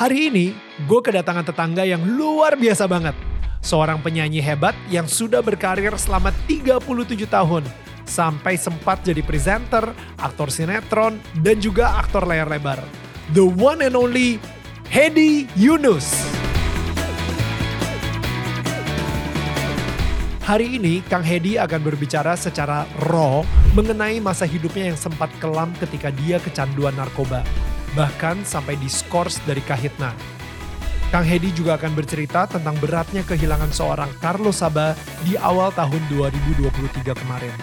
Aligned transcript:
Hari 0.00 0.32
ini, 0.32 0.56
gue 0.88 1.00
kedatangan 1.04 1.44
tetangga 1.44 1.84
yang 1.84 2.00
luar 2.16 2.56
biasa 2.56 2.88
banget. 2.88 3.12
Seorang 3.60 4.00
penyanyi 4.00 4.40
hebat 4.40 4.72
yang 4.88 5.04
sudah 5.04 5.44
berkarir 5.44 5.92
selama 6.00 6.32
37 6.48 7.28
tahun. 7.28 7.68
Sampai 8.08 8.56
sempat 8.56 9.04
jadi 9.04 9.20
presenter, 9.20 9.92
aktor 10.16 10.48
sinetron, 10.48 11.20
dan 11.44 11.60
juga 11.60 12.00
aktor 12.00 12.24
layar 12.24 12.48
lebar. 12.48 12.80
The 13.36 13.44
one 13.44 13.84
and 13.84 13.92
only 13.92 14.40
Hedi 14.88 15.44
Yunus. 15.52 16.08
Hari 20.48 20.80
ini 20.80 21.04
Kang 21.12 21.20
Hedi 21.20 21.60
akan 21.60 21.80
berbicara 21.84 22.40
secara 22.40 22.88
raw 23.04 23.44
mengenai 23.76 24.16
masa 24.16 24.48
hidupnya 24.48 24.96
yang 24.96 24.96
sempat 24.96 25.28
kelam 25.44 25.76
ketika 25.76 26.08
dia 26.08 26.40
kecanduan 26.40 26.96
narkoba. 26.96 27.44
Bahkan 27.98 28.46
sampai 28.46 28.78
diskors 28.78 29.42
dari 29.42 29.58
Kahitna. 29.66 30.14
Kang 31.10 31.26
Hedi 31.26 31.50
juga 31.50 31.74
akan 31.74 31.98
bercerita 31.98 32.46
tentang 32.46 32.78
beratnya 32.78 33.26
kehilangan 33.26 33.74
seorang 33.74 34.10
Carlos 34.22 34.62
Saba 34.62 34.94
di 35.26 35.34
awal 35.34 35.74
tahun 35.74 35.98
2023 36.06 37.18
kemarin. 37.18 37.54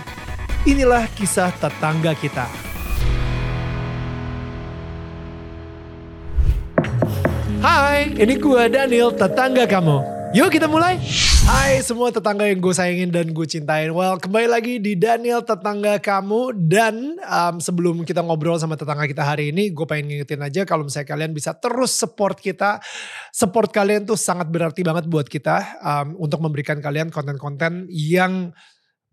Inilah 0.68 1.08
kisah 1.16 1.56
tetangga 1.56 2.12
kita. 2.12 2.44
Hai, 7.64 8.12
ini 8.20 8.36
gue 8.36 8.64
Daniel, 8.68 9.16
tetangga 9.16 9.64
kamu. 9.64 10.04
Yuk 10.36 10.52
kita 10.52 10.68
mulai. 10.68 11.00
Hai 11.48 11.80
semua 11.80 12.12
tetangga 12.12 12.44
yang 12.44 12.60
gue 12.60 12.76
sayangin 12.76 13.08
dan 13.08 13.32
gue 13.32 13.48
cintain. 13.48 13.88
Well, 13.96 14.20
kembali 14.20 14.52
lagi 14.52 14.84
di 14.84 15.00
Daniel 15.00 15.40
tetangga 15.48 15.96
kamu. 15.96 16.52
Dan 16.60 17.16
um, 17.23 17.64
sebelum 17.64 18.04
kita 18.04 18.20
ngobrol 18.20 18.60
sama 18.60 18.76
tetangga 18.76 19.08
kita 19.08 19.23
hari 19.23 19.56
ini, 19.56 19.72
gue 19.72 19.88
pengen 19.88 20.12
ngingetin 20.12 20.44
aja 20.44 20.68
kalau 20.68 20.84
misalnya 20.84 21.08
kalian 21.08 21.32
bisa 21.32 21.56
terus 21.56 21.96
support 21.96 22.36
kita. 22.44 22.84
Support 23.32 23.72
kalian 23.72 24.04
tuh 24.04 24.20
sangat 24.20 24.52
berarti 24.52 24.84
banget 24.84 25.08
buat 25.08 25.32
kita 25.32 25.80
um, 25.80 26.20
untuk 26.20 26.44
memberikan 26.44 26.84
kalian 26.84 27.16
konten-konten 27.16 27.88
yang 27.95 28.52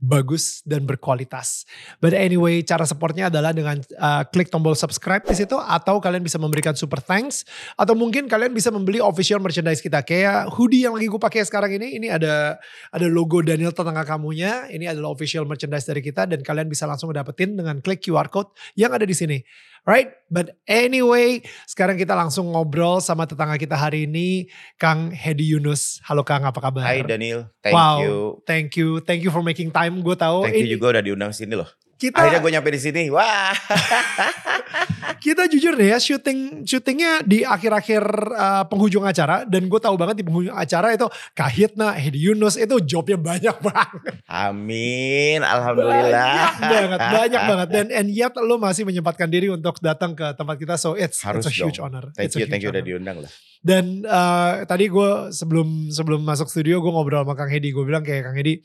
bagus 0.04 0.60
dan 0.68 0.84
berkualitas. 0.84 1.64
But 1.98 2.12
anyway, 2.12 2.60
cara 2.60 2.84
supportnya 2.84 3.32
adalah 3.32 3.56
dengan 3.56 3.80
uh, 3.96 4.22
klik 4.28 4.52
tombol 4.52 4.76
subscribe 4.76 5.24
di 5.24 5.32
situ 5.32 5.56
atau 5.56 5.96
kalian 5.98 6.20
bisa 6.20 6.36
memberikan 6.36 6.76
super 6.76 7.00
thanks 7.00 7.48
atau 7.80 7.96
mungkin 7.96 8.28
kalian 8.28 8.52
bisa 8.52 8.68
membeli 8.68 9.00
official 9.00 9.40
merchandise 9.40 9.80
kita 9.80 10.04
kayak 10.04 10.52
hoodie 10.52 10.84
yang 10.84 10.92
lagi 10.92 11.08
gue 11.08 11.20
pakai 11.20 11.42
sekarang 11.48 11.72
ini. 11.80 11.96
Ini 11.96 12.12
ada 12.12 12.60
ada 12.92 13.06
logo 13.08 13.40
Daniel 13.40 13.72
tetangga 13.72 14.04
kamunya. 14.04 14.68
Ini 14.68 14.92
adalah 14.92 15.16
official 15.16 15.48
merchandise 15.48 15.88
dari 15.88 16.04
kita 16.04 16.28
dan 16.28 16.44
kalian 16.44 16.68
bisa 16.68 16.84
langsung 16.84 17.08
dapetin 17.10 17.56
dengan 17.56 17.80
klik 17.80 18.04
QR 18.04 18.28
code 18.28 18.52
yang 18.76 18.92
ada 18.92 19.08
di 19.08 19.16
sini. 19.16 19.40
Right? 19.84 20.16
But 20.32 20.56
anyway, 20.64 21.44
sekarang 21.68 22.00
kita 22.00 22.16
langsung 22.16 22.48
ngobrol 22.56 23.04
sama 23.04 23.28
tetangga 23.28 23.60
kita 23.60 23.76
hari 23.76 24.08
ini, 24.08 24.48
Kang 24.80 25.12
Hedi 25.12 25.52
Yunus. 25.52 26.00
Halo 26.08 26.24
Kang, 26.24 26.40
apa 26.48 26.56
kabar? 26.56 26.88
Hai 26.88 27.04
Daniel, 27.04 27.52
thank 27.60 27.76
wow, 27.76 28.00
you. 28.00 28.40
Thank 28.48 28.80
you, 28.80 29.04
thank 29.04 29.20
you 29.20 29.28
for 29.28 29.44
making 29.44 29.68
time. 29.68 30.00
Gue 30.00 30.16
tahu. 30.16 30.48
Thank 30.48 30.64
you 30.64 30.80
juga 30.80 30.96
udah 30.96 31.02
diundang 31.04 31.36
sini 31.36 31.52
loh. 31.52 31.68
Kita, 32.00 32.16
Akhirnya 32.16 32.40
gue 32.40 32.52
nyampe 32.56 32.72
di 32.72 32.80
sini. 32.80 33.12
Wah. 33.12 33.52
kita 35.16 35.46
jujur 35.46 35.74
deh 35.74 35.90
ya, 35.90 35.98
syuting 35.98 36.62
syutingnya 36.62 37.22
di 37.22 37.42
akhir-akhir 37.42 38.02
uh, 38.30 38.64
penghujung 38.66 39.02
acara 39.02 39.42
dan 39.44 39.66
gue 39.66 39.80
tahu 39.80 39.94
banget 39.94 40.20
di 40.20 40.24
penghujung 40.24 40.52
acara 40.52 40.92
itu 40.92 41.06
Kahitna, 41.32 41.94
Hedi 41.94 42.30
Yunus 42.30 42.54
itu 42.54 42.78
jobnya 42.80 43.14
banyak 43.14 43.56
banget. 43.66 44.14
Amin, 44.24 45.40
alhamdulillah. 45.40 46.10
Banyak 46.10 46.52
banget, 46.60 46.98
banyak 47.00 47.42
banget. 47.50 47.68
Dan 47.68 47.86
and 47.90 48.08
yet 48.10 48.34
lo 48.36 48.56
masih 48.56 48.82
menyempatkan 48.82 49.28
diri 49.28 49.50
untuk 49.50 49.78
datang 49.78 50.12
ke 50.12 50.34
tempat 50.34 50.56
kita, 50.56 50.74
so 50.74 50.94
it's, 50.94 51.22
Harus 51.22 51.44
it's 51.44 51.52
a 51.52 51.64
huge 51.64 51.78
dong. 51.78 51.90
honor. 51.90 52.10
Thank 52.14 52.30
It's 52.30 52.36
you, 52.36 52.46
thank 52.46 52.62
you 52.62 52.70
udah 52.70 52.80
honor. 52.80 52.88
diundang 52.88 53.18
lah. 53.22 53.32
Dan 53.64 54.04
uh, 54.04 54.60
tadi 54.68 54.92
gue 54.92 55.32
sebelum 55.32 55.88
sebelum 55.88 56.20
masuk 56.20 56.52
studio 56.52 56.84
gue 56.84 56.92
ngobrol 56.92 57.24
sama 57.24 57.32
Kang 57.32 57.48
Hedi. 57.48 57.72
Gue 57.72 57.88
bilang 57.88 58.04
kayak 58.04 58.28
Kang 58.28 58.36
Hedi, 58.36 58.60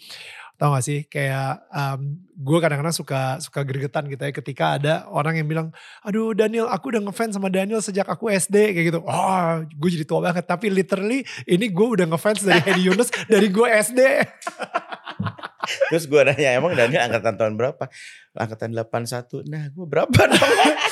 tau 0.59 0.75
gak 0.75 0.83
sih 0.83 1.07
kayak 1.07 1.63
um, 1.71 2.19
gue 2.35 2.57
kadang-kadang 2.59 2.91
suka 2.91 3.39
suka 3.39 3.63
gregetan 3.63 4.11
gitu 4.11 4.19
ya 4.19 4.35
ketika 4.35 4.75
ada 4.75 5.07
orang 5.07 5.39
yang 5.39 5.47
bilang, 5.47 5.67
aduh 6.03 6.35
Daniel 6.35 6.67
aku 6.67 6.91
udah 6.91 6.99
ngefans 7.07 7.39
sama 7.39 7.47
Daniel 7.47 7.79
sejak 7.79 8.03
aku 8.11 8.27
SD 8.27 8.75
kayak 8.75 8.85
gitu. 8.91 8.99
Oh 9.07 9.63
gue 9.63 9.89
jadi 9.95 10.03
tua 10.03 10.19
banget. 10.19 10.43
Tapi 10.43 10.67
literally 10.67 11.23
ini 11.47 11.71
gue 11.71 11.87
udah 11.95 12.11
ngefans 12.11 12.43
dari 12.43 12.59
Hedi 12.59 12.91
Yunus 12.91 13.07
dari 13.31 13.47
gue 13.47 13.67
SD. 13.71 14.01
Terus 15.89 16.05
gue 16.05 16.21
nanya, 16.21 16.53
emang 16.53 16.71
Daniel 16.71 17.03
angkatan 17.03 17.35
tahun 17.35 17.53
berapa? 17.53 17.83
Angkatan 18.31 18.71
81. 18.71 19.43
Nah 19.45 19.67
gue 19.67 19.85
berapa 19.85 20.07
dong? 20.07 20.39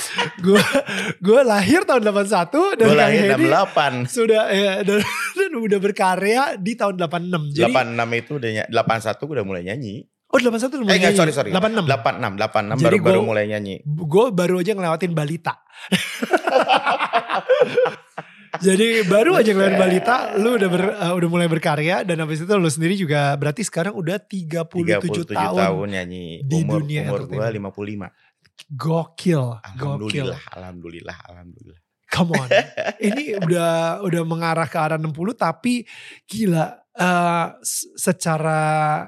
gue 0.45 0.61
gue 1.17 1.39
lahir 1.41 1.81
tahun 1.81 2.03
81 2.03 2.75
dan 2.75 2.77
gue 2.77 2.85
Kang 2.85 2.97
lahir 2.97 3.21
Hedi 3.31 3.45
68. 3.45 4.05
sudah 4.07 4.41
ya 4.47 4.73
dan, 4.81 4.99
dan 5.37 5.51
udah 5.53 5.79
berkarya 5.79 6.41
di 6.55 6.73
tahun 6.73 6.95
86. 6.99 7.53
Jadi 7.53 7.71
86 7.71 8.17
itu 8.17 8.31
udah 8.35 8.49
ny- 8.51 8.69
81 8.69 9.21
gue 9.21 9.33
udah 9.33 9.45
mulai 9.45 9.61
nyanyi. 9.63 9.95
oh 10.27 10.35
81 10.35 10.43
udah 10.43 10.51
Eh 10.51 10.81
mulai 10.81 10.93
enggak, 10.93 11.07
nyanyi. 11.07 11.15
sorry 11.15 11.31
sorry. 11.31 11.49
86. 11.49 11.87
86, 11.87 12.35
86 12.35 12.77
Jadi 12.77 12.83
baru 12.83 12.97
baru 13.01 13.17
gua- 13.17 13.25
mulai 13.25 13.45
nyanyi. 13.47 13.75
gue 13.81 14.25
baru 14.29 14.55
aja 14.59 14.71
ngelewatin 14.73 15.13
balita. 15.13 15.53
Jadi 18.61 19.05
baru 19.05 19.37
aja 19.37 19.51
ngelewatin 19.53 19.79
balita, 19.79 20.15
lu 20.37 20.57
udah 20.57 20.69
ber, 20.69 20.83
uh, 20.97 21.13
udah 21.13 21.29
mulai 21.29 21.47
berkarya 21.49 22.01
dan 22.01 22.21
habis 22.21 22.41
itu 22.41 22.53
lu 22.53 22.69
sendiri 22.69 22.97
juga 22.97 23.33
berarti 23.37 23.61
sekarang 23.65 23.93
udah 23.93 24.17
37, 24.21 25.33
37 25.33 25.35
tahun. 25.35 25.57
tahun, 25.61 25.87
nyanyi. 25.93 26.41
di 26.41 26.55
umur 26.63 26.81
dunia 26.81 27.01
umur 27.09 27.29
entertainment. 27.29 28.09
55. 28.09 28.73
Gokil, 28.73 29.43
gokil. 29.77 30.27
Alhamdulillah, 30.33 30.41
alhamdulillah, 30.57 31.17
alhamdulillah. 31.29 31.81
Come 32.07 32.39
on. 32.39 32.49
Ini 33.07 33.35
udah 33.43 33.99
udah 33.99 34.21
mengarah 34.23 34.67
ke 34.71 34.79
arah 34.79 34.95
60 34.95 35.11
tapi 35.35 35.83
gila 36.23 36.86
s- 37.61 37.85
secara 37.93 38.61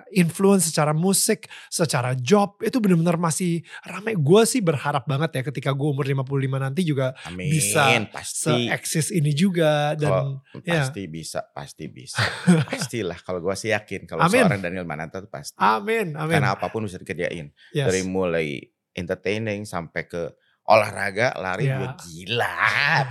influence, 0.10 0.70
secara 0.70 0.94
musik, 0.94 1.50
secara 1.68 2.14
job 2.14 2.62
itu 2.62 2.78
benar-benar 2.78 3.18
masih 3.18 3.60
ramai. 3.82 4.14
Gue 4.14 4.46
sih 4.46 4.60
berharap 4.60 5.04
banget 5.04 5.34
ya 5.34 5.42
ketika 5.44 5.74
gue 5.74 5.88
umur 5.88 6.06
55 6.06 6.30
nanti 6.60 6.82
juga 6.82 7.18
Amin, 7.26 7.50
Bisa 7.50 7.90
pasti. 8.10 8.70
se-eksis 8.70 9.10
ini 9.10 9.34
juga 9.34 9.94
dan 9.94 10.10
Kalau 10.10 10.28
ya. 10.62 10.86
pasti 10.86 11.02
bisa, 11.06 11.42
pasti 11.50 11.86
bisa. 11.88 12.22
Pastilah 12.70 13.18
kalau 13.20 13.42
gue 13.42 13.56
sih 13.56 13.70
yakin 13.70 14.06
kalau 14.06 14.22
Amin. 14.22 14.46
seorang 14.46 14.62
Daniel 14.62 14.86
Mananta 14.86 15.18
tuh 15.18 15.28
pasti. 15.28 15.58
amin, 15.58 16.14
amin. 16.14 16.34
Karena 16.38 16.54
apa 16.54 16.70
pun 16.70 16.86
bisa 16.86 16.98
dikerjain. 16.98 17.50
Yes. 17.72 17.86
Dari 17.86 18.06
mulai 18.06 18.62
entertaining 18.94 19.64
sampai 19.64 20.06
ke 20.06 20.30
olahraga, 20.66 21.34
lari 21.36 21.66
Ya. 21.66 21.82
juga 21.82 21.88
gila. 21.98 22.58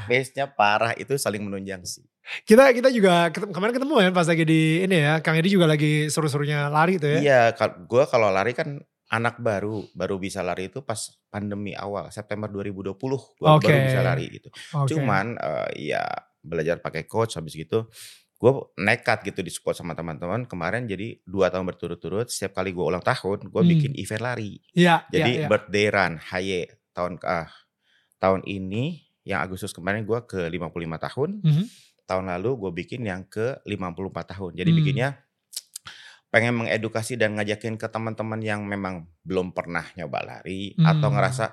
Pace-nya 0.06 0.46
parah 0.46 0.94
itu 0.94 1.18
saling 1.18 1.42
menunjang 1.42 1.82
sih. 1.82 2.06
Kita 2.44 2.70
kita 2.70 2.88
juga 2.88 3.28
kemarin 3.32 3.72
ketemu 3.72 3.94
ya 3.98 4.10
pas 4.10 4.26
lagi 4.26 4.44
di 4.44 4.84
ini 4.84 4.96
ya, 5.00 5.20
Kang 5.20 5.36
Edi 5.36 5.48
juga 5.48 5.64
lagi 5.64 6.08
seru-serunya 6.08 6.68
lari 6.68 6.96
tuh 6.96 7.08
ya. 7.08 7.20
Iya, 7.20 7.40
gue 7.82 8.04
kalau 8.04 8.28
lari 8.28 8.52
kan 8.52 8.78
anak 9.08 9.40
baru, 9.40 9.88
baru 9.92 10.20
bisa 10.20 10.44
lari 10.44 10.68
itu 10.68 10.84
pas 10.84 11.00
pandemi 11.28 11.72
awal 11.72 12.12
September 12.12 12.46
2020 12.46 12.92
gue 12.92 13.48
Oke. 13.48 13.64
baru 13.64 13.78
bisa 13.82 14.00
lari 14.04 14.24
gitu. 14.28 14.48
Oke. 14.76 14.92
Cuman 14.92 15.34
eh, 15.34 15.88
ya 15.88 16.04
belajar 16.38 16.78
pakai 16.78 17.04
coach 17.04 17.34
habis 17.34 17.52
gitu 17.52 17.88
gue 18.38 18.52
nekat 18.78 19.26
gitu 19.26 19.42
di 19.42 19.50
support 19.50 19.74
sama 19.74 19.98
teman-teman 19.98 20.46
kemarin 20.46 20.86
jadi 20.86 21.18
dua 21.26 21.50
tahun 21.50 21.66
berturut-turut 21.66 22.30
setiap 22.30 22.62
kali 22.62 22.70
gue 22.70 22.86
ulang 22.86 23.02
tahun 23.02 23.50
gue 23.50 23.62
Hmm. 23.66 23.72
bikin 23.74 23.92
event 23.98 24.22
lari 24.22 24.62
Iya, 24.70 25.02
jadi 25.10 25.26
iya, 25.26 25.40
iya. 25.42 25.48
birthday 25.50 25.86
run 25.90 26.14
haye 26.22 26.60
tahun 26.94 27.18
ah 27.26 27.50
tahun 28.16 28.46
ini 28.46 29.02
yang 29.26 29.42
Agustus 29.42 29.74
kemarin 29.74 30.06
gue 30.06 30.14
ke 30.22 30.46
55 30.46 30.70
tahun 31.02 31.30
Mhm. 31.42 31.64
Tahun 32.08 32.32
lalu 32.32 32.50
gue 32.56 32.72
bikin 32.74 33.04
yang 33.04 33.28
ke 33.28 33.60
54 33.68 34.32
tahun 34.32 34.56
jadi 34.56 34.70
Hmm. 34.72 34.78
bikinnya 34.80 35.08
pengen 36.28 36.56
mengedukasi 36.56 37.16
dan 37.16 37.36
ngajakin 37.36 37.76
ke 37.76 37.88
teman-teman 37.88 38.40
yang 38.40 38.60
memang 38.64 39.04
belum 39.24 39.52
pernah 39.52 39.84
nyoba 39.92 40.24
lari 40.24 40.72
atau 40.78 41.08
Hmm. 41.08 41.16
ngerasa 41.16 41.52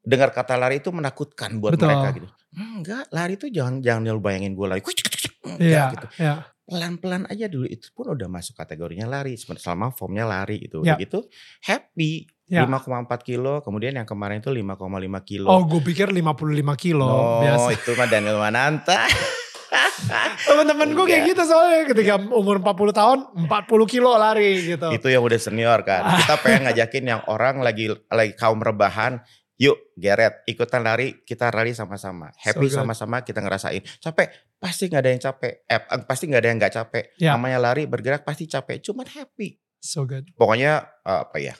dengar 0.00 0.32
kata 0.32 0.56
lari 0.56 0.80
itu 0.80 0.88
menakutkan 0.88 1.56
buat 1.56 1.76
Betul. 1.76 1.88
mereka 1.92 2.08
gitu. 2.16 2.28
Enggak, 2.56 3.04
lari 3.12 3.36
itu 3.36 3.46
jangan 3.48 3.84
jangan 3.84 4.08
lu 4.08 4.20
bayangin 4.20 4.56
gue 4.56 4.66
lari. 4.66 4.80
Enggak 4.80 5.60
Iya, 5.60 5.84
gitu. 5.92 6.06
iya. 6.20 6.34
Pelan-pelan 6.64 7.24
aja 7.28 7.46
dulu 7.48 7.64
itu 7.64 7.88
pun 7.92 8.12
udah 8.12 8.28
masuk 8.28 8.52
kategorinya 8.52 9.08
lari 9.08 9.36
selama 9.36 9.92
formnya 9.92 10.24
lari 10.24 10.60
gitu. 10.64 10.80
Ya. 10.80 10.96
Udah 10.96 10.96
gitu 11.00 11.18
happy. 11.64 12.28
Ya. 12.48 12.64
5,4 12.64 13.04
kilo, 13.20 13.60
kemudian 13.60 13.92
yang 13.92 14.08
kemarin 14.08 14.40
itu 14.40 14.48
5,5 14.48 14.80
kilo. 15.20 15.48
Oh, 15.52 15.68
gue 15.68 15.84
pikir 15.84 16.08
55 16.08 16.24
kilo 16.80 17.04
No, 17.04 17.44
biasa. 17.44 17.76
itu 17.76 17.90
mah 17.92 18.08
Daniel 18.08 18.40
Mananta. 18.40 19.04
Temen-temen 20.48 20.96
gue 20.96 21.04
kayak 21.04 21.22
gitu 21.34 21.42
soalnya 21.44 21.84
ketika 21.92 22.14
umur 22.32 22.62
40 22.62 22.94
tahun 22.96 23.18
40 23.50 23.92
kilo 23.92 24.16
lari 24.16 24.64
gitu. 24.64 24.88
itu 24.94 25.06
yang 25.12 25.20
udah 25.20 25.36
senior 25.36 25.84
kan. 25.84 26.08
Kita 26.24 26.40
pengen 26.40 26.70
ngajakin 26.70 27.04
yang 27.04 27.20
orang 27.28 27.60
lagi 27.60 27.92
lagi 28.08 28.32
kaum 28.32 28.62
rebahan, 28.62 29.20
yuk 29.60 29.76
Geret 29.98 30.46
ikutan 30.46 30.86
lari, 30.86 31.20
kita 31.26 31.50
lari 31.50 31.74
sama-sama. 31.74 32.30
Happy 32.38 32.70
So 32.70 32.80
sama-sama 32.80 33.26
kita 33.26 33.42
ngerasain. 33.42 33.82
Capek, 34.00 34.56
pasti 34.56 34.86
nggak 34.88 35.02
ada 35.02 35.10
yang 35.10 35.22
capek. 35.22 35.52
Eh, 35.66 35.80
pasti 36.06 36.24
nggak 36.30 36.40
ada 36.40 36.48
yang 36.48 36.58
nggak 36.62 36.74
capek. 36.74 37.04
Ya. 37.18 37.34
Namanya 37.36 37.58
lari 37.60 37.84
bergerak 37.84 38.22
pasti 38.22 38.46
capek, 38.48 38.80
cuman 38.80 39.04
happy. 39.10 39.58
So 39.82 40.06
good. 40.06 40.30
Pokoknya 40.38 40.86
eh, 41.04 41.20
apa 41.26 41.36
ya? 41.42 41.54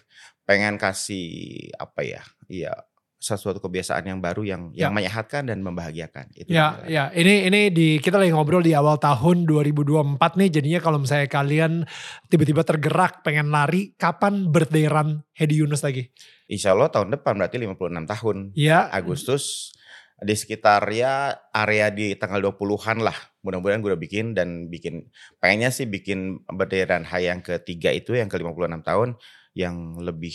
Pengen 0.48 0.80
kasih 0.80 1.28
apa 1.76 2.00
ya? 2.00 2.24
Iya, 2.48 2.72
sesuatu 3.18 3.60
kebiasaan 3.60 4.06
yang 4.08 4.22
baru 4.24 4.46
yang 4.46 4.62
Ya. 4.72 4.88
yang 4.88 4.96
menyehatkan 4.96 5.44
dan 5.44 5.60
membahagiakan. 5.60 6.32
Itu 6.32 6.48
Ya, 6.48 6.80
ya. 6.88 7.12
Ini 7.12 7.52
ini 7.52 7.68
di 7.68 7.88
kita 8.00 8.16
lagi 8.16 8.32
ngobrol 8.32 8.64
di 8.64 8.72
awal 8.72 8.96
tahun 8.96 9.44
2024 9.44 10.40
nih. 10.40 10.48
Jadinya 10.48 10.80
kalau 10.80 11.02
misalnya 11.02 11.28
kalian 11.28 11.84
tiba-tiba 12.32 12.64
tergerak 12.64 13.20
pengen 13.20 13.52
lari, 13.52 13.92
kapan 14.00 14.48
birthday 14.48 14.88
run 14.88 15.20
Hedi 15.36 15.60
Yunus 15.60 15.84
lagi? 15.84 16.08
Insya 16.48 16.72
Allah 16.72 16.88
tahun 16.88 17.12
depan 17.12 17.36
berarti 17.36 17.60
56 17.60 18.08
tahun. 18.08 18.36
Ya, 18.56 18.88
Agustus 18.88 19.74
di 20.18 20.34
sekitar 20.34 20.82
ya 20.90 21.30
area 21.54 21.94
di 21.94 22.18
tanggal 22.18 22.42
20-an 22.42 22.98
lah. 23.06 23.14
Mudah-mudahan 23.46 23.78
gue 23.78 23.94
udah 23.94 24.02
bikin 24.02 24.34
dan 24.34 24.66
bikin 24.66 25.06
pengennya 25.38 25.70
sih 25.70 25.86
bikin 25.86 26.42
bendera 26.50 26.98
high 27.06 27.30
yang 27.30 27.40
ketiga 27.40 27.94
itu 27.94 28.18
yang 28.18 28.26
ke 28.26 28.34
56 28.34 28.82
tahun 28.82 29.08
yang 29.54 29.98
lebih 30.02 30.34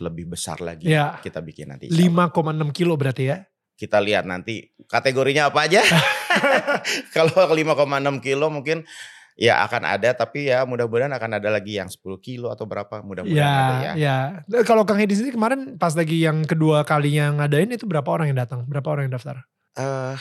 lebih 0.00 0.34
besar 0.34 0.58
lagi 0.58 0.90
Ya. 0.90 1.20
kita 1.22 1.38
bikin 1.44 1.70
nanti. 1.70 1.86
insya 1.86 2.10
Allah. 2.10 2.30
5,6 2.32 2.74
kilo 2.74 2.94
berarti 2.98 3.24
ya. 3.30 3.46
Kita 3.78 3.96
lihat 4.02 4.26
nanti 4.28 4.66
kategorinya 4.90 5.48
apa 5.48 5.64
aja. 5.70 5.80
Kalau 7.14 7.54
5,6 7.54 8.20
kilo 8.24 8.46
mungkin 8.50 8.84
ya 9.40 9.64
akan 9.64 9.88
ada 9.88 10.12
tapi 10.12 10.52
ya 10.52 10.68
mudah-mudahan 10.68 11.08
akan 11.16 11.40
ada 11.40 11.48
lagi 11.48 11.80
yang 11.80 11.88
10 11.88 11.96
kilo 12.20 12.52
atau 12.52 12.68
berapa 12.68 13.00
mudah-mudahan 13.00 13.40
ada 13.40 13.74
Ya, 13.80 13.80
ya. 13.80 13.92
ya. 13.96 14.18
Nah, 14.44 14.60
Kalau 14.68 14.84
Kang 14.84 15.00
Hedi 15.00 15.16
sendiri 15.16 15.40
kemarin 15.40 15.80
pas 15.80 15.96
lagi 15.96 16.20
yang 16.20 16.44
kedua 16.44 16.84
kalinya 16.84 17.32
ngadain 17.40 17.72
itu 17.72 17.88
berapa 17.88 18.04
orang 18.12 18.28
yang 18.28 18.38
datang? 18.44 18.68
Berapa 18.68 18.92
orang 18.92 19.08
yang 19.08 19.16
daftar? 19.16 19.48
Eh 19.80 20.16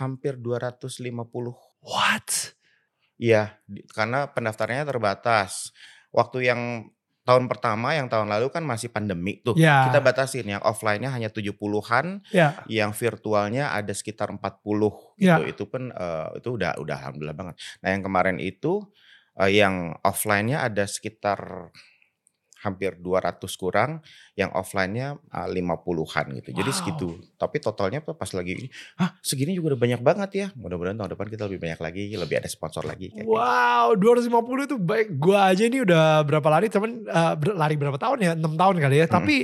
hampir 0.00 0.40
250 0.40 1.04
What? 1.84 2.56
Iya, 3.20 3.60
karena 3.92 4.26
pendaftarannya 4.32 4.88
terbatas. 4.88 5.70
Waktu 6.10 6.48
yang 6.48 6.60
tahun 7.24 7.48
pertama, 7.48 7.96
yang 7.96 8.06
tahun 8.12 8.28
lalu 8.28 8.52
kan 8.52 8.60
masih 8.62 8.92
pandemi 8.92 9.40
tuh. 9.40 9.56
Ya. 9.56 9.88
Kita 9.88 10.04
batasin 10.04 10.44
yang 10.44 10.62
offline-nya 10.62 11.08
hanya 11.08 11.32
70-an, 11.32 12.20
Ya, 12.30 12.60
yang 12.68 12.92
virtualnya 12.92 13.72
ada 13.72 13.90
sekitar 13.96 14.28
40 14.28 15.16
Ya. 15.16 15.40
gitu. 15.40 15.42
Itu 15.48 15.64
pun 15.72 15.88
eh, 15.88 16.28
itu 16.38 16.48
udah 16.60 16.76
udah 16.78 16.96
alhamdulillah 17.00 17.36
banget. 17.36 17.54
Nah, 17.80 17.88
yang 17.96 18.02
kemarin 18.04 18.36
itu 18.38 18.84
eh, 19.40 19.50
yang 19.56 19.96
offline-nya 20.04 20.62
ada 20.68 20.84
sekitar 20.84 21.72
hampir 22.64 22.96
200 22.96 23.44
kurang, 23.54 24.00
yang 24.34 24.48
offline-nya 24.50 25.20
eh, 25.28 25.48
50-an 25.52 26.32
gitu. 26.34 26.50
Jadi 26.50 26.70
Wow. 26.72 26.78
segitu. 26.80 27.08
Tapi 27.36 27.56
totalnya 27.60 28.00
pas 28.00 28.30
lagi, 28.32 28.72
ah 28.96 29.12
segini 29.20 29.52
juga 29.52 29.76
udah 29.76 29.80
banyak 29.80 30.00
banget 30.00 30.30
ya. 30.32 30.46
Mudah-mudahan 30.56 30.96
tahun 30.96 31.10
depan 31.12 31.28
kita 31.28 31.44
lebih 31.44 31.60
banyak 31.60 31.78
lagi, 31.78 32.04
lebih 32.14 32.36
ada 32.40 32.48
sponsor 32.48 32.82
lagi. 32.82 33.12
kayak 33.12 33.22
gitu. 33.22 33.30
Wow, 33.30 33.94
250 33.94 34.64
itu 34.64 34.76
baik. 34.76 35.08
Gua 35.14 35.52
aja 35.52 35.62
ini 35.62 35.84
udah 35.84 36.24
berapa 36.24 36.48
lari, 36.48 36.66
temen 36.66 37.04
eh, 37.04 37.34
ber- 37.36 37.54
lari 37.54 37.76
berapa 37.76 38.00
tahun 38.00 38.18
ya? 38.18 38.32
6 38.32 38.56
tahun 38.56 38.76
kali 38.80 38.96
ya. 38.96 39.06
Hmm. 39.06 39.14
Tapi 39.20 39.36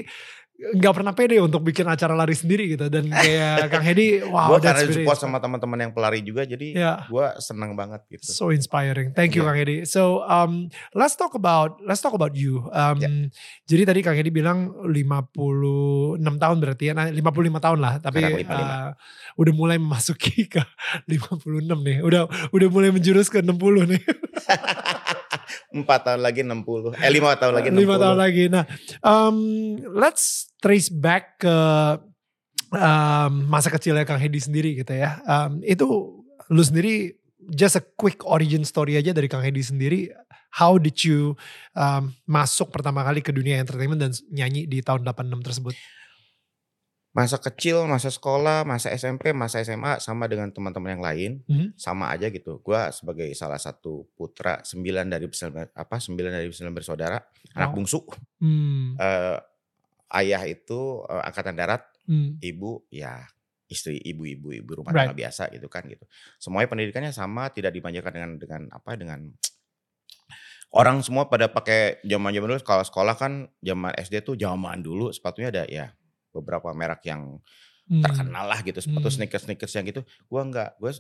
nggak 0.61 0.93
pernah 0.93 1.13
pede 1.13 1.41
untuk 1.41 1.65
bikin 1.65 1.89
acara 1.89 2.13
lari 2.13 2.37
sendiri 2.37 2.77
gitu. 2.77 2.87
Dan 2.87 3.09
kayak 3.09 3.67
Kang 3.73 3.81
Hedi, 3.81 4.21
wow, 4.23 4.53
gue 4.53 4.61
karena 4.61 4.85
support 4.85 5.17
sama 5.17 5.41
teman-teman 5.41 5.79
yang 5.81 5.93
pelari 5.93 6.21
juga, 6.21 6.45
jadi 6.45 6.69
Ya. 6.77 6.93
gue 7.09 7.27
seneng 7.41 7.73
banget 7.73 8.05
gitu. 8.09 8.29
So 8.29 8.45
inspiring. 8.53 9.17
Thank 9.17 9.35
you 9.35 9.43
Yeah. 9.43 9.49
Kang 9.49 9.59
Edi. 9.59 9.77
So 9.89 10.21
um, 10.23 10.69
let's 10.93 11.17
talk 11.17 11.33
about 11.33 11.81
let's 11.81 11.99
talk 11.99 12.13
about 12.13 12.37
you. 12.37 12.69
Um, 12.71 12.97
Yeah. 13.01 13.33
Jadi 13.65 13.83
tadi 13.89 14.01
Kang 14.03 14.15
Edi 14.15 14.29
bilang 14.29 14.75
56 14.85 16.21
tahun 16.37 16.57
berarti 16.61 16.85
ya, 16.91 16.93
nah, 16.93 17.09
55 17.09 17.23
tahun 17.57 17.79
lah. 17.81 17.95
Tapi 17.99 18.19
Sekarang 18.21 18.41
55. 18.45 18.61
uh, 18.61 18.91
udah 19.41 19.53
mulai 19.55 19.77
memasuki 19.81 20.45
ke 20.45 20.61
56 21.09 21.47
nih. 21.81 22.05
Udah 22.05 22.29
udah 22.51 22.69
mulai 22.69 22.93
menjurus 22.93 23.33
ke 23.33 23.41
60 23.41 23.97
nih. 23.97 24.03
Empat 25.71 26.01
tahun 26.07 26.21
lagi 26.21 26.41
60, 26.43 26.97
eh 26.99 27.11
lima 27.11 27.35
tahun 27.37 27.53
lagi 27.57 27.69
60. 27.73 27.83
Lima 27.83 27.97
tahun 27.97 28.19
lagi. 28.19 28.45
Nah, 28.51 28.65
um, 29.03 29.37
let's 29.95 30.51
trace 30.63 30.91
back 30.91 31.43
ke 31.43 31.57
um, 32.75 33.33
masa 33.51 33.69
kecilnya 33.71 34.07
Kang 34.07 34.21
Hedi 34.23 34.39
sendiri 34.39 34.79
gitu 34.79 34.95
ya. 34.95 35.19
Um, 35.27 35.63
itu 35.63 35.87
lu 36.51 36.63
sendiri 36.63 37.19
just 37.51 37.79
a 37.79 37.83
quick 37.83 38.23
origin 38.27 38.63
story 38.63 38.99
aja 38.99 39.11
dari 39.11 39.27
Kang 39.27 39.43
Hedi 39.43 39.63
sendiri. 39.63 40.11
How 40.51 40.83
did 40.83 40.99
you 41.07 41.39
um, 41.79 42.11
masuk 42.27 42.75
pertama 42.75 43.07
kali 43.07 43.23
ke 43.23 43.31
dunia 43.31 43.63
entertainment 43.63 44.03
dan 44.03 44.11
nyanyi 44.35 44.67
di 44.67 44.83
tahun 44.83 45.07
86 45.07 45.47
tersebut? 45.47 45.75
Masa 47.11 47.43
kecil, 47.43 47.91
masa 47.91 48.07
sekolah, 48.07 48.63
masa 48.63 48.95
SMP, 48.95 49.35
masa 49.35 49.59
SMA 49.67 49.99
sama 49.99 50.31
dengan 50.31 50.47
teman-teman 50.55 50.95
yang 50.95 51.03
lain, 51.03 51.33
Mhm. 51.43 51.75
sama 51.75 52.07
aja 52.15 52.31
gitu. 52.31 52.63
Gue 52.63 52.79
sebagai 52.95 53.27
salah 53.35 53.59
satu 53.59 54.07
putra 54.15 54.63
sembilan 54.63 55.11
dari 55.11 55.27
apa 55.75 55.97
sembilan 55.99 56.31
dari 56.39 56.47
sembilan 56.55 56.77
bersaudara, 56.79 57.19
anak 57.59 57.69
Wow. 57.71 57.77
bungsu. 57.77 57.99
Hmm, 58.39 58.95
Eh, 58.95 59.39
ayah 60.23 60.43
itu 60.47 61.03
eh, 61.03 61.23
angkatan 61.27 61.59
darat, 61.59 61.83
hmm, 62.07 62.39
ibu 62.47 62.87
ya 62.95 63.27
istri 63.67 63.99
ibu-ibu 63.99 64.51
ibu 64.55 64.71
rumah 64.79 64.95
Right. 64.95 65.11
tangga 65.11 65.19
biasa 65.19 65.51
gitu 65.51 65.67
kan 65.67 65.87
gitu. 65.91 66.07
Semuanya 66.39 66.71
pendidikannya 66.71 67.11
sama, 67.11 67.51
tidak 67.51 67.75
dimanjakan 67.75 68.13
dengan 68.15 68.31
dengan 68.39 68.63
apa 68.71 68.95
dengan 68.95 69.31
orang 70.71 71.03
semua 71.03 71.27
pada 71.27 71.51
pakai 71.51 71.99
zaman-zaman 72.07 72.55
dulu 72.55 72.63
kalau 72.63 72.87
sekolah 72.87 73.19
kan 73.19 73.51
zaman 73.59 73.91
SD 73.99 74.23
tuh 74.23 74.39
zaman 74.39 74.79
dulu 74.79 75.11
sepatunya 75.11 75.51
ada 75.51 75.67
ya 75.67 75.91
beberapa 76.31 76.71
merek 76.73 77.07
yang 77.11 77.39
hmm. 77.91 78.03
terkenal 78.03 78.47
lah 78.47 78.61
gitu 78.63 78.79
sepatu 78.79 79.11
Hmm. 79.11 79.17
sneakers 79.21 79.45
sneakers 79.47 79.75
yang 79.75 79.87
gitu 79.87 80.03
gua 80.31 80.47
nggak 80.47 80.71
gue 80.79 80.93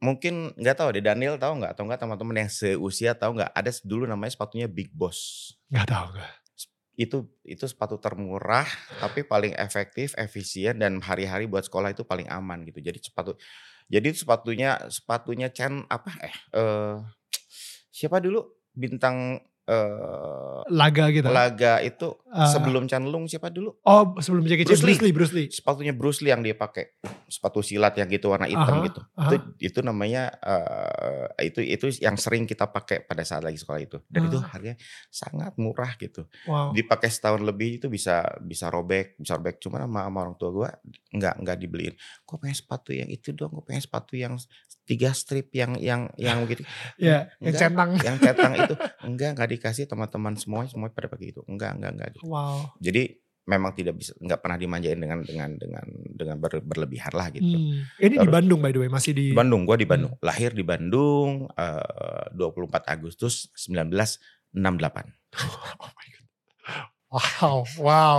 mungkin 0.00 0.56
nggak 0.56 0.76
tahu 0.80 0.88
deh 0.96 1.04
Daniel 1.04 1.36
tahu 1.36 1.60
nggak 1.60 1.76
atau 1.76 1.84
nggak 1.84 2.00
teman-teman 2.00 2.36
yang 2.40 2.50
seusia 2.50 3.12
tahu 3.12 3.36
nggak 3.36 3.52
ada 3.52 3.70
dulu 3.84 4.08
namanya 4.08 4.32
sepatunya 4.32 4.64
Big 4.64 4.88
Boss 4.96 5.52
Gak 5.68 5.92
tau 5.92 6.08
gue. 6.16 6.28
itu 6.96 7.28
itu 7.44 7.64
sepatu 7.68 8.00
termurah 8.00 8.64
tapi 9.00 9.24
paling 9.24 9.52
efektif 9.60 10.16
efisien 10.16 10.80
dan 10.80 11.04
hari-hari 11.04 11.44
buat 11.44 11.64
sekolah 11.64 11.92
itu 11.92 12.04
paling 12.04 12.28
aman 12.32 12.64
gitu 12.64 12.80
jadi 12.80 12.96
sepatu 12.96 13.36
jadi 13.92 14.08
sepatunya 14.12 14.76
sepatunya 14.88 15.48
Chen 15.52 15.84
apa 15.88 16.12
eh 16.24 16.36
eh, 16.56 16.96
siapa 17.92 18.20
dulu 18.20 18.44
bintang 18.72 19.40
eh 19.70 20.58
Laga 20.68 21.10
gitu. 21.10 21.26
laga 21.26 21.78
itu 21.80 22.18
Eh, 22.30 22.46
sebelum 22.46 22.86
Chan 22.86 23.02
Lung 23.02 23.26
siapa 23.26 23.50
dulu 23.50 23.74
oh 23.82 24.14
sebelum 24.16 24.42
Jackie 24.44 24.62
Chan, 24.62 24.78
Bruce 24.78 24.86
Bruce 24.86 25.02
Lee. 25.02 25.10
Bruce 25.12 25.34
Lee. 25.34 25.48
sepatunya 25.48 25.90
Bruce 25.90 26.20
Lee 26.20 26.30
yang 26.30 26.38
dia 26.40 26.54
pakai 26.54 26.94
sepatu 27.24 27.58
silat 27.60 27.90
yang 27.92 28.06
gitu 28.06 28.30
warna 28.30 28.46
hitam 28.46 28.70
Aha, 28.72 28.86
gitu 28.86 29.00
aha. 29.12 29.22
itu 29.26 29.36
itu 29.60 29.78
namanya 29.80 30.30
eh, 30.40 31.26
itu 31.44 31.58
itu 31.60 31.90
yang 31.98 32.14
sering 32.14 32.44
kita 32.44 32.66
pakai 32.66 33.02
pada 33.02 33.22
saat 33.22 33.42
lagi 33.42 33.56
sekolah 33.56 33.80
itu 33.80 33.98
dan 34.06 34.20
itu 34.24 34.38
Ah. 34.38 34.46
harganya 34.48 34.78
sangat 35.08 35.52
murah 35.56 35.90
gitu 35.96 36.22
Wow. 36.44 36.70
dipakai 36.70 37.08
setahun 37.08 37.42
lebih 37.42 37.78
itu 37.78 37.86
bisa 37.88 38.22
bisa 38.40 38.66
robek 38.68 39.14
bisa 39.16 39.34
robek 39.34 39.58
cuma 39.58 39.80
sama, 39.80 40.06
sama 40.06 40.18
orang 40.20 40.36
tua 40.36 40.50
gue 40.52 40.68
nggak 41.12 41.34
nggak 41.36 41.56
dibeliin 41.58 41.94
gue 41.98 42.36
pengen 42.36 42.54
sepatu 42.54 42.90
yang 42.92 43.06
itu 43.06 43.30
dong 43.32 43.50
gue 43.52 43.64
pengen 43.64 43.82
sepatu 43.82 44.14
yang 44.14 44.38
tiga 44.84 45.10
strip 45.10 45.50
yang 45.50 45.74
yang 45.76 46.10
yang 46.14 46.46
gitu 46.46 46.62
Ya, 46.96 47.26
yang 47.38 47.50
Enggak. 47.50 47.58
centang. 47.60 47.90
yang 48.00 48.16
cetang 48.16 48.52
itu 48.54 48.74
enggak 49.00 49.30
nggak 49.34 49.48
dikasih 49.60 49.84
teman-teman 49.84 50.32
semua 50.34 50.64
semua 50.64 50.88
pada 50.88 51.06
pakai 51.06 51.30
itu 51.30 51.44
enggak 51.44 51.76
enggak 51.76 51.92
enggak 51.92 52.08
gitu. 52.10 52.24
Wow. 52.26 52.72
jadi 52.80 53.20
memang 53.42 53.72
tidak 53.72 53.94
bisa 53.94 54.14
nggak 54.16 54.38
pernah 54.38 54.56
dimanjain 54.56 54.94
dengan 54.94 55.20
dengan 55.20 55.50
dengan 55.52 55.84
dengan 56.08 56.36
ber- 56.38 56.62
berlebihan 56.62 57.10
lah 57.10 57.28
gitu 57.28 57.50
Hmm. 57.50 57.82
Ini 57.98 58.14
di 58.14 58.18
Terus- 58.20 58.30
Bandung 58.30 58.60
by 58.60 58.70
the 58.70 58.78
way, 58.78 58.88
masih 58.88 59.10
di 59.10 59.24
Di 59.26 59.34
Bandung, 59.34 59.62
gue 59.64 59.76
di 59.76 59.84
Bandung. 59.84 60.14
Lahir 60.20 60.50
di 60.50 60.62
Bandung 60.62 61.50
eh, 61.50 62.30
24 62.32 62.38
Agustus 62.86 63.50
1968. 63.58 64.54
Oh 65.80 65.90
my 65.90 66.06
God. 66.06 66.26
Wow, 67.10 67.66
wow. 67.82 68.18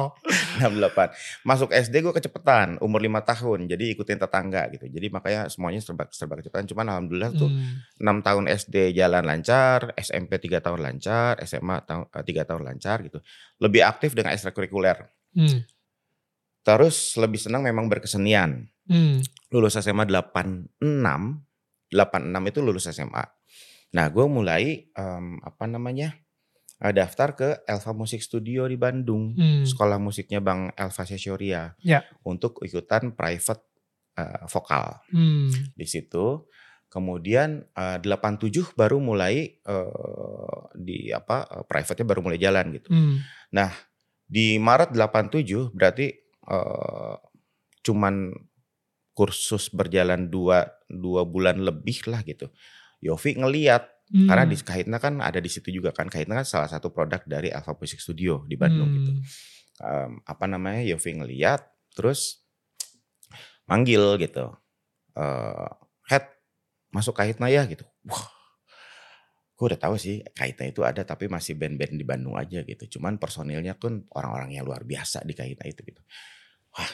68. 0.60 1.48
Masuk 1.48 1.72
SD 1.72 2.04
gue 2.04 2.12
kecepatan, 2.12 2.76
umur 2.84 3.00
5 3.00 3.24
tahun. 3.24 3.72
Jadi 3.72 3.96
ikutin 3.96 4.20
tetangga 4.20 4.68
gitu. 4.76 4.84
Jadi 4.92 5.08
makanya 5.08 5.48
semuanya 5.48 5.80
serba, 5.80 6.12
serba 6.12 6.36
kecepatan. 6.36 6.68
Cuman 6.68 6.92
alhamdulillah 6.92 7.32
tuh 7.32 7.48
Hmm. 7.48 7.80
6 8.04 8.20
tahun 8.20 8.46
SD 8.52 8.92
jalan 8.92 9.24
lancar, 9.24 9.96
SMP 9.96 10.44
3 10.44 10.60
tahun 10.60 10.84
lancar, 10.84 11.40
SMA 11.48 11.88
tahun, 11.88 12.04
3 12.12 12.44
tahun 12.44 12.62
lancar 12.68 13.00
gitu. 13.08 13.24
Lebih 13.64 13.82
aktif 13.88 14.12
dengan 14.12 14.36
ekstrakurikuler. 14.36 15.08
Hmm. 15.40 15.64
Terus 16.68 17.16
lebih 17.16 17.40
senang 17.40 17.64
memang 17.64 17.88
berkesenian. 17.88 18.68
Hmm. 18.92 19.24
lulus 19.56 19.80
SMA 19.80 20.04
86, 20.04 20.68
86 20.84 22.52
itu 22.52 22.60
lulus 22.60 22.92
SMA. 22.92 23.24
Nah, 23.92 24.06
gue 24.08 24.26
mulai 24.28 24.88
em, 24.96 25.40
apa 25.44 25.68
namanya 25.68 26.16
eh, 26.82 26.92
daftar 26.92 27.30
ke 27.32 27.50
Elva 27.64 27.92
Music 27.94 28.20
Studio 28.20 28.66
di 28.66 28.76
Bandung, 28.76 29.32
Hmm. 29.32 29.64
sekolah 29.64 29.96
musiknya 29.96 30.42
Bang 30.42 30.74
Elva 30.74 31.04
Sesioria, 31.04 31.78
Ya. 31.80 32.02
untuk 32.24 32.60
ikutan 32.62 33.14
private 33.14 33.64
eh, 34.12 34.44
vokal 34.46 35.00
Hmm. 35.10 35.48
di 35.72 35.86
situ. 35.86 36.44
Kemudian 36.88 37.64
eh, 37.72 37.98
87 37.98 38.76
baru 38.76 39.00
mulai 39.00 39.56
eh, 39.56 40.58
di 40.76 41.08
apa 41.10 41.48
eh, 41.48 41.64
private-nya 41.64 42.04
baru 42.04 42.20
mulai 42.22 42.36
jalan 42.36 42.76
gitu. 42.76 42.90
Hmm. 42.90 43.22
Di 44.28 44.56
Maret 44.58 44.92
87 44.92 45.72
berarti 45.72 46.08
eh, 46.44 47.16
cuman 47.82 48.36
kursus 49.12 49.68
berjalan 49.70 50.28
dua, 50.28 50.64
dua 50.88 51.24
bulan 51.24 51.60
lebih 51.60 52.08
lah 52.08 52.24
gitu. 52.24 52.48
Yofi 53.00 53.36
ngeliat 53.36 53.88
Hmm. 54.12 54.28
karena 54.28 54.44
di 54.44 54.60
Kahitna 54.60 55.00
kan 55.00 55.24
ada 55.24 55.40
di 55.40 55.48
situ 55.48 55.72
juga 55.72 55.96
kan. 55.96 56.12
Kahitna 56.12 56.44
kan 56.44 56.48
salah 56.48 56.68
satu 56.68 56.92
produk 56.92 57.24
dari 57.24 57.48
Alpha 57.48 57.72
Music 57.80 58.04
Studio 58.04 58.44
di 58.44 58.60
Bandung 58.60 58.92
gitu. 58.92 59.12
Hmm. 59.16 59.24
Em, 59.82 60.12
apa 60.28 60.46
namanya 60.52 60.84
Yofi 60.84 61.16
ngeliat 61.16 61.64
terus 61.96 62.44
manggil 63.72 64.20
gitu. 64.20 64.52
Eh, 65.16 65.70
head 66.12 66.28
masuk 66.92 67.16
Kahitna 67.16 67.48
ya 67.48 67.64
gitu. 67.72 67.88
Wah, 68.04 68.28
gue 69.56 69.66
udah 69.72 69.80
tahu 69.80 69.96
sih 69.96 70.20
Kahitna 70.36 70.68
itu 70.68 70.84
ada 70.84 71.08
tapi 71.08 71.32
masih 71.32 71.56
band-band 71.56 71.96
di 71.96 72.04
Bandung 72.04 72.36
aja 72.36 72.68
gitu. 72.68 73.00
Cuman 73.00 73.16
personilnya 73.16 73.80
pun 73.80 74.04
orang-orang 74.12 74.60
yang 74.60 74.68
luar 74.68 74.84
biasa 74.84 75.24
di 75.24 75.32
Kahitna 75.32 75.72
itu 75.72 75.88
gitu. 75.88 76.04
Wah, 76.76 76.92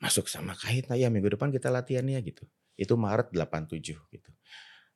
masuk 0.00 0.32
sama 0.32 0.56
Kahitna 0.56 0.96
ya 0.96 1.12
minggu 1.12 1.36
depan 1.36 1.52
kita 1.52 1.68
latihan 1.68 2.08
ya 2.08 2.24
gitu. 2.24 2.48
Itu 2.72 2.96
Maret 2.96 3.36
87 3.36 4.00
gitu. 4.00 4.30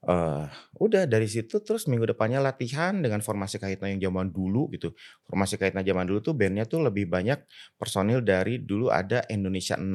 Uh, 0.07 0.47
udah 0.79 1.03
dari 1.03 1.27
situ 1.27 1.59
terus 1.67 1.91
minggu 1.91 2.07
depannya 2.07 2.39
latihan 2.39 2.95
dengan 2.95 3.19
formasi 3.19 3.59
Kahitna 3.59 3.91
yang 3.91 3.99
zaman 4.07 4.31
dulu 4.31 4.71
gitu. 4.71 4.95
Formasi 5.27 5.59
Kahitna 5.59 5.83
zaman 5.83 6.07
dulu 6.07 6.23
tuh 6.23 6.35
bandnya 6.39 6.63
tuh 6.63 6.79
lebih 6.87 7.11
banyak 7.11 7.43
personil 7.75 8.23
dari 8.23 8.63
dulu 8.63 8.87
ada 8.87 9.27
Indonesia 9.27 9.75
6. 9.75 9.91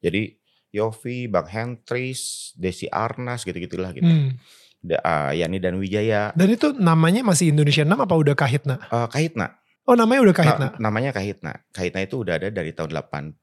Jadi 0.00 0.32
Yofi, 0.72 1.28
Bang 1.28 1.52
Hentris, 1.52 2.52
Desi 2.56 2.88
Arnas 2.88 3.44
gitu-gitulah 3.44 3.92
gitu. 3.92 4.08
Hmm. 4.08 4.40
Da, 4.80 5.04
uh, 5.04 5.32
Yani 5.36 5.60
dan 5.60 5.76
Wijaya. 5.76 6.32
Dan 6.32 6.56
itu 6.56 6.72
namanya 6.72 7.20
masih 7.20 7.52
Indonesia 7.52 7.84
6 7.84 7.92
apa 7.92 8.14
udah 8.16 8.32
Kahitna? 8.32 8.80
Uh, 8.88 9.04
Kahitna. 9.04 9.52
Oh 9.86 9.94
namanya 9.94 10.20
udah 10.26 10.34
Kahitna? 10.34 10.66
Na, 10.74 10.90
namanya 10.90 11.14
Kahitna. 11.14 11.62
Kahitna 11.70 12.02
itu 12.02 12.26
udah 12.26 12.42
ada 12.42 12.50
dari 12.50 12.74
tahun 12.74 12.90
85 12.90 13.38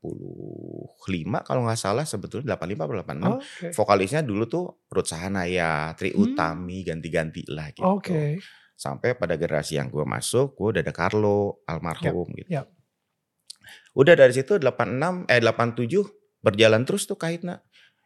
kalau 1.48 1.62
nggak 1.64 1.80
salah 1.80 2.04
sebetulnya 2.04 2.60
85 2.60 2.84
atau 2.84 2.96
86. 3.00 3.24
Oh, 3.24 3.40
okay. 3.40 3.72
Vokalisnya 3.72 4.22
dulu 4.28 4.44
tuh 4.52 4.66
Ruth 4.92 5.08
Sahanaya, 5.08 5.96
Tri 5.96 6.12
hmm. 6.12 6.20
Utami, 6.20 6.84
ganti-ganti 6.84 7.48
lah 7.48 7.72
gitu. 7.72 7.88
Oke. 7.88 8.12
Okay. 8.12 8.30
Sampai 8.76 9.16
pada 9.16 9.40
generasi 9.40 9.80
yang 9.80 9.88
gue 9.88 10.04
masuk, 10.04 10.60
gue 10.60 10.68
udah 10.76 10.82
ada 10.84 10.92
Carlo, 10.92 11.64
almarhum 11.64 12.28
yep. 12.28 12.38
gitu. 12.44 12.50
Yep. 12.60 12.66
Udah 13.96 14.14
dari 14.20 14.34
situ 14.36 14.60
86, 14.60 15.32
eh 15.32 15.40
87 15.40 16.44
berjalan 16.44 16.84
terus 16.84 17.08
tuh 17.08 17.16
Kahitna. 17.16 17.64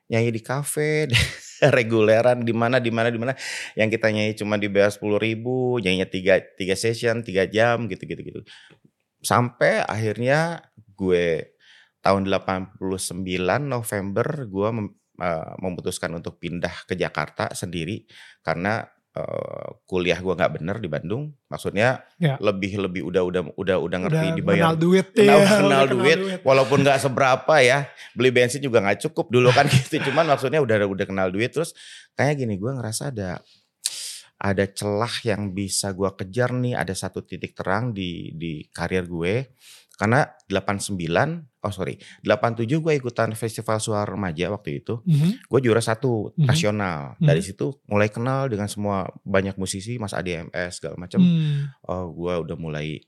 Nyanyi 0.08 0.32
di 0.32 0.42
kafe, 0.44 1.12
reguleran 1.78 2.44
di 2.48 2.54
mana 2.56 2.80
di 2.80 2.92
mana 2.92 3.12
di 3.12 3.20
mana. 3.20 3.34
Yang 3.76 4.00
kita 4.00 4.08
nyanyi 4.12 4.34
cuma 4.40 4.56
di 4.56 4.68
bayar 4.72 4.92
sepuluh 4.96 5.20
ribu 5.20 5.80
nyanyinya 5.84 6.08
tiga 6.08 6.40
tiga 6.56 6.76
session 6.80 7.22
tiga 7.22 7.44
jam 7.48 7.92
gitu 7.92 8.04
gitu 8.08 8.22
gitu. 8.24 8.40
Sampai 9.20 9.84
akhirnya 9.84 10.64
gue 10.96 11.58
tahun 12.02 12.30
89 12.32 12.80
November 13.68 14.28
gue 14.48 14.70
mem, 14.72 14.88
uh, 15.20 15.54
memutuskan 15.60 16.16
untuk 16.16 16.40
pindah 16.40 16.88
ke 16.88 16.96
Jakarta 16.96 17.52
sendiri 17.52 18.08
karena 18.46 18.88
uh, 19.18 19.68
kuliah 19.90 20.22
gue 20.22 20.34
nggak 20.38 20.62
bener 20.62 20.78
di 20.78 20.86
Bandung 20.86 21.34
maksudnya 21.50 22.06
ya. 22.22 22.38
lebih 22.38 22.78
lebih 22.78 23.02
udah 23.10 23.24
udah 23.26 23.42
udah 23.58 23.78
udah 23.82 23.98
ngerti 24.06 24.28
udah 24.30 24.38
dibayar 24.38 24.64
kenal 24.70 24.78
duit 24.78 25.06
kenal, 25.12 25.40
ya, 25.42 25.48
kenal 25.58 25.84
duit, 25.90 26.18
duit 26.22 26.40
walaupun 26.46 26.78
nggak 26.86 27.00
seberapa 27.02 27.56
ya 27.60 27.90
beli 28.14 28.30
bensin 28.30 28.62
juga 28.62 28.86
nggak 28.86 29.10
cukup 29.10 29.34
dulu 29.34 29.50
kan 29.50 29.66
gitu 29.74 29.98
cuman 30.12 30.30
maksudnya 30.30 30.62
udah 30.62 30.86
udah 30.86 31.06
kenal 31.10 31.28
duit 31.34 31.50
terus 31.50 31.74
kayak 32.14 32.38
gini 32.46 32.62
gue 32.62 32.72
ngerasa 32.72 33.10
ada 33.10 33.42
ada 34.38 34.70
celah 34.70 35.14
yang 35.26 35.50
bisa 35.50 35.90
gue 35.98 36.14
kejar 36.14 36.54
nih 36.54 36.78
ada 36.78 36.94
satu 36.94 37.26
titik 37.26 37.58
terang 37.58 37.90
di 37.90 38.38
di 38.38 38.62
karir 38.70 39.10
gue 39.10 39.50
karena 39.98 40.30
89, 40.46 40.94
oh 41.66 41.74
sorry, 41.74 41.98
87 42.22 42.70
gue 42.70 42.94
ikutan 43.02 43.34
festival 43.34 43.82
suara 43.82 44.06
remaja 44.06 44.54
waktu 44.54 44.86
itu. 44.86 45.02
Mm 45.02 45.16
-hmm. 45.18 45.32
Gue 45.50 45.60
juara 45.66 45.82
satu 45.82 46.30
mm 46.30 46.38
-hmm. 46.38 46.46
nasional. 46.46 47.00
Mm 47.02 47.12
-hmm. 47.18 47.28
Dari 47.34 47.42
situ 47.42 47.68
mulai 47.90 48.14
kenal 48.14 48.46
dengan 48.46 48.70
semua 48.70 49.10
banyak 49.26 49.58
musisi, 49.58 49.98
Mas 49.98 50.14
ADMS 50.14 50.78
segala 50.78 51.02
macam. 51.02 51.18
Mm. 51.18 51.82
Oh, 51.90 52.14
gue 52.14 52.34
udah 52.46 52.58
mulai 52.62 53.02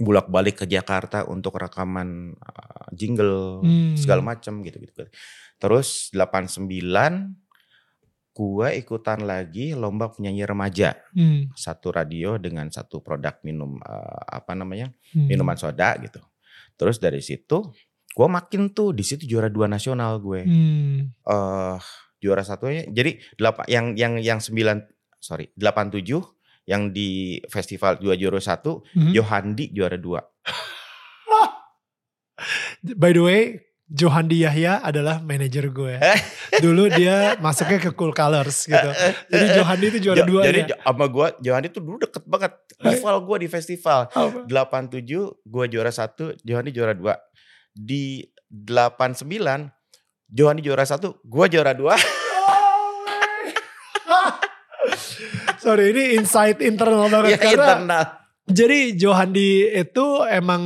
bulak 0.00 0.32
balik 0.32 0.64
ke 0.64 0.66
Jakarta 0.66 1.28
untuk 1.28 1.60
rekaman 1.60 2.32
uh, 2.32 2.88
jingle 2.96 3.60
mm. 3.60 4.00
segala 4.00 4.24
macam 4.24 4.64
gitu 4.64 4.80
gitu. 4.80 5.04
Terus 5.60 6.08
89 6.16 7.39
gue 8.30 8.68
ikutan 8.78 9.26
lagi 9.26 9.74
lomba 9.74 10.08
penyanyi 10.14 10.46
remaja 10.46 10.94
hmm. 11.12 11.52
satu 11.58 11.90
radio 11.90 12.38
dengan 12.38 12.70
satu 12.70 13.02
produk 13.02 13.42
minum 13.42 13.82
uh, 13.82 14.22
apa 14.30 14.54
namanya 14.54 14.94
hmm. 15.12 15.26
minuman 15.26 15.58
soda 15.58 15.98
gitu 15.98 16.22
terus 16.78 17.02
dari 17.02 17.18
situ 17.20 17.74
gue 18.10 18.28
makin 18.30 18.70
tuh 18.70 18.94
di 18.94 19.02
situ 19.02 19.26
juara 19.26 19.50
dua 19.50 19.66
nasional 19.66 20.22
gue 20.22 20.46
hmm. 20.46 21.26
uh, 21.26 21.76
juara 22.22 22.46
satunya 22.46 22.86
jadi 22.86 23.18
delapan 23.34 23.64
yang 23.66 23.86
yang 23.98 24.12
yang 24.22 24.38
sembilan 24.38 24.78
sorry 25.18 25.50
delapan 25.58 25.90
tujuh 25.90 26.22
yang 26.70 26.94
di 26.94 27.40
festival 27.50 27.98
dua 27.98 28.14
juara 28.14 28.38
satu 28.38 28.86
hmm. 28.94 29.10
Johandi 29.10 29.74
juara 29.74 29.98
dua 29.98 30.22
by 33.00 33.10
the 33.10 33.22
way 33.22 33.69
Johandi 33.90 34.46
Yahya 34.46 34.78
adalah 34.86 35.18
manajer 35.18 35.66
gue. 35.74 35.98
Dulu 36.62 36.86
dia 36.94 37.34
masuknya 37.42 37.82
ke 37.82 37.90
Cool 37.90 38.14
Colors 38.14 38.70
gitu. 38.70 38.90
Jadi 39.26 39.46
Johandi 39.58 39.86
itu 39.90 39.98
juara 39.98 40.22
jo, 40.22 40.30
dua 40.30 40.42
Jadi 40.46 40.60
sama 40.78 41.06
gue, 41.10 41.26
Johandi 41.42 41.68
tuh 41.74 41.82
dulu 41.82 41.98
deket 41.98 42.22
banget. 42.22 42.54
Rival 42.78 43.18
gue 43.26 43.36
di 43.42 43.48
festival. 43.50 44.06
Apa? 44.14 44.46
87 44.46 45.02
gue 45.42 45.64
juara 45.66 45.90
satu, 45.90 46.38
Johandi 46.46 46.70
juara 46.70 46.94
dua. 46.94 47.18
Di 47.74 48.22
89 48.46 49.26
Johandi 50.30 50.62
juara 50.62 50.86
satu, 50.86 51.18
gue 51.26 51.44
juara 51.50 51.74
dua. 51.74 51.98
Sorry 55.66 55.90
ini 55.90 56.14
insight 56.14 56.62
internal 56.62 57.10
banget. 57.10 57.34
Ya, 57.34 57.38
karena 57.42 57.74
internal. 57.74 58.04
Jadi 58.46 58.78
Johandi 58.94 59.66
itu 59.74 60.06
emang 60.30 60.62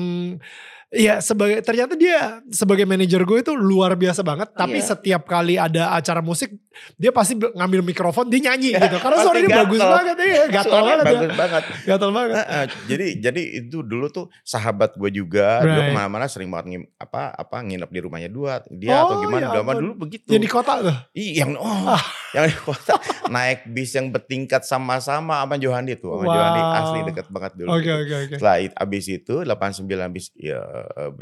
Iya 0.95 1.19
sebagai 1.19 1.59
ternyata 1.67 1.99
dia 1.99 2.39
sebagai 2.55 2.87
manajer 2.87 3.27
gue 3.27 3.39
itu 3.43 3.53
luar 3.59 3.99
biasa 3.99 4.23
banget. 4.23 4.55
Tapi 4.55 4.79
yeah. 4.79 4.87
setiap 4.87 5.23
kali 5.27 5.59
ada 5.59 5.91
acara 5.91 6.23
musik 6.23 6.55
dia 6.95 7.11
pasti 7.11 7.35
ngambil 7.35 7.83
mikrofon 7.83 8.31
dia 8.31 8.51
nyanyi 8.51 8.79
gitu. 8.79 8.97
Karena 9.03 9.19
suaranya 9.27 9.51
bagus 9.67 9.81
banget 9.83 10.17
ya, 10.23 10.45
gatal 10.51 10.81
banget. 10.87 11.05
Bagus 11.05 11.31
ya. 11.31 11.35
banget. 11.35 11.63
Gatal 11.83 12.11
banget. 12.15 12.35
Uh, 12.35 12.43
uh, 12.47 12.65
jadi 12.87 13.07
jadi 13.19 13.43
itu 13.67 13.79
dulu 13.83 14.07
tuh 14.11 14.27
sahabat 14.47 14.95
gue 14.95 15.11
juga. 15.11 15.63
Right. 15.63 15.75
Dulu 15.75 15.81
ke 15.83 15.93
mana-mana 15.99 16.27
sering 16.31 16.49
banget 16.55 16.67
ngim, 16.71 16.85
apa 16.95 17.35
apa 17.35 17.57
nginep 17.59 17.91
di 17.91 18.01
rumahnya 18.01 18.31
dua 18.31 18.63
dia 18.71 19.03
oh, 19.03 19.11
atau 19.11 19.17
gimana. 19.27 19.51
Ya, 19.51 19.75
dulu 19.75 19.93
begitu. 19.99 20.31
Yang 20.31 20.43
di 20.47 20.51
kota 20.51 20.73
tuh. 20.79 20.97
Iya 21.19 21.33
yang 21.43 21.51
oh 21.59 21.91
ah. 21.91 22.03
yang 22.39 22.47
di 22.47 22.59
kota 22.59 22.95
naik 23.35 23.67
bis 23.67 23.91
yang 23.99 24.15
bertingkat 24.15 24.63
sama-sama 24.63 25.43
sama 25.43 25.55
Johandi 25.59 25.99
tuh. 25.99 26.15
Sama 26.15 26.23
wow. 26.23 26.35
Johandi 26.39 26.61
asli 26.63 26.99
deket 27.11 27.27
banget 27.35 27.53
dulu. 27.59 27.69
Oke 27.75 27.83
okay, 27.83 27.93
oke 27.93 28.05
okay, 28.07 28.15
oke. 28.15 28.27
Okay. 28.31 28.37
Setelah 28.39 28.57
abis 28.79 29.05
itu 29.11 29.35
89 29.43 30.09
abis 30.11 30.25
ya 30.39 30.61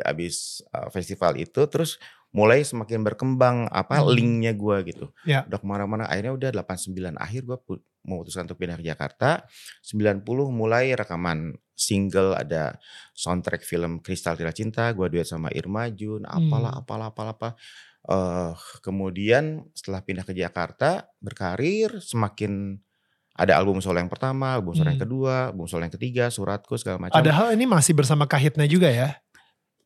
abis 0.06 0.64
uh, 0.74 0.88
festival 0.90 1.38
itu 1.38 1.64
terus 1.70 1.98
mulai 2.32 2.64
semakin 2.64 3.04
berkembang 3.04 3.68
apa 3.68 4.00
hmm. 4.00 4.08
linknya 4.08 4.52
gue 4.56 4.76
gitu. 4.88 5.06
Ya. 5.28 5.44
Udah 5.44 5.60
ke 5.60 5.66
mana-mana 5.68 6.08
akhirnya 6.08 6.32
udah 6.32 6.50
89 6.64 7.20
akhir 7.20 7.40
gue 7.44 7.58
memutuskan 8.08 8.48
untuk 8.48 8.58
pindah 8.58 8.80
ke 8.80 8.84
Jakarta. 8.88 9.44
90 9.84 10.24
mulai 10.48 10.96
rekaman 10.96 11.52
single 11.76 12.32
ada 12.34 12.80
soundtrack 13.12 13.62
film 13.62 14.00
Kristal 14.00 14.40
Tira 14.40 14.50
Cinta. 14.50 14.88
Gue 14.96 15.12
duet 15.12 15.28
sama 15.28 15.52
Irma 15.52 15.92
Jun. 15.92 16.24
Apalah 16.24 16.72
hmm. 16.72 16.82
apalah 16.82 17.06
apalah 17.12 17.34
apa. 17.36 17.50
Uh, 18.02 18.56
kemudian 18.82 19.62
setelah 19.78 20.02
pindah 20.02 20.26
ke 20.26 20.34
Jakarta 20.34 21.06
berkarir 21.22 22.02
semakin 22.02 22.82
ada 23.32 23.56
album 23.56 23.80
solo 23.80 23.96
yang 23.96 24.12
pertama, 24.12 24.56
album 24.58 24.76
solo 24.76 24.90
hmm. 24.90 24.94
yang 24.96 25.02
kedua, 25.06 25.34
album 25.54 25.64
solo 25.64 25.82
yang 25.86 25.94
ketiga, 25.94 26.28
suratku 26.28 26.76
segala 26.76 27.08
macam. 27.08 27.16
Padahal 27.16 27.56
ini 27.56 27.64
masih 27.64 27.96
bersama 27.96 28.28
Kahitna 28.28 28.68
juga 28.68 28.92
ya? 28.92 29.22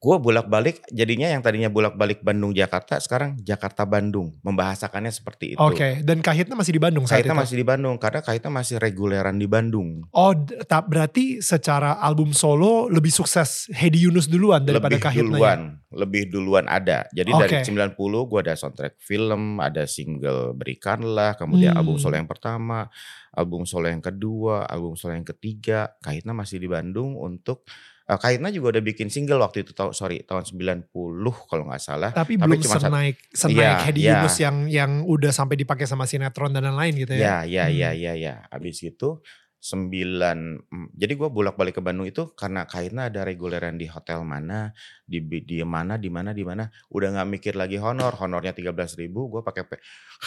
Gue 0.06 0.16
bolak-balik 0.22 0.86
jadinya 0.94 1.26
yang 1.26 1.42
tadinya 1.42 1.66
bolak-balik 1.66 2.22
Bandung 2.22 2.54
Jakarta 2.54 3.02
sekarang 3.02 3.42
Jakarta 3.42 3.82
Bandung 3.82 4.38
membahasakannya 4.46 5.10
seperti 5.10 5.58
itu. 5.58 5.58
Oke, 5.58 5.75
okay. 5.75 5.92
dan 6.06 6.22
Kahitna 6.22 6.54
masih 6.54 6.78
di 6.78 6.82
Bandung 6.82 7.10
saat 7.10 7.26
Kahitna 7.26 7.34
itu? 7.34 7.42
masih 7.42 7.56
di 7.58 7.66
Bandung 7.66 7.96
karena 7.98 8.22
Kahitna 8.22 8.50
masih 8.54 8.78
reguleran 8.78 9.34
di 9.34 9.50
Bandung. 9.50 10.06
Oh, 10.14 10.30
tak 10.70 10.86
berarti 10.86 11.42
secara 11.42 11.98
album 11.98 12.30
solo 12.30 12.86
lebih 12.86 13.10
sukses 13.10 13.66
Hedi 13.75 14.06
Yunus 14.06 14.30
duluan 14.30 14.62
daripada 14.62 14.94
lebih 14.94 15.02
Kahitna 15.10 15.34
duluan, 15.34 15.58
ya? 15.75 15.98
Lebih 16.06 16.22
duluan 16.30 16.66
ada. 16.70 17.10
Jadi 17.10 17.30
okay. 17.34 17.66
dari 17.66 17.90
90 17.90 18.30
gue 18.30 18.40
ada 18.46 18.54
soundtrack 18.54 18.94
film, 19.02 19.58
ada 19.58 19.90
single 19.90 20.54
Berikanlah, 20.54 21.34
kemudian 21.34 21.75
hmm. 21.75 21.80
album 21.82 21.98
solo 21.98 22.14
yang 22.14 22.30
pertama, 22.30 22.86
album 23.34 23.66
solo 23.66 23.90
yang 23.90 24.04
kedua, 24.04 24.70
album 24.70 24.94
solo 24.94 25.18
yang 25.18 25.26
ketiga. 25.26 25.98
Kahitna 25.98 26.30
masih 26.30 26.62
di 26.62 26.70
Bandung 26.70 27.18
untuk 27.18 27.66
Uh, 28.06 28.14
Kaitna 28.14 28.54
juga 28.54 28.78
udah 28.78 28.82
bikin 28.86 29.10
single 29.10 29.42
waktu 29.42 29.66
itu 29.66 29.75
tahun 29.75 29.90
sorry 29.90 30.22
tahun 30.22 30.46
90 30.46 30.94
kalau 31.50 31.64
nggak 31.66 31.82
salah. 31.82 32.14
Tapi, 32.14 32.38
Tapi 32.38 32.46
belum 32.46 32.62
cuma 32.62 32.78
senaik 32.78 33.16
senaik 33.34 33.58
ya, 33.58 33.82
Hedi 33.82 34.00
ya. 34.06 34.10
Yunus 34.14 34.36
yang 34.38 34.56
yang 34.70 34.90
udah 35.02 35.34
sampai 35.34 35.58
dipakai 35.58 35.90
sama 35.90 36.06
sinetron 36.06 36.54
dan 36.54 36.70
lain-lain 36.70 37.02
gitu 37.02 37.18
ya. 37.18 37.42
Ya 37.42 37.66
ya 37.66 37.66
hmm. 37.66 37.75
ya 37.75 37.90
ya 37.98 38.12
ya. 38.14 38.34
Abis 38.46 38.86
itu 38.86 39.18
sembilan 39.66 40.38
mm, 40.70 40.88
jadi 40.94 41.12
gue 41.18 41.28
bolak-balik 41.32 41.80
ke 41.80 41.82
Bandung 41.82 42.06
itu 42.06 42.30
karena 42.38 42.70
Kaitna 42.70 43.10
ada 43.10 43.26
reguleran 43.26 43.75
di 43.75 43.90
hotel 43.90 44.22
mana 44.22 44.70
di 45.02 45.18
di 45.18 45.58
mana 45.66 45.98
di 45.98 46.06
mana 46.06 46.30
di 46.30 46.46
mana 46.46 46.70
udah 46.94 47.08
nggak 47.18 47.28
mikir 47.34 47.54
lagi 47.58 47.82
honor 47.82 48.14
honornya 48.14 48.54
tiga 48.54 48.70
belas 48.70 48.94
ribu 48.94 49.26
gue 49.26 49.42
pakai 49.42 49.66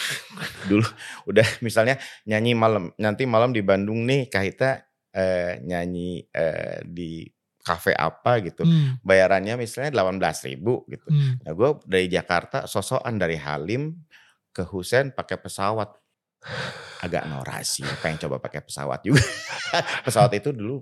dulu 0.70 0.84
udah 1.32 1.46
misalnya 1.64 1.96
nyanyi 2.28 2.52
malam 2.52 2.92
nanti 3.00 3.24
malam 3.24 3.56
di 3.56 3.64
Bandung 3.64 4.04
nih 4.04 4.28
Kaita 4.28 4.84
eh, 5.16 5.62
nyanyi 5.64 6.20
eh, 6.28 6.84
di 6.84 7.24
kafe 7.60 7.92
apa 7.92 8.40
gitu. 8.40 8.64
Hmm. 8.64 8.96
Bayarannya 9.04 9.60
misalnya 9.60 10.00
18 10.00 10.48
ribu 10.48 10.84
gitu. 10.88 11.06
Hmm. 11.08 11.36
Nah 11.44 11.52
gue 11.52 11.70
dari 11.84 12.06
Jakarta 12.08 12.64
sosokan 12.64 13.20
dari 13.20 13.36
Halim 13.36 13.94
ke 14.50 14.64
Husen 14.66 15.12
pakai 15.12 15.38
pesawat. 15.38 15.92
Agak 17.04 17.28
norak 17.28 17.60
sih, 17.68 17.84
pengen 18.00 18.16
coba 18.28 18.40
pakai 18.40 18.64
pesawat 18.64 19.04
juga. 19.04 19.20
pesawat 20.08 20.32
itu 20.40 20.56
dulu 20.56 20.80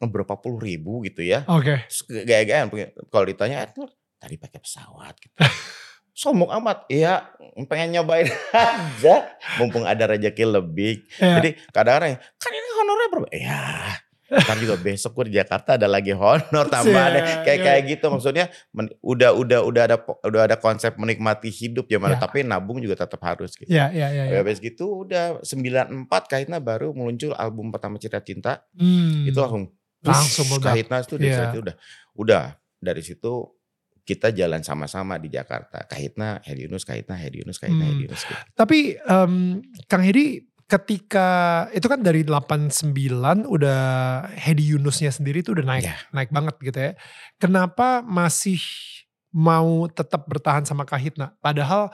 berapa 0.00 0.38
puluh 0.40 0.56
ribu 0.62 1.04
gitu 1.04 1.20
ya. 1.20 1.44
Oke. 1.44 1.84
Terus 1.84 2.00
Gaya-gayaan 2.24 2.68
kalau 3.12 3.26
ditanya 3.28 3.68
"Eh, 3.68 3.72
tadi 4.16 4.36
pakai 4.40 4.58
pesawat 4.62 5.14
gitu. 5.20 5.36
Sombong 6.18 6.50
amat. 6.58 6.88
Iya, 6.90 7.30
pengen 7.70 7.94
nyobain 7.94 8.26
aja. 8.56 9.30
Mumpung 9.60 9.86
ada 9.86 10.10
rezeki 10.10 10.44
lebih. 10.50 11.06
Ya. 11.20 11.38
Jadi 11.38 11.54
kadang-kadang 11.70 12.18
kan 12.18 12.50
ini 12.50 12.68
honornya 12.74 13.06
berapa? 13.12 13.28
Ya, 13.30 13.62
Ntar 14.28 14.56
juga 14.56 14.76
besok 14.76 15.16
gue 15.16 15.32
di 15.32 15.40
Jakarta 15.40 15.74
ada 15.74 15.88
lagi 15.88 16.12
honor 16.12 16.68
tambahan 16.72 17.12
Iya, 17.16 17.22
kayak 17.42 17.48
iya. 17.48 17.64
kayak 17.64 17.82
gitu 17.88 18.06
maksudnya 18.08 18.44
men- 18.70 18.92
udah 19.00 19.32
udah 19.32 19.60
udah 19.64 19.82
ada 19.84 19.96
udah 19.98 20.42
ada 20.44 20.56
konsep 20.56 20.92
menikmati 20.94 21.48
hidup 21.48 21.88
ya 21.88 21.96
Ya. 21.98 22.16
tapi 22.16 22.44
nabung 22.44 22.78
juga 22.78 22.94
tetap 22.98 23.18
harus 23.22 23.52
gitu. 23.52 23.66
Ya, 23.66 23.88
ya, 23.88 24.08
ya. 24.08 24.28
ya. 24.28 24.38
Habis 24.38 24.60
gitu 24.60 25.02
udah 25.02 25.40
94 25.40 26.08
Kahitna 26.26 26.56
baru 26.58 26.92
muncul 26.92 27.32
album 27.32 27.68
pertama 27.68 27.96
Cerita 27.96 28.20
Cinta 28.20 28.68
Hmm. 28.72 29.24
itu 29.24 29.36
langsung 29.36 29.72
Langsung. 29.98 30.46
Kahitna 30.62 31.00
itu 31.00 31.16
dari 31.16 31.32
Iya. 31.32 31.40
situ 31.48 31.58
udah 31.60 31.74
udah 32.14 32.44
dari 32.78 33.02
situ 33.02 33.32
kita 34.04 34.32
jalan 34.32 34.64
sama-sama 34.64 35.20
di 35.20 35.28
Jakarta. 35.28 35.84
Kahitna, 35.84 36.40
Hedi 36.40 36.64
Yunus, 36.64 36.80
Kahitna, 36.80 37.12
Hedi 37.12 37.44
Yunus, 37.44 37.60
Kahitna, 37.60 37.84
Hmm. 37.84 37.92
Hedi 37.92 38.04
Yunus. 38.08 38.24
Gitu. 38.24 38.40
Tapi 38.52 38.96
em, 38.96 39.60
Kang 39.84 40.00
Hedi 40.00 40.47
ketika 40.68 41.28
itu 41.72 41.88
kan 41.88 42.04
dari 42.04 42.22
89 42.22 42.92
udah 43.48 43.80
Hedi 44.36 44.76
Yunusnya 44.76 45.08
sendiri 45.08 45.40
tuh 45.40 45.56
udah 45.56 45.64
naik 45.64 45.84
Iya. 45.88 45.96
naik 46.12 46.30
banget 46.30 46.54
gitu 46.60 46.78
ya. 46.78 46.92
Kenapa 47.40 48.04
masih 48.04 48.60
mau 49.32 49.88
tetap 49.88 50.28
bertahan 50.28 50.68
sama 50.68 50.84
Kahitna? 50.84 51.32
Padahal 51.40 51.88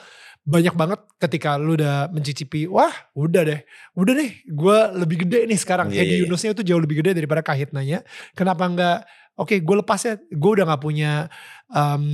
banyak 0.45 0.75
banget 0.75 1.01
ketika 1.23 1.57
lu 1.57 1.79
udah 1.79 2.11
mencicipi, 2.11 2.67
wah 2.67 2.93
udah 3.15 3.43
deh, 3.47 3.61
udah 3.95 4.13
deh 4.13 4.31
gue 4.43 4.79
lebih 4.99 5.23
gede 5.25 5.47
nih 5.47 5.59
sekarang. 5.59 5.89
Iya, 5.95 6.03
Hedi 6.03 6.11
iya, 6.11 6.17
iya. 6.19 6.23
Yunusnya 6.27 6.51
itu 6.53 6.63
jauh 6.67 6.83
lebih 6.83 6.99
gede 7.01 7.15
daripada 7.15 7.47
Kahitnanya. 7.47 8.03
Kenapa 8.35 8.67
enggak, 8.67 8.99
oke 9.39 9.55
gue 9.55 9.77
lepas 9.81 10.01
ya, 10.03 10.15
gue 10.19 10.51
udah 10.51 10.67
gak 10.69 10.83
punya 10.83 11.31
em, 11.71 12.05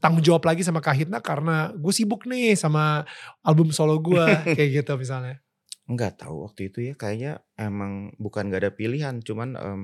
tanggung 0.00 0.24
jawab 0.24 0.48
lagi 0.48 0.64
sama 0.64 0.80
Kahitna 0.80 1.20
karena 1.20 1.76
gue 1.76 1.92
sibuk 1.92 2.24
nih 2.24 2.56
sama 2.56 3.04
album 3.44 3.68
solo 3.68 4.00
gue 4.00 4.24
kayak 4.56 4.80
gitu 4.82 4.96
misalnya. 4.96 5.38
Enggak 5.86 6.18
tahu 6.18 6.50
waktu 6.50 6.66
itu 6.74 6.78
ya 6.90 6.94
kayaknya 6.98 7.32
emang 7.54 8.10
bukan 8.18 8.50
gak 8.50 8.62
ada 8.66 8.72
pilihan 8.74 9.22
cuman 9.22 9.54
em, 9.54 9.82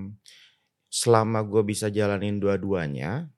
selama 0.91 1.47
gue 1.47 1.63
bisa 1.67 1.89
jalanin 1.95 2.43
dua-duanya 2.43 3.31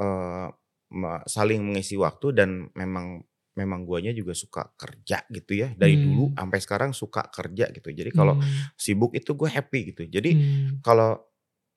eh, 0.00 0.48
ma- 0.94 1.24
saling 1.28 1.60
mengisi 1.64 1.96
waktu 2.00 2.32
dan 2.36 2.50
memang 2.76 3.22
memang 3.58 3.84
guanya 3.86 4.14
juga 4.14 4.32
suka 4.38 4.70
kerja 4.78 5.26
gitu 5.30 5.52
ya 5.58 5.74
dari 5.74 5.96
Hmm. 5.96 6.02
dulu 6.02 6.32
sampai 6.38 6.58
sekarang 6.62 6.90
suka 6.96 7.26
kerja 7.34 7.68
gitu. 7.74 7.90
Jadi 7.92 8.10
kalau 8.14 8.38
Hmm, 8.38 8.70
sibuk 8.78 9.12
itu 9.18 9.34
gue 9.34 9.50
happy 9.50 9.94
gitu. 9.94 10.06
Jadi 10.08 10.38
hmm, 10.38 10.82
kalau 10.84 11.18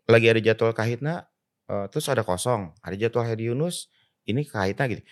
lagi 0.10 0.28
ada 0.32 0.42
jadwal 0.44 0.74
kahitna 0.76 1.26
eh, 1.72 1.88
terus 1.94 2.08
ada 2.12 2.24
kosong 2.26 2.74
ada 2.86 2.96
jadwal 2.98 3.26
Hedi 3.28 3.50
Yunus 3.54 3.90
ini 4.30 4.46
kahitna 4.48 4.88
gitu. 4.92 5.04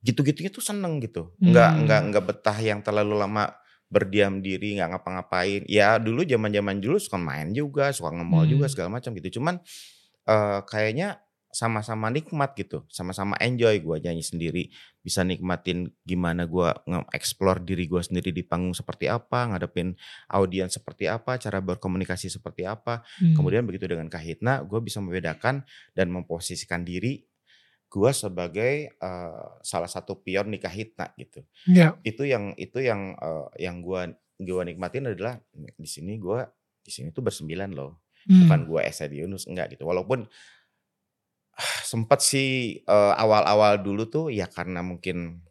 Gitu-gitunya 0.00 0.48
tuh 0.52 0.64
seneng 0.64 0.96
gitu. 1.04 1.36
Nggak 1.44 1.70
Hmm. 1.70 1.84
nggak 1.84 2.00
nggak 2.12 2.24
betah 2.24 2.58
yang 2.60 2.80
terlalu 2.80 3.20
lama 3.20 3.52
berdiam 3.90 4.38
diri 4.38 4.78
nggak 4.78 4.96
ngapa-ngapain 4.96 5.66
ya 5.66 5.98
dulu 5.98 6.22
zaman 6.22 6.54
zaman 6.54 6.78
dulu 6.78 6.96
suka 7.02 7.18
main 7.18 7.50
juga 7.50 7.90
suka 7.90 8.14
nge-mall 8.14 8.46
juga 8.46 8.70
Hmm. 8.70 8.72
segala 8.72 8.88
macam 8.96 9.10
gitu 9.18 9.42
cuman 9.42 9.58
eh, 10.30 10.60
kayaknya 10.70 11.20
sama-sama 11.50 12.14
nikmat 12.14 12.54
gitu 12.54 12.86
sama-sama 12.86 13.34
enjoy 13.42 13.82
gua 13.82 13.98
nyanyi 13.98 14.22
sendiri 14.22 14.62
bisa 15.02 15.26
nikmatin 15.26 15.90
gimana 16.06 16.46
gua 16.46 16.78
nge-explore 16.86 17.66
diri 17.66 17.90
gua 17.90 18.06
sendiri 18.06 18.30
di 18.30 18.46
panggung 18.46 18.70
seperti 18.70 19.10
apa 19.10 19.50
ngadepin 19.50 19.98
audiens 20.30 20.78
seperti 20.78 21.10
apa 21.10 21.42
cara 21.42 21.58
berkomunikasi 21.58 22.30
seperti 22.30 22.62
apa 22.70 23.02
hmm. 23.18 23.34
Kemudian 23.34 23.66
begitu 23.66 23.90
dengan 23.90 24.06
Kahitna, 24.06 24.62
gue 24.62 24.78
bisa 24.78 25.02
membedakan 25.02 25.66
dan 25.90 26.06
memposisikan 26.14 26.86
diri 26.86 27.26
gue 27.90 28.10
sebagai 28.14 28.94
eh, 28.94 29.46
salah 29.66 29.90
satu 29.90 30.22
pion 30.22 30.54
di 30.54 30.62
Kahitna 30.62 31.10
gitu. 31.18 31.42
ya, 31.66 31.98
Itu 32.06 32.22
yang 32.22 32.54
itu 32.54 32.78
yang 32.78 33.18
eh, 33.18 33.66
yang 33.66 33.82
gue 33.82 34.14
gua 34.40 34.62
nikmatin 34.64 35.10
adalah 35.10 35.36
di 35.52 35.88
sini 35.90 36.16
gue 36.16 36.40
di 36.80 36.88
sini 36.88 37.12
tuh 37.12 37.20
bersembilan 37.20 37.76
loh, 37.76 38.00
hmm, 38.24 38.46
bukan 38.46 38.60
gue 38.70 38.80
Esa 38.86 39.10
Yunus 39.10 39.50
enggak 39.50 39.74
gitu. 39.76 39.84
Walaupun 39.84 40.24
ah, 41.58 41.78
sempat 41.82 42.22
sih 42.22 42.80
eh, 42.80 43.14
awal-awal 43.18 43.82
dulu 43.82 44.06
tuh 44.06 44.26
ya 44.30 44.46
karena 44.46 44.80
mungkin 44.86 45.42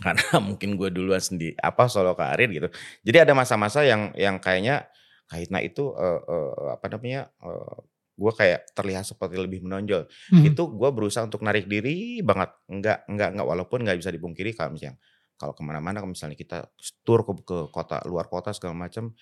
karena 0.00 0.26
mungkin 0.48 0.74
gue 0.74 0.90
duluan 0.90 1.22
sendiri 1.22 1.54
apa 1.62 1.86
solo 1.86 2.18
karir 2.18 2.50
gitu. 2.50 2.68
Jadi 3.06 3.30
ada 3.30 3.32
masa-masa 3.32 3.86
yang 3.86 4.10
yang 4.18 4.42
kayaknya 4.42 4.90
Kahitna 5.30 5.62
itu 5.62 5.94
eh, 5.94 6.20
eh, 6.26 6.74
apa 6.74 6.86
namanya 6.90 7.30
eh, 7.38 7.78
gue 8.20 8.32
kayak 8.36 8.76
terlihat 8.76 9.08
seperti 9.08 9.40
lebih 9.40 9.64
menonjol. 9.64 10.04
hmm, 10.04 10.44
Itu 10.52 10.76
gue 10.76 10.90
berusaha 10.92 11.24
untuk 11.24 11.40
narik 11.40 11.64
diri 11.64 12.20
banget. 12.20 12.52
Enggak 12.68 13.08
enggak 13.08 13.28
enggak 13.32 13.46
walaupun 13.48 13.78
nggak 13.88 13.98
bisa 13.98 14.12
dipungkiri 14.12 14.52
kalau 14.52 14.76
misalnya 14.76 15.00
kalau 15.40 15.56
ke 15.56 15.62
mana-mana 15.64 16.04
kalau 16.04 16.12
misalnya 16.12 16.36
kita 16.36 16.68
tur 17.00 17.24
ke, 17.24 17.32
ke 17.48 17.58
kota 17.72 18.04
luar 18.04 18.28
kota 18.28 18.52
segala 18.52 18.76
macam 18.76 19.16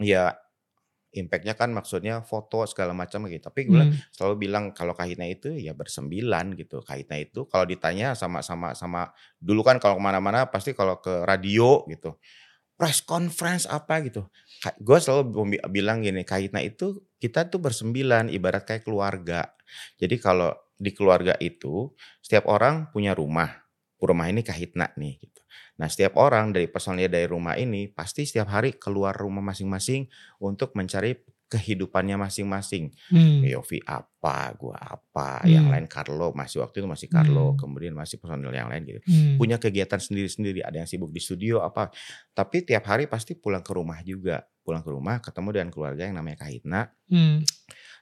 ya 0.00 0.36
impactnya 1.10 1.58
kan 1.58 1.74
maksudnya 1.74 2.22
foto 2.22 2.62
segala 2.70 2.94
macam 2.94 3.26
gitu. 3.26 3.42
Tapi 3.50 3.66
gue 3.66 3.82
hmm, 3.82 4.14
selalu 4.14 4.34
bilang 4.46 4.64
kalau 4.70 4.94
Kahitna 4.94 5.26
itu 5.26 5.50
ya 5.58 5.74
bersembilan 5.74 6.54
gitu. 6.54 6.86
Kahitna 6.86 7.18
itu 7.18 7.50
kalau 7.50 7.66
ditanya 7.66 8.14
sama 8.14 8.44
sama 8.46 8.78
sama 8.78 9.10
dulu 9.42 9.66
kan 9.66 9.82
kalau 9.82 9.98
ke 9.98 10.02
mana-mana 10.04 10.46
pasti 10.46 10.70
kalau 10.76 11.02
ke 11.02 11.26
radio 11.26 11.82
gitu 11.90 12.14
press 12.80 13.04
conference 13.04 13.68
apa 13.68 14.00
gitu. 14.00 14.24
Gue 14.80 14.96
selalu 14.96 15.60
bilang 15.68 16.00
gini, 16.00 16.24
Kahitna 16.24 16.64
itu 16.64 17.04
kita 17.20 17.52
tuh 17.52 17.60
bersembilan 17.60 18.32
ibarat 18.32 18.64
kayak 18.64 18.88
keluarga. 18.88 19.52
Jadi 20.00 20.16
kalau 20.16 20.56
di 20.80 20.96
keluarga 20.96 21.36
itu 21.36 21.92
setiap 22.24 22.48
orang 22.48 22.88
punya 22.88 23.12
rumah. 23.12 23.52
Rumah 24.00 24.32
ini 24.32 24.40
Kahitna 24.40 24.96
nih 24.96 25.20
gitu. 25.20 25.40
Nah 25.76 25.92
setiap 25.92 26.16
orang 26.16 26.56
dari 26.56 26.72
personilnya 26.72 27.20
dari 27.20 27.28
rumah 27.28 27.60
ini 27.60 27.92
pasti 27.92 28.24
setiap 28.24 28.48
hari 28.48 28.80
keluar 28.80 29.12
rumah 29.12 29.44
masing-masing 29.44 30.08
untuk 30.40 30.72
mencari 30.72 31.20
kehidupannya 31.50 32.14
masing-masing. 32.16 32.94
hmm, 33.10 33.42
Yofi 33.50 33.82
apa, 33.82 34.54
gua 34.54 34.78
apa, 34.78 35.42
yang 35.44 35.66
Hmm. 35.66 35.74
lain 35.74 35.86
Carlo 35.90 36.30
masih 36.30 36.62
waktu 36.62 36.78
itu 36.80 36.86
masih 36.86 37.08
Carlo, 37.10 37.52
Hmm. 37.52 37.58
kemudian 37.58 37.92
masih 37.92 38.22
personil 38.22 38.54
yang 38.54 38.70
lain 38.70 38.86
gitu. 38.86 39.00
hmm, 39.02 39.34
Punya 39.36 39.58
kegiatan 39.58 39.98
sendiri-sendiri, 39.98 40.62
ada 40.62 40.78
yang 40.78 40.86
sibuk 40.86 41.10
di 41.10 41.18
studio 41.18 41.60
apa. 41.60 41.90
Tapi 42.30 42.62
tiap 42.62 42.86
hari 42.86 43.10
pasti 43.10 43.34
pulang 43.34 43.66
ke 43.66 43.74
rumah 43.74 43.98
juga, 44.06 44.46
pulang 44.62 44.80
ke 44.86 44.90
rumah 44.94 45.18
ketemu 45.18 45.48
dengan 45.50 45.68
keluarga 45.74 46.02
yang 46.06 46.14
namanya 46.14 46.46
Kahitna, 46.46 46.86
hmm, 47.10 47.42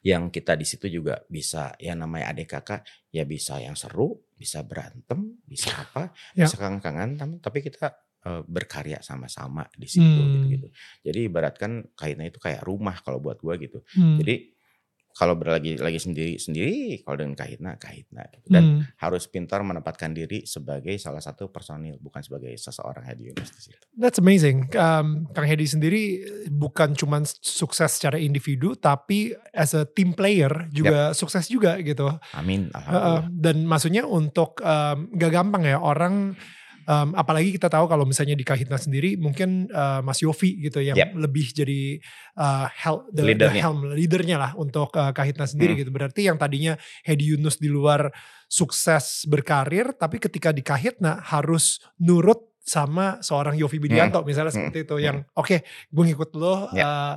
yang 0.05 0.29
kita 0.31 0.55
di 0.55 0.63
situ 0.69 0.87
juga 0.87 1.25
bisa 1.27 1.73
yang 1.83 1.99
namanya 1.99 2.31
adik 2.37 2.53
kakak, 2.53 2.85
ya 3.11 3.25
bisa 3.25 3.59
yang 3.59 3.75
seru, 3.75 4.15
bisa 4.37 4.63
berantem, 4.63 5.41
bisa 5.43 5.73
apa, 5.75 6.13
Ya. 6.37 6.45
bisa 6.47 6.55
kangen-kangen, 6.61 7.17
tapi 7.41 7.65
kita 7.65 7.97
eh, 8.27 8.43
berkarya 8.47 8.99
sama-sama 9.05 9.69
di 9.77 9.87
situ 9.87 10.03
Hmm. 10.03 10.49
gitu-gitu. 10.49 10.69
Jadi 11.07 11.21
ibaratkan 11.31 11.71
Kahitna 11.95 12.27
itu 12.27 12.39
kayak 12.43 12.65
rumah 12.67 12.99
kalau 13.05 13.23
buat 13.23 13.39
gua 13.39 13.55
gitu. 13.61 13.83
hmm, 13.95 14.19
Jadi 14.19 14.59
kalau 15.19 15.35
berlagi 15.35 15.83
lagi 15.83 15.99
sendiri 15.99 16.39
sendiri 16.39 17.03
kalau 17.03 17.19
dengan 17.19 17.35
kahitna 17.35 17.75
kahitna 17.75 18.23
gitu. 18.31 18.55
dan 18.55 18.63
hmm. 18.63 19.03
harus 19.03 19.27
pintar 19.27 19.67
menempatkan 19.67 20.15
diri 20.15 20.47
sebagai 20.47 20.95
salah 20.95 21.19
satu 21.19 21.51
personil 21.51 21.99
bukan 21.99 22.23
sebagai 22.23 22.55
seseorang 22.55 23.03
Hedi 23.03 23.35
Yunus 23.35 23.51
di 23.51 23.61
situ. 23.67 23.83
That's 23.99 24.23
amazing. 24.23 24.71
Um, 24.79 25.27
Kang 25.35 25.51
Hedi 25.51 25.67
sendiri 25.67 26.03
bukan 26.55 26.95
cuman 26.95 27.27
sukses 27.43 27.99
secara 27.99 28.23
individu, 28.23 28.79
tapi 28.79 29.35
as 29.51 29.75
a 29.75 29.83
team 29.83 30.15
player 30.15 30.71
juga 30.71 31.11
sukses 31.19 31.51
juga 31.51 31.83
gitu. 31.83 32.07
Amin. 32.39 32.71
Alhamdulillah. 32.71 33.27
dan 33.35 33.57
maksudnya 33.67 34.07
untuk 34.07 34.63
um, 34.63 35.11
gak 35.19 35.35
gampang 35.35 35.67
ya 35.67 35.83
orang 35.83 36.39
um, 36.89 37.13
apalagi 37.13 37.53
kita 37.53 37.69
tahu 37.69 37.85
kalau 37.85 38.03
misalnya 38.03 38.33
di 38.33 38.43
Kahitna 38.43 38.81
sendiri 38.81 39.15
mungkin 39.15 39.69
uh, 39.69 40.01
Mas 40.01 40.25
Yofi 40.25 40.57
gitu 40.59 40.81
yang 40.81 40.97
Yep. 40.97 41.11
lebih 41.21 41.47
jadi 41.53 41.81
uh, 42.35 42.67
hel- 42.73 43.05
the, 43.13 43.21
the 43.21 43.25
Leadernya. 43.29 43.61
helm 43.63 43.79
leadernya 43.93 44.37
lah 44.41 44.51
untuk 44.57 44.89
uh, 44.97 45.13
Kahitna 45.13 45.45
sendiri 45.45 45.77
Hmm. 45.77 45.81
gitu. 45.85 45.91
Berarti 45.93 46.25
yang 46.25 46.41
tadinya 46.41 46.75
Hedi 47.05 47.37
Yunus 47.37 47.61
di 47.61 47.69
luar 47.69 48.09
sukses 48.49 49.29
berkarir 49.29 49.93
tapi 49.95 50.17
ketika 50.17 50.49
di 50.51 50.65
Kahitna 50.65 51.21
harus 51.21 51.77
nurut 52.01 52.49
sama 52.65 53.21
seorang 53.21 53.57
Yofi 53.57 53.77
Widianto 53.77 54.25
misalnya 54.25 54.53
Hmm. 54.53 54.69
seperti 54.73 54.79
itu 54.89 54.97
Hmm. 54.97 55.05
yang 55.05 55.17
oke 55.33 55.57
gue 55.65 56.05
ngikut 56.05 56.31
lo 56.35 56.69
Ya. 56.73 56.85
uh, 56.85 57.15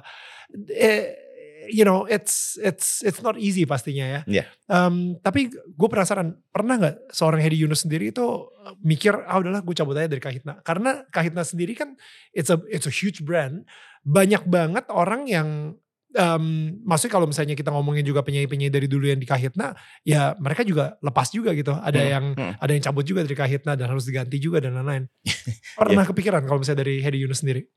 eh, 0.68 1.21
you 1.70 1.86
know 1.86 2.10
it's 2.10 2.58
it's 2.64 3.06
it's 3.06 3.22
not 3.22 3.38
easy 3.38 3.68
pastinya 3.68 4.06
ya 4.08 4.22
Ya. 4.26 4.46
Um, 4.72 5.20
tapi 5.20 5.52
gue 5.52 5.90
penasaran, 5.92 6.40
pernah 6.50 6.80
nggak 6.80 7.12
seorang 7.12 7.44
Hedi 7.44 7.68
Yunus 7.68 7.84
sendiri 7.84 8.16
itu 8.16 8.24
uh, 8.24 8.74
mikir, 8.80 9.12
ah 9.28 9.38
udahlah 9.38 9.60
gue 9.60 9.76
cabut 9.76 9.98
aja 10.00 10.08
dari 10.08 10.24
Kahitna. 10.24 10.64
Karena 10.64 11.04
Kahitna 11.12 11.44
sendiri 11.44 11.76
kan 11.76 12.00
it's 12.32 12.48
a 12.48 12.58
it's 12.72 12.88
a 12.88 12.94
huge 12.94 13.28
brand, 13.28 13.68
banyak 14.08 14.40
banget 14.48 14.88
orang 14.88 15.28
yang 15.28 15.76
um, 16.16 16.46
maksudnya 16.88 17.14
kalau 17.20 17.28
misalnya 17.28 17.56
kita 17.60 17.70
ngomongin 17.76 18.08
juga 18.08 18.24
penyanyi-penyanyi 18.24 18.72
dari 18.72 18.88
dulu 18.88 19.12
yang 19.12 19.20
di 19.20 19.28
Kahitna, 19.28 19.76
ya 20.08 20.32
mereka 20.40 20.64
juga 20.64 20.96
lepas 21.04 21.28
juga 21.32 21.52
gitu. 21.52 21.76
Ada 21.76 22.00
Hmm, 22.00 22.10
yang 22.10 22.26
hmm. 22.40 22.54
ada 22.64 22.72
yang 22.72 22.84
cabut 22.88 23.04
juga 23.04 23.22
dari 23.28 23.36
Kahitna 23.36 23.76
dan 23.76 23.92
harus 23.92 24.08
diganti 24.08 24.40
juga 24.40 24.64
dan 24.64 24.80
lain-lain. 24.80 25.12
Pernah 25.80 26.08
kepikiran 26.08 26.48
kalau 26.48 26.64
misalnya 26.64 26.88
dari 26.88 27.04
Hedi 27.04 27.20
Yunus 27.28 27.44
sendiri? 27.44 27.68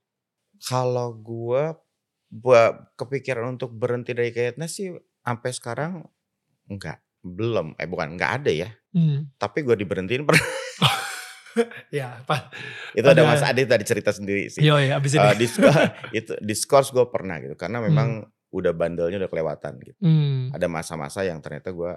Kalau 0.64 1.12
gue 1.18 1.74
buat 2.34 2.98
kepikiran 2.98 3.54
untuk 3.54 3.70
berhenti 3.70 4.10
dari 4.10 4.34
kayaknya 4.34 4.66
sih 4.66 4.90
sampai 5.22 5.50
sekarang 5.54 6.02
enggak, 6.66 6.98
belum. 7.22 7.78
Eh 7.78 7.86
bukan 7.86 8.18
enggak 8.18 8.42
ada 8.42 8.50
ya. 8.50 8.70
Hmm. 8.90 9.30
Tapi 9.38 9.62
gue 9.62 9.78
diberhentiin 9.78 10.26
pernah. 10.26 10.42
Ya, 11.94 12.18
apa? 12.18 12.50
itu 12.90 13.06
ada 13.06 13.22
Pada- 13.22 13.30
Mas 13.30 13.46
Adi 13.46 13.62
tadi 13.62 13.86
cerita 13.86 14.10
sendiri 14.10 14.50
sih. 14.50 14.58
Yo 14.58 14.74
ya, 14.74 14.98
abis 14.98 15.14
ini. 15.14 15.22
Eh, 15.22 15.38
diskors 15.38 15.78
itu 16.18 16.32
diskors 16.42 16.88
gue 16.90 17.06
pernah 17.06 17.38
gitu 17.38 17.54
karena 17.54 17.78
memang 17.78 18.26
udah 18.50 18.74
bandelnya 18.74 19.22
udah 19.22 19.30
kelewatan 19.30 19.78
gitu. 19.78 19.94
Hmm. 20.02 20.50
Ada 20.50 20.66
masa-masa 20.66 21.22
yang 21.22 21.38
ternyata 21.38 21.70
gue 21.70 21.92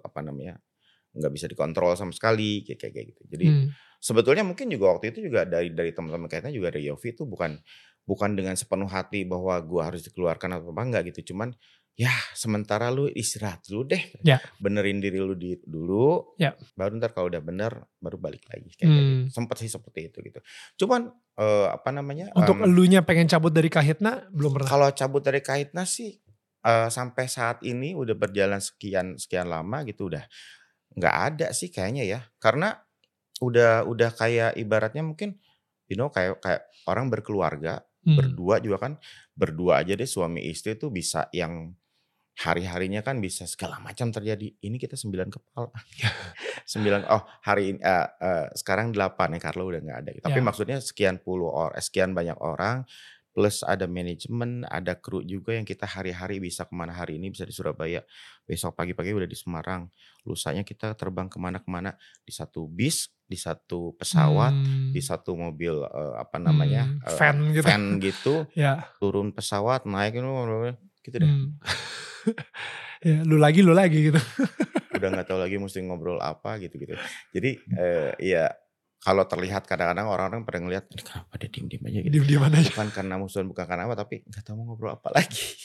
apa 0.00 0.20
namanya 0.22 0.62
nggak 1.10 1.32
bisa 1.34 1.50
dikontrol 1.50 1.98
sama 1.98 2.14
sekali 2.14 2.62
kayak 2.62 2.78
kayak 2.78 2.92
kayak 2.94 3.06
gitu. 3.10 3.22
Jadi 3.26 3.46
Hmm. 3.50 3.66
sebetulnya 3.98 4.46
mungkin 4.46 4.70
juga 4.70 4.94
waktu 4.94 5.10
itu 5.10 5.26
juga 5.26 5.42
dari 5.42 5.74
dari 5.74 5.90
teman-teman 5.90 6.30
kayaknya 6.30 6.54
juga 6.54 6.70
dari 6.70 6.86
Yofi 6.86 7.10
itu 7.10 7.26
bukan 7.26 7.58
bukan 8.04 8.34
dengan 8.34 8.54
sepenuh 8.54 8.88
hati 8.88 9.22
bahwa 9.24 9.56
gue 9.60 9.82
harus 9.82 10.02
dikeluarkan 10.02 10.58
atau 10.58 10.70
apa 10.70 10.82
enggak 10.82 11.02
gitu. 11.14 11.32
Cuman 11.34 11.52
ya 11.94 12.08
sementara 12.32 12.88
lu 12.88 13.06
istirahat 13.12 13.60
dulu 13.68 13.92
deh. 13.92 14.02
Ya. 14.24 14.40
Benerin 14.56 14.98
diri 14.98 15.20
lu 15.20 15.36
di, 15.36 15.58
dulu. 15.62 16.32
Ya. 16.36 16.56
Baru 16.74 16.96
ntar 16.96 17.12
kalau 17.12 17.28
udah 17.28 17.42
bener 17.44 17.72
baru 17.98 18.16
balik 18.16 18.46
lagi 18.48 18.72
kayak, 18.72 18.88
kayak 18.88 18.90
Hmm. 18.90 19.10
gitu. 19.28 19.36
Sempet 19.36 19.56
sih 19.60 19.70
seperti 19.70 20.00
itu 20.08 20.18
gitu. 20.24 20.40
Cuman 20.80 21.12
eh, 21.36 21.68
apa 21.68 21.88
namanya? 21.92 22.32
Untuk 22.32 22.56
em, 22.60 22.68
elunya 22.68 23.00
pengen 23.00 23.28
cabut 23.28 23.52
dari 23.52 23.68
Kahitna 23.68 24.28
belum 24.32 24.56
pernah. 24.56 24.68
kalau 24.68 24.88
cabut 24.92 25.20
dari 25.20 25.40
kaitna 25.40 25.84
sih 25.84 26.16
eh, 26.60 26.88
sampai 26.88 27.24
saat 27.28 27.64
ini 27.64 27.92
udah 27.92 28.12
berjalan 28.12 28.60
sekian 28.60 29.16
sekian 29.16 29.48
lama 29.48 29.80
gitu 29.84 30.08
udah 30.12 30.24
nggak 30.90 31.16
ada 31.32 31.46
sih 31.54 31.70
kayaknya 31.70 32.02
ya 32.04 32.20
karena 32.36 32.74
udah 33.40 33.86
udah 33.88 34.10
kayak 34.12 34.58
ibaratnya 34.58 35.00
mungkin 35.00 35.38
you 35.88 35.96
know 35.96 36.12
kayak 36.12 36.36
kayak 36.42 36.66
orang 36.84 37.08
berkeluarga 37.08 37.80
Hmm. 38.00 38.16
berdua 38.16 38.64
juga 38.64 38.80
kan 38.80 38.92
berdua 39.36 39.84
aja 39.84 39.92
deh 39.92 40.08
suami 40.08 40.48
istri 40.48 40.72
tuh 40.80 40.88
bisa 40.88 41.28
yang 41.36 41.76
hari-harinya 42.40 43.04
kan 43.04 43.20
bisa 43.20 43.44
segala 43.44 43.76
macam 43.84 44.08
terjadi 44.08 44.56
ini 44.64 44.80
kita 44.80 44.96
sembilan 44.96 45.28
kepala 45.28 45.68
sembilan 46.72 47.00
oh 47.12 47.22
hari 47.44 47.76
ini 47.76 47.78
eh, 47.84 48.08
eh, 48.08 48.46
sekarang 48.56 48.96
delapan 48.96 49.36
ya 49.36 49.40
Carlo 49.44 49.68
udah 49.68 49.80
nggak 49.84 49.98
ada 50.00 50.10
tapi 50.24 50.40
Ya. 50.40 50.44
maksudnya 50.48 50.78
sekian 50.80 51.20
puluh 51.20 51.52
orang 51.52 51.76
sekian 51.76 52.16
banyak 52.16 52.40
orang 52.40 52.88
plus 53.30 53.62
ada 53.62 53.86
manajemen 53.86 54.66
ada 54.66 54.94
kru 54.94 55.22
juga 55.22 55.54
yang 55.54 55.62
kita 55.62 55.86
hari-hari 55.86 56.38
bisa 56.38 56.64
ke 56.64 56.74
mana 56.74 56.90
hari 56.90 57.16
ini 57.16 57.30
bisa 57.30 57.42
di 57.42 57.50
Surabaya 57.50 58.02
besok 58.42 58.74
pagi-pagi 58.74 59.14
udah 59.14 59.24
di 59.24 59.34
Semarang 59.34 59.86
lusanya 60.22 60.62
kita 60.62 60.92
terbang 60.92 61.26
ke 61.26 61.38
mana-kemana 61.38 61.94
di 62.20 62.32
satu 62.32 62.66
bis 62.66 63.08
di 63.24 63.38
satu 63.38 63.94
pesawat 63.94 64.50
Hmm. 64.50 64.90
di 64.90 64.98
satu 64.98 65.32
mobil 65.32 65.70
eh, 65.80 66.14
apa 66.18 66.36
namanya 66.36 66.90
Hmm, 66.90 66.98
van 67.14 67.36
gitu. 67.54 67.62
van 67.64 67.82
gitu 67.98 68.34
Ya. 68.58 68.90
turun 68.98 69.30
pesawat 69.30 69.86
naik 69.86 70.18
itu 70.18 70.26
gitu 71.00 71.16
deh 71.16 71.30
Hmm. 71.30 71.54
ya, 73.06 73.22
lu 73.24 73.38
lagi 73.38 73.62
lu 73.62 73.72
lagi 73.72 74.10
gitu. 74.10 74.20
udah 74.90 75.08
nggak 75.08 75.26
tahu 75.26 75.38
lagi 75.38 75.56
mesti 75.56 75.80
ngobrol 75.80 76.18
apa 76.18 76.58
gitu 76.58 76.76
gitu 76.76 76.92
jadi 77.30 77.50
eh, 77.80 78.10
ya 78.20 78.50
kalau 79.00 79.24
terlihat 79.24 79.64
kadang-kadang 79.64 80.12
orang-orang 80.12 80.44
pada 80.44 80.60
ngelihat 80.60 80.84
ini 80.92 81.00
kenapa 81.00 81.32
dia 81.40 81.48
diem-diem 81.48 81.82
aja 81.88 81.98
gitu? 82.04 82.12
Diem 82.12 82.24
diem 82.28 82.42
aja. 82.44 82.60
bukan 82.68 82.88
karena 82.92 83.14
musuhan 83.16 83.48
bukan 83.48 83.64
karena 83.64 83.88
apa 83.88 83.96
tapi 83.96 84.20
nggak 84.28 84.42
tahu 84.44 84.60
mau 84.60 84.64
ngobrol 84.68 84.92
apa 84.92 85.08
lagi. 85.08 85.40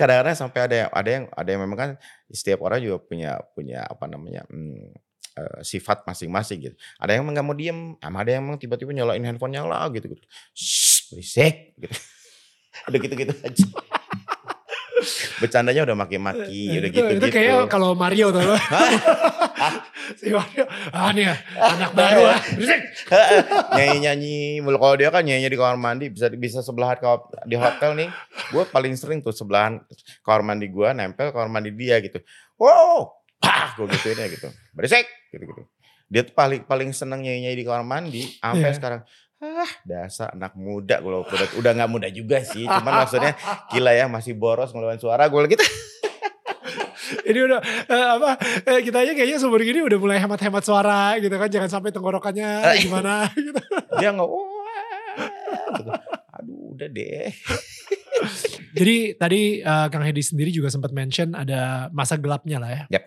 Kadang-kadang 0.00 0.36
sampai 0.36 0.60
ada 0.64 0.74
yang 0.74 0.90
ada 0.90 1.10
yang 1.12 1.24
ada 1.28 1.48
yang 1.52 1.60
memang 1.60 1.78
kan 1.78 1.90
setiap 2.32 2.64
orang 2.64 2.80
juga 2.80 3.04
punya 3.04 3.36
punya 3.52 3.84
apa 3.84 4.08
namanya 4.08 4.48
hmm, 4.48 4.96
eh, 5.36 5.60
sifat 5.60 6.08
masing-masing 6.08 6.72
gitu. 6.72 6.76
Ada 6.96 7.20
yang 7.20 7.28
nggak 7.28 7.44
mau 7.44 7.52
diem 7.52 8.00
sama 8.00 8.24
ada 8.24 8.32
yang 8.32 8.48
emang 8.48 8.56
tiba-tiba 8.56 8.96
nyalain 8.96 9.20
handphone 9.20 9.52
nyala 9.52 9.92
gitu 9.92 10.16
gitu 10.16 10.24
Shh, 10.56 11.12
berisik 11.12 11.76
gitu. 11.76 11.92
Udah 12.88 12.96
gitu-gitu 12.96 13.36
aja 13.44 13.64
bercandanya 15.36 15.82
udah 15.82 15.96
maki-maki 15.96 16.76
udah 16.76 16.80
Eh, 16.80 16.90
itu, 16.90 16.96
gitu-gitu 16.96 17.22
itu 17.22 17.26
kayak 17.30 17.66
kalau 17.66 17.92
Mario 17.92 18.30
tuh. 18.30 18.42
si 20.18 20.28
Mario, 20.28 20.64
ah 20.90 21.10
nih 21.10 21.24
ya, 21.24 21.34
anak 21.56 21.90
baru 21.92 22.22
ah. 22.26 22.40
Berisik. 22.50 22.80
nyanyi-nyanyi 23.76 24.36
kalau 24.60 24.94
dia 24.94 25.08
kan 25.08 25.22
nyanyi 25.22 25.46
di 25.46 25.56
kamar 25.56 25.76
mandi 25.76 26.06
bisa 26.08 26.26
bisa 26.30 26.58
sebelahan 26.60 26.98
kalau 26.98 27.18
di 27.44 27.54
hotel 27.54 27.94
nih 27.94 28.08
gue 28.50 28.62
paling 28.66 28.94
sering 28.94 29.20
tuh 29.20 29.30
sebelahan 29.30 29.78
kamar 30.20 30.42
mandi 30.44 30.66
gue 30.66 30.88
nempel 30.90 31.30
kamar 31.30 31.48
mandi 31.48 31.70
dia 31.70 31.98
gitu 31.98 32.18
wow 32.56 33.10
pah 33.36 33.72
gue 33.74 33.86
gituin 33.90 34.18
ya 34.18 34.28
gitu 34.28 34.48
berisik 34.72 35.06
gitu 35.30 35.44
gitu 35.44 35.62
dia 36.06 36.22
tuh 36.22 36.34
paling 36.34 36.60
paling 36.64 36.90
seneng 36.90 37.22
nyanyi 37.22 37.46
nyanyi 37.46 37.56
di 37.56 37.64
kamar 37.64 37.82
mandi 37.82 38.22
sampai 38.36 38.60
Iya. 38.64 38.74
sekarang 38.74 39.00
ah 39.40 39.70
dasar 39.82 40.32
anak 40.32 40.52
muda 40.52 41.00
gue 41.00 41.10
udah 41.10 41.48
udah 41.56 41.70
nggak 41.72 41.90
muda 41.90 42.08
juga 42.08 42.44
sih 42.44 42.64
cuman 42.64 42.92
maksudnya 43.00 43.32
gila 43.68 43.88
ya 43.90 44.04
masih 44.04 44.36
boros 44.36 44.68
ngeluarin 44.70 45.00
suara 45.00 45.26
gue 45.26 45.40
gitu 45.48 45.64
Ini 47.10 47.42
udah 47.42 47.58
eh, 47.90 48.08
apa? 48.14 48.30
eh, 48.62 48.80
kita 48.86 49.02
aja 49.02 49.10
kayaknya 49.10 49.34
seumur 49.34 49.58
gini 49.58 49.82
udah 49.82 49.98
mulai 49.98 50.22
hemat-hemat 50.22 50.62
suara 50.62 51.18
gitu 51.18 51.34
kan, 51.34 51.50
jangan 51.50 51.66
sampai 51.68 51.90
tenggorokannya 51.90 52.62
Eh. 52.70 52.86
gimana 52.86 53.26
gitu. 53.34 53.58
dia 53.98 54.14
nggak 54.14 54.30
gitu. 54.30 55.90
aduh 56.30 56.58
udah 56.70 56.88
deh 56.88 57.30
Jadi 58.70 59.16
tadi 59.16 59.58
eh, 59.58 59.86
Kang 59.90 60.04
Hedi 60.04 60.22
sendiri 60.22 60.52
juga 60.52 60.68
sempat 60.68 60.92
mention 60.92 61.34
ada 61.34 61.90
masa 61.90 62.14
gelapnya 62.14 62.60
lah 62.60 62.70
ya. 62.70 62.82
Yap. 62.92 63.04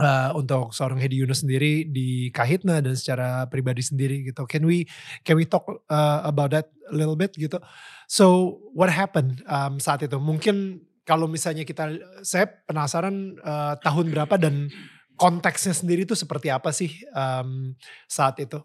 Eh, 0.00 0.30
untuk 0.32 0.72
seorang 0.72 0.96
Hedi 0.96 1.20
Yunus 1.20 1.44
sendiri 1.44 1.84
di 1.84 2.32
Kahitna 2.32 2.80
dan 2.80 2.96
secara 2.96 3.44
pribadi 3.52 3.84
sendiri 3.84 4.24
gitu. 4.24 4.48
Can 4.48 4.64
we 4.64 4.88
can 5.20 5.36
we 5.36 5.44
talk 5.44 5.68
uh, 5.68 6.24
about 6.24 6.56
that 6.56 6.72
a 6.88 6.94
little 6.96 7.20
bit 7.20 7.36
gitu? 7.36 7.60
So 8.08 8.56
what 8.72 8.88
happened 8.88 9.44
um, 9.44 9.76
saat 9.76 10.00
itu? 10.00 10.16
Mungkin 10.16 10.80
kalau 11.04 11.28
misalnya 11.28 11.68
kita, 11.68 12.00
saya 12.24 12.48
penasaran 12.64 13.36
uh, 13.44 13.76
tahun 13.84 14.08
berapa 14.08 14.40
dan 14.40 14.72
konteksnya 15.20 15.76
sendiri 15.76 16.08
itu 16.08 16.16
seperti 16.16 16.48
apa 16.48 16.72
sih 16.72 16.96
um, 17.12 17.76
saat 18.08 18.40
itu? 18.40 18.56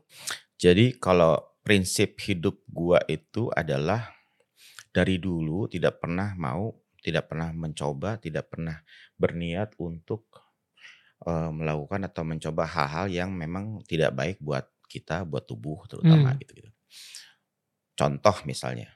Jadi 0.55 0.95
kalau 1.03 1.35
prinsip 1.67 2.15
hidup 2.23 2.63
gua 2.71 3.03
itu 3.11 3.51
adalah 3.51 4.07
dari 4.95 5.19
dulu 5.19 5.67
tidak 5.67 5.99
pernah 5.99 6.31
mau, 6.39 6.71
tidak 7.03 7.27
pernah 7.27 7.51
mencoba, 7.51 8.23
tidak 8.23 8.47
pernah 8.55 8.79
berniat 9.19 9.75
untuk 9.83 10.44
eh, 11.25 11.49
melakukan 11.51 12.01
atau 12.09 12.23
mencoba 12.25 12.63
hal-hal 12.69 13.05
yang 13.11 13.29
memang 13.33 13.81
tidak 13.89 14.11
baik 14.15 14.37
buat 14.41 14.65
kita, 14.87 15.25
buat 15.25 15.43
tubuh 15.49 15.83
terutama 15.89 16.33
Hmm. 16.33 16.39
gitu-gitu. 16.41 16.69
Contoh 17.95 18.35
misalnya 18.43 18.91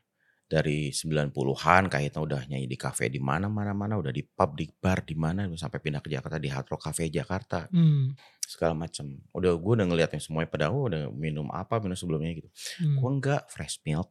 dari 0.49 0.89
90-an 0.89 1.87
kayaknya 1.87 2.19
udah 2.19 2.41
nyanyi 2.49 2.65
di 2.67 2.75
kafe 2.75 3.07
di 3.07 3.21
mana-mana 3.21 3.71
mana 3.71 3.95
udah 4.01 4.09
di 4.09 4.25
pub 4.25 4.57
di 4.57 4.65
bar 4.65 5.05
di 5.05 5.13
mana 5.13 5.45
sampai 5.53 5.77
pindah 5.79 6.01
ke 6.01 6.09
Jakarta 6.09 6.41
di 6.41 6.49
Hard 6.49 6.67
Rock 6.73 6.89
Cafe 6.89 7.07
Jakarta 7.07 7.69
Hmm, 7.69 8.17
segala 8.43 8.73
macam. 8.75 9.13
Udah 9.31 9.53
gue 9.55 9.73
udah 9.77 9.87
ngeliatnya 9.87 10.19
semuanya 10.19 10.49
pada 10.49 10.65
oh, 10.73 10.89
udah 10.89 11.13
minum 11.13 11.47
apa 11.53 11.77
minum 11.79 11.95
sebelumnya 11.95 12.33
gitu. 12.33 12.49
hmm. 12.81 12.97
Gue 12.97 13.09
enggak 13.13 13.41
fresh 13.53 13.79
milk, 13.85 14.09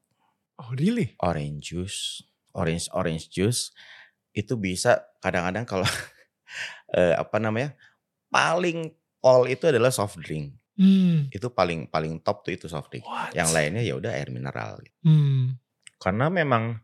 Oh 0.58 0.70
really? 0.78 1.14
orange 1.20 1.74
juice, 1.74 2.22
orange 2.54 2.86
orange 2.94 3.28
juice 3.28 3.74
itu 4.32 4.54
bisa 4.56 5.04
kadang-kadang 5.20 5.66
kalau 5.66 5.86
eh, 6.96 7.14
apa 7.18 7.36
namanya 7.42 7.74
paling 8.28 8.88
all 9.20 9.44
itu 9.44 9.66
adalah 9.66 9.90
soft 9.90 10.20
drink. 10.20 10.54
Hmm. 10.78 11.26
Itu 11.28 11.50
paling 11.50 11.90
paling 11.90 12.22
top 12.22 12.46
tuh 12.46 12.54
itu 12.54 12.70
soft 12.70 12.88
drink. 12.88 13.02
What? 13.02 13.34
Yang 13.34 13.48
lainnya 13.50 13.82
ya 13.82 13.94
udah 13.98 14.12
air 14.14 14.30
mineral. 14.30 14.78
gitu. 14.78 14.94
Hmm. 15.02 15.58
Karena 15.98 16.30
memang 16.30 16.78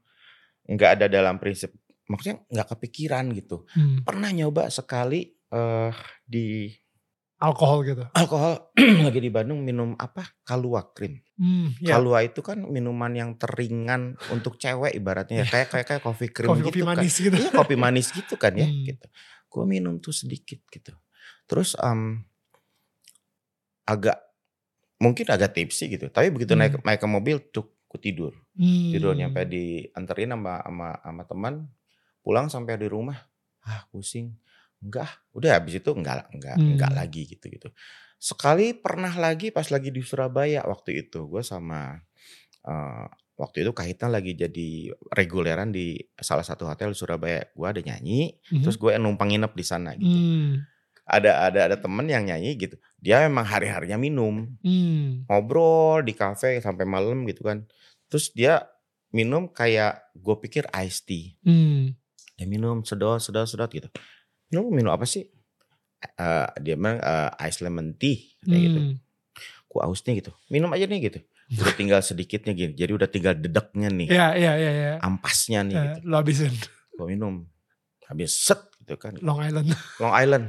nggak 0.64 0.90
ada 0.98 1.06
dalam 1.06 1.36
prinsip 1.36 1.70
maksudnya 2.04 2.42
nggak 2.50 2.68
kepikiran 2.74 3.30
gitu. 3.32 3.62
Hmm. 3.70 4.02
Pernah 4.02 4.30
nyoba 4.30 4.66
sekali 4.68 5.30
eh 5.48 5.92
di 6.24 6.66
Alkohol 7.34 7.84
gitu. 7.84 8.04
alkohol 8.14 8.72
lagi 9.04 9.20
di 9.20 9.28
Bandung 9.28 9.60
minum 9.60 9.92
apa? 9.94 10.24
Kalua 10.42 10.80
krim. 10.90 11.20
Hmm, 11.36 11.76
ya. 11.76 11.98
Kalua 11.98 12.24
itu 12.24 12.40
kan 12.40 12.62
minuman 12.64 13.12
yang 13.12 13.30
teringan 13.36 14.16
untuk 14.32 14.56
cewek 14.56 14.96
ibaratnya 14.96 15.44
ya. 15.44 15.46
kayak 15.50 15.68
kayak 15.68 15.86
kayak 15.86 16.02
coffee 16.02 16.32
cream 16.32 16.48
Kopi-kopi 16.48 16.80
gitu 16.80 16.86
kan. 16.88 16.96
manis 16.96 17.14
gitu. 17.20 17.36
Iya 17.36 17.50
kopi 17.52 17.74
manis 17.76 18.08
gitu 18.10 18.34
kan 18.40 18.54
ya 18.56 18.64
Hmm. 18.70 18.86
gitu. 18.88 19.06
Gue 19.50 19.64
minum 19.68 20.00
tuh 20.00 20.10
sedikit 20.10 20.62
gitu. 20.66 20.94
Terus 21.44 21.76
em, 21.76 22.24
agak 23.84 24.16
mungkin 24.98 25.26
agak 25.28 25.52
tipsy 25.52 25.92
gitu. 25.92 26.08
Tapi 26.08 26.32
begitu 26.32 26.56
naik 26.56 26.80
naik 26.80 27.00
ke 27.02 27.08
mobil 27.08 27.36
tuh 27.52 27.68
gue 27.90 28.00
tidur. 28.00 28.32
Hmm. 28.56 28.90
Tidur 28.94 29.12
nyampe 29.14 29.44
dianterin 29.44 30.32
sama 30.32 30.62
sama 30.64 30.88
sama 31.02 31.22
teman 31.28 31.54
pulang 32.24 32.48
sampai 32.48 32.80
di 32.80 32.88
rumah 32.88 33.20
ah 33.64 33.84
pusing 33.92 34.32
enggak 34.80 35.08
ah. 35.08 35.12
udah 35.36 35.60
habis 35.60 35.76
itu 35.76 35.90
enggak 35.92 36.28
enggak 36.32 36.56
Hmm. 36.56 36.76
enggak 36.76 36.92
lagi 36.92 37.22
gitu 37.28 37.52
gitu 37.52 37.68
sekali 38.16 38.72
pernah 38.72 39.12
lagi 39.12 39.52
pas 39.52 39.68
lagi 39.68 39.92
di 39.92 40.00
Surabaya 40.00 40.64
waktu 40.64 41.04
itu 41.04 41.28
gue 41.28 41.44
sama 41.44 42.00
eh, 42.64 43.06
waktu 43.36 43.64
itu 43.66 43.72
Kahitna 43.76 44.08
lagi 44.08 44.32
jadi 44.32 44.88
reguleran 45.12 45.68
di 45.68 46.00
salah 46.16 46.46
satu 46.46 46.64
hotel 46.70 46.94
di 46.94 46.98
Surabaya. 46.98 47.42
Gue 47.50 47.66
ada 47.66 47.82
nyanyi, 47.82 48.30
Mhm. 48.54 48.62
terus 48.62 48.78
gue 48.78 48.94
numpang 48.96 49.26
nginep 49.34 49.52
di 49.52 49.64
sana 49.66 49.90
gitu. 49.98 50.06
Hmm. 50.06 50.62
Ada 51.04 51.52
ada 51.52 51.60
ada 51.68 51.76
temen 51.76 52.08
yang 52.08 52.24
nyanyi 52.24 52.56
gitu. 52.56 52.76
Dia 52.96 53.28
memang 53.28 53.44
hari-harinya 53.44 54.00
minum, 54.00 54.48
Hmm. 54.64 55.28
ngobrol 55.28 56.00
di 56.00 56.16
kafe 56.16 56.56
sampai 56.58 56.88
malam 56.88 57.28
gitu 57.28 57.44
kan. 57.44 57.68
Terus 58.08 58.32
dia 58.32 58.64
minum 59.12 59.46
kayak 59.46 60.10
gue 60.12 60.36
pikir 60.40 60.64
iced 60.72 61.04
tea. 61.04 61.36
Hmm. 61.44 61.92
Dia 62.34 62.48
minum 62.48 62.80
sedot 62.82 63.20
sedot 63.20 63.44
sedot 63.44 63.68
gitu. 63.68 63.86
Minum 64.48 64.72
minum 64.72 64.90
apa 64.90 65.04
sih? 65.04 65.28
Eh, 66.04 66.48
dia 66.60 66.74
bilang 66.74 66.96
eh, 66.96 67.30
ice 67.44 67.60
lemon 67.60 67.92
tea 67.94 68.36
kayak 68.40 68.60
gitu. 68.62 68.80
Hmm. 68.80 68.94
Ku 69.68 69.84
aus 69.84 70.00
nih 70.02 70.24
gitu. 70.24 70.32
Minum 70.48 70.72
aja 70.72 70.88
nih 70.88 71.00
gitu. 71.04 71.20
Udah 71.60 71.74
tinggal 71.80 72.00
sedikitnya 72.00 72.56
gini. 72.56 72.72
Jadi 72.72 72.92
udah 72.96 73.08
tinggal 73.08 73.36
dedeknya 73.36 73.92
nih. 73.92 74.08
Ya, 74.08 74.32
ya, 74.32 74.56
ya, 74.56 74.72
ya. 74.72 74.92
Ampasnya 75.04 75.60
nih 75.62 75.76
Ya, 75.76 75.82
gitu. 76.00 76.08
Lo 76.08 76.16
habisin 76.16 76.52
Gue 76.96 77.06
minum. 77.12 77.44
Habis 78.08 78.32
set 78.36 78.60
gitu 78.80 78.96
kan. 78.96 79.16
Long 79.20 79.40
Island. 79.40 79.68
Long 80.00 80.12
Island. 80.12 80.44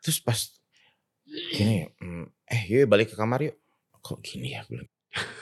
Terus 0.00 0.18
pas 0.24 0.38
gini, 1.54 1.86
mm, 2.00 2.24
eh 2.48 2.62
yuk 2.68 2.88
balik 2.90 3.12
ke 3.12 3.16
kamar 3.16 3.40
yuk. 3.44 3.56
Kok 4.00 4.18
gini 4.24 4.56
ya? 4.56 4.64
Bilang. 4.66 4.88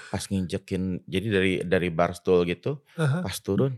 Pas 0.08 0.24
nginjekin, 0.24 1.04
jadi 1.04 1.26
dari 1.28 1.52
dari 1.60 1.88
bar 1.92 2.16
stool 2.16 2.48
gitu, 2.48 2.80
Aha. 2.96 3.20
pas 3.20 3.36
turun, 3.44 3.76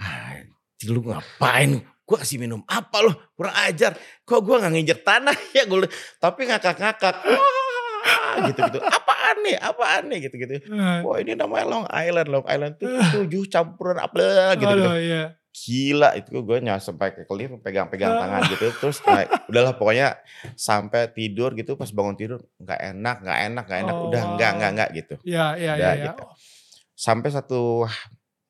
anjir 0.00 0.88
lu 0.88 1.04
ngapain? 1.04 1.84
Gue 2.04 2.16
kasih 2.20 2.36
minum 2.36 2.60
apa 2.68 3.00
lo? 3.00 3.12
Kurang 3.32 3.56
ajar. 3.64 3.96
Kok 4.28 4.40
gue 4.44 4.56
gak 4.60 4.72
nginjek 4.76 5.00
tanah 5.04 5.36
ya? 5.56 5.64
Gue 5.64 5.88
tapi 6.20 6.44
ngakak-ngakak. 6.48 7.16
Wah, 7.24 8.34
gitu-gitu. 8.52 8.78
Apaan 8.84 9.36
nih? 9.40 9.56
Apaan 9.56 10.02
nih? 10.12 10.18
Gitu-gitu. 10.28 10.52
Eh, 10.68 10.98
Wah 11.00 11.16
ini 11.20 11.32
namanya 11.32 11.64
Long 11.64 11.86
Island. 11.88 12.28
Long 12.28 12.44
Island 12.44 12.76
tuh 12.76 12.88
tujuh 13.24 13.48
campuran 13.48 13.96
apa 14.04 14.20
gitu-gitu. 14.60 14.84
Aduh, 14.84 15.00
iya. 15.00 15.32
Gila 15.54 16.18
itu 16.18 16.34
gue 16.42 16.58
sampai 16.82 17.14
ke 17.14 17.22
kelip 17.30 17.62
pegang-pegang 17.62 18.18
tangan 18.18 18.42
gitu 18.50 18.74
terus 18.74 18.98
nah, 19.06 19.22
udahlah 19.46 19.78
pokoknya 19.78 20.18
sampai 20.58 21.06
tidur 21.14 21.54
gitu 21.54 21.78
pas 21.78 21.86
bangun 21.94 22.18
tidur 22.18 22.42
nggak 22.58 22.80
enak 22.90 23.16
nggak 23.22 23.38
enak 23.46 23.64
nggak 23.70 23.80
enak 23.86 23.94
Oh, 23.94 24.10
udah 24.10 24.22
nggak 24.34 24.50
nggak 24.58 24.70
nggak 24.74 24.90
gitu 24.98 25.14
Ya, 25.22 25.54
ya, 25.54 25.78
Udah 25.78 25.78
ya, 25.78 25.90
ya. 25.94 26.04
gitu. 26.10 26.24
sampai 26.90 27.30
satu 27.30 27.86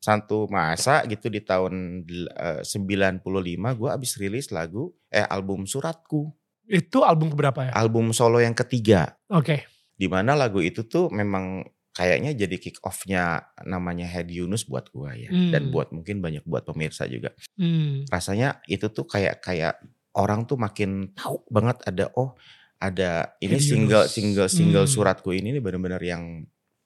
satu 0.01 0.49
masa 0.49 1.05
gitu 1.05 1.29
di 1.29 1.45
tahun 1.45 2.05
eh, 2.41 2.65
95 2.65 3.21
gue 3.77 3.89
abis 3.93 4.13
rilis 4.17 4.49
lagu 4.49 4.89
eh 5.09 5.29
album 5.29 5.69
suratku 5.69 6.33
Itu 6.65 7.05
album 7.05 7.37
keberapa 7.37 7.69
ya? 7.69 7.73
album 7.77 8.17
solo 8.17 8.41
yang 8.41 8.57
ketiga 8.57 9.13
Oke. 9.29 9.69
di 9.93 10.09
mana 10.09 10.33
lagu 10.33 10.65
itu 10.65 10.89
tuh 10.89 11.13
memang 11.13 11.69
kayaknya 11.95 12.35
jadi 12.35 12.57
kick 12.59 12.83
off-nya 12.83 13.47
namanya 13.63 14.05
Hedi 14.05 14.43
Yunus 14.43 14.67
buat 14.67 14.91
gua 14.91 15.15
ya 15.15 15.31
dan 15.31 15.71
Hmm. 15.71 15.73
buat 15.73 15.95
mungkin 15.95 16.19
banyak 16.19 16.43
buat 16.43 16.67
pemirsa 16.67 17.07
juga 17.07 17.31
Hmm. 17.55 18.03
rasanya 18.11 18.59
itu 18.67 18.91
tuh 18.91 19.07
kayak 19.07 19.39
kayak 19.41 19.79
orang 20.19 20.45
tuh 20.45 20.59
makin 20.59 21.15
tahu 21.15 21.47
banget 21.49 21.79
ada 21.87 22.11
oh 22.19 22.35
ada 22.77 23.39
ini 23.39 23.57
Hedi 23.57 23.65
single 23.65 24.05
Yunus. 24.05 24.13
single 24.13 24.51
single 24.51 24.87
Hmm. 24.87 24.93
suratku 24.93 25.31
ini 25.31 25.55
nih 25.55 25.63
benar-benar 25.63 26.03
yang 26.03 26.45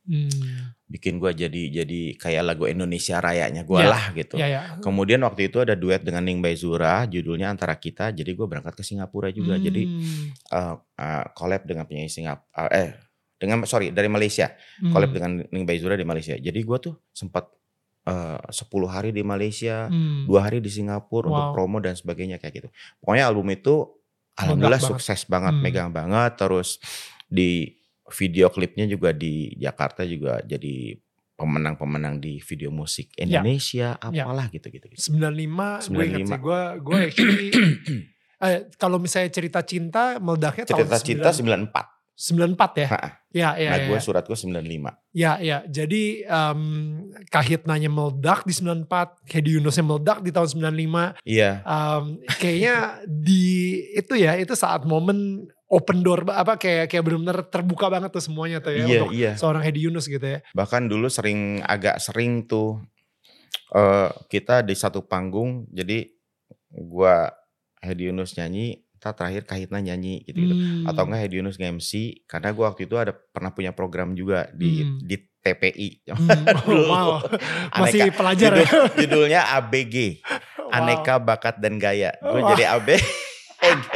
Hmm. 0.09 0.73
bikin 0.89 1.21
gua 1.21 1.37
jadi 1.37 1.69
jadi 1.69 2.17
kayak 2.17 2.41
lagu 2.49 2.65
Indonesia 2.65 3.21
Rayanya 3.21 3.61
gua 3.69 3.85
Ya, 3.85 3.89
lah 3.93 4.05
gitu. 4.17 4.41
Ya, 4.41 4.49
ya. 4.49 4.61
Kemudian 4.81 5.21
waktu 5.21 5.53
itu 5.53 5.61
ada 5.61 5.77
duet 5.77 6.01
dengan 6.01 6.25
Ning 6.25 6.41
Baizura 6.41 7.05
judulnya 7.05 7.53
Antara 7.53 7.77
Kita. 7.77 8.09
Jadi 8.09 8.33
gua 8.33 8.49
berangkat 8.49 8.73
ke 8.73 8.81
Singapura 8.81 9.29
juga. 9.29 9.61
Jadi 9.61 9.85
Hmm. 9.85 10.33
eh, 10.49 10.75
eh, 10.97 11.25
collab 11.37 11.69
dengan 11.69 11.85
penyanyi 11.85 12.09
Singapura 12.09 12.73
eh 12.73 12.89
dengan 13.39 13.63
sorry 13.65 13.89
dari 13.89 14.07
Malaysia. 14.07 14.51
Collab 14.83 15.09
Hmm. 15.09 15.17
dengan 15.17 15.31
Ning 15.49 15.65
Baizura 15.65 15.95
di 15.95 16.03
Malaysia. 16.03 16.35
Jadi 16.35 16.59
gua 16.63 16.79
tuh 16.79 16.99
sempat 17.11 17.49
eh, 18.05 18.41
10 18.41 18.89
hari 18.89 19.13
di 19.13 19.21
Malaysia, 19.21 19.85
Hmm. 19.85 20.25
dua 20.25 20.49
hari 20.49 20.59
di 20.59 20.69
Singapura 20.69 21.29
untuk 21.29 21.47
Wow. 21.49 21.53
promo 21.53 21.77
dan 21.77 21.93
sebagainya 21.93 22.37
kayak 22.37 22.55
gitu. 22.57 22.69
Pokoknya 22.99 23.29
album 23.29 23.53
itu 23.53 23.85
alhamdulillah 24.35 24.81
sukses 24.81 25.29
banget, 25.29 25.53
Hmm. 25.53 25.61
megang 25.61 25.91
banget. 25.93 26.41
Terus 26.41 26.81
di 27.29 27.69
video 28.17 28.49
klipnya 28.49 28.89
juga 28.89 29.13
di 29.13 29.53
Jakarta 29.55 30.09
juga 30.09 30.41
jadi 30.41 30.97
pemenang-pemenang 31.37 32.17
di 32.17 32.41
video 32.41 32.73
musik 32.73 33.13
Ya. 33.15 33.29
Indonesia, 33.29 33.95
apalah 33.95 34.49
gitu-gitu. 34.49 34.89
95, 34.97 35.85
gue 35.87 36.03
inget 36.03 36.25
95. 36.25 36.33
sih. 36.33 36.39
Gue, 36.41 36.63
gue 36.81 36.99
actually, 37.05 37.49
eh, 38.49 38.59
kalau 38.75 38.97
misalnya 38.97 39.31
cerita 39.31 39.61
cinta 39.63 40.17
meledaknya 40.17 40.65
Cerita 40.65 40.97
tahun 40.97 41.05
cinta 41.05 41.29
9 41.31 41.69
94. 41.69 41.87
94 42.19 42.83
ya? 42.83 42.89
Ha-ha. 42.91 43.11
Ya, 43.31 43.55
ya, 43.55 43.71
nah 43.71 43.79
ya. 43.79 43.87
gue 43.95 43.99
surat 44.03 44.27
gue 44.27 44.35
95. 44.35 44.59
Ya, 45.15 45.39
ya. 45.39 45.63
Jadi 45.71 46.27
um, 46.27 46.63
Kahitnanya 47.31 47.87
meledak 47.87 48.43
di 48.43 48.51
94, 48.51 49.23
Hedi 49.31 49.55
Yunusnya 49.55 49.87
meledak 49.87 50.27
di 50.27 50.35
tahun 50.35 50.75
95. 50.75 51.23
Iya. 51.23 51.63
Um, 51.63 52.19
kayaknya 52.43 53.07
di 53.07 53.45
itu 53.95 54.19
ya, 54.19 54.35
itu 54.35 54.59
saat 54.59 54.83
momen 54.83 55.47
open 55.69 56.01
door 56.01 56.25
apa 56.33 56.57
kayak 56.57 56.89
kayak 56.89 57.05
benar-benar 57.05 57.45
terbuka 57.53 57.93
banget 57.93 58.09
tuh 58.09 58.25
semuanya 58.25 58.59
tuh 58.59 58.73
ya 58.73 58.89
Iya, 58.89 59.01
untuk 59.05 59.13
iya. 59.15 59.33
seorang 59.37 59.63
Hedi 59.63 59.87
Yunus 59.87 60.09
gitu 60.09 60.25
ya. 60.25 60.41
Bahkan 60.57 60.89
dulu 60.89 61.07
sering 61.13 61.61
agak 61.63 62.01
sering 62.01 62.49
tuh 62.49 62.81
eh 63.77 64.09
kita 64.33 64.65
di 64.65 64.73
satu 64.73 65.05
panggung 65.05 65.69
jadi 65.69 66.09
gua 66.73 67.29
Hedi 67.85 68.11
Yunus 68.11 68.35
nyanyi, 68.35 68.81
kita 68.99 69.15
terakhir 69.15 69.43
Kahitna 69.45 69.79
nyanyi 69.79 70.21
gitu-gitu. 70.23 70.53
Hmm. 70.53 70.85
Atau 70.85 71.07
enggak 71.07 71.21
Hedi 71.23 71.39
Yunus 71.39 71.55
nge-MC 71.55 71.91
karena 72.27 72.51
gua 72.51 72.69
waktu 72.69 72.85
itu 72.85 72.95
ada 72.95 73.15
pernah 73.15 73.49
punya 73.49 73.71
program 73.71 74.13
juga 74.13 74.51
di 74.51 74.83
Hmm. 74.83 74.99
di 75.01 75.15
TPI. 75.39 75.89
Hmm, 76.11 76.29
Dulu. 76.67 76.83
wow. 76.85 77.23
Masih 77.81 78.11
pelajar 78.11 78.51
ya. 78.53 78.67
Judul- 78.67 78.91
judulnya 78.99 79.41
ABG, 79.55 80.19
Wow. 80.59 80.75
Aneka 80.75 81.17
Bakat 81.17 81.57
dan 81.57 81.79
Gaya. 81.79 82.13
Gue 82.19 82.43
jadi 82.53 82.75
ABG. 82.75 83.01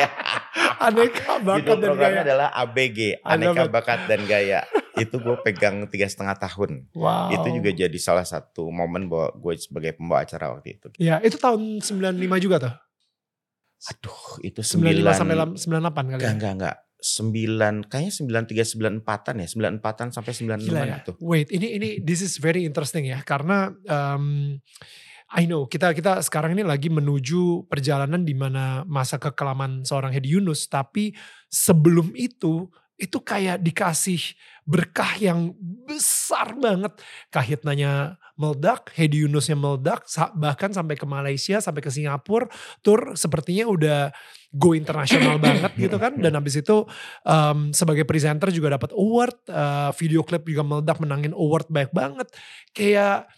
Aneka 0.80 1.38
bakat 1.38 1.62
Judul 1.62 1.76
dan 1.76 1.86
programnya 1.86 2.14
gaya. 2.16 2.26
adalah 2.26 2.48
ABG, 2.56 2.98
Aneka. 3.22 3.62
Bakat 3.68 4.00
dan 4.06 4.20
Gaya. 4.24 4.60
Itu 4.94 5.16
gue 5.16 5.36
pegang 5.40 5.86
tiga 5.86 6.04
setengah 6.04 6.34
tahun. 6.36 6.90
Wow. 6.92 7.30
Itu 7.30 7.48
juga 7.52 7.70
jadi 7.72 7.98
salah 7.98 8.24
satu 8.24 8.66
momen 8.66 9.06
bahwa 9.06 9.30
gue 9.32 9.54
sebagai 9.56 9.94
pembawa 9.94 10.22
acara 10.22 10.50
waktu 10.50 10.74
itu. 10.74 10.88
Ya, 10.96 11.18
itu 11.20 11.36
tahun 11.36 11.78
95 11.78 12.02
juga 12.40 12.56
tuh. 12.60 12.74
Aduh, 13.90 14.38
itu 14.46 14.60
95 14.62 14.78
sembilan. 14.78 15.14
sampai 15.18 15.34
lam- 15.34 15.56
98 15.58 16.04
kali. 16.06 16.20
Enggak, 16.22 16.30
ya? 16.30 16.34
enggak, 16.38 16.52
enggak. 16.54 16.76
Sembilan, 17.02 17.74
kayaknya 17.90 18.12
sembilan 18.14 18.42
tiga 18.46 18.62
sembilan 18.62 18.92
empatan 19.02 19.34
ya, 19.42 19.46
sembilan 19.50 19.72
empatan 19.82 20.06
sampai 20.14 20.32
sembilan 20.32 20.58
Gila 20.62 20.70
enaman 20.70 20.86
ya. 20.86 20.98
itu. 21.02 21.12
Wait, 21.18 21.48
ini 21.50 21.66
ini 21.74 21.88
this 21.98 22.22
is 22.22 22.38
very 22.38 22.62
interesting 22.62 23.10
ya 23.10 23.18
karena 23.26 23.74
um, 23.90 24.54
I 25.34 25.48
know 25.48 25.66
kita 25.66 25.98
kita 25.98 26.22
sekarang 26.22 26.54
ini 26.54 26.62
lagi 26.62 26.92
menuju 26.92 27.66
perjalanan 27.66 28.22
di 28.22 28.38
mana 28.38 28.86
masa 28.86 29.18
kekelaman 29.18 29.82
seorang 29.82 30.14
Hedi 30.14 30.38
Yunus, 30.38 30.70
tapi 30.70 31.10
sebelum 31.50 32.14
itu 32.14 32.70
itu 32.94 33.18
kayak 33.18 33.58
dikasih 33.58 34.20
berkah 34.62 35.18
yang 35.18 35.52
besar 35.86 36.54
banget. 36.54 36.94
Kahitnanya 37.28 38.16
meledak, 38.38 38.94
Hedi 38.94 39.26
Yunusnya 39.26 39.58
meledak, 39.58 40.06
bahkan 40.38 40.70
sampai 40.70 40.94
ke 40.94 41.04
Malaysia, 41.04 41.58
sampai 41.58 41.82
ke 41.82 41.90
Singapura, 41.90 42.48
tur 42.80 43.14
sepertinya 43.18 43.66
udah 43.68 44.00
go 44.54 44.72
internasional 44.72 45.36
banget 45.46 45.74
gitu 45.76 45.98
kan. 45.98 46.14
Dan 46.16 46.38
habis 46.38 46.56
itu 46.58 46.86
um, 47.26 47.74
sebagai 47.74 48.06
presenter 48.06 48.54
juga 48.54 48.78
dapat 48.78 48.94
award, 48.94 49.36
uh, 49.50 49.90
video 49.98 50.22
klip 50.22 50.46
juga 50.46 50.62
meledak 50.62 50.98
menangin 51.02 51.34
award 51.34 51.66
banyak 51.68 51.92
banget. 51.92 52.28
Kayak 52.70 53.28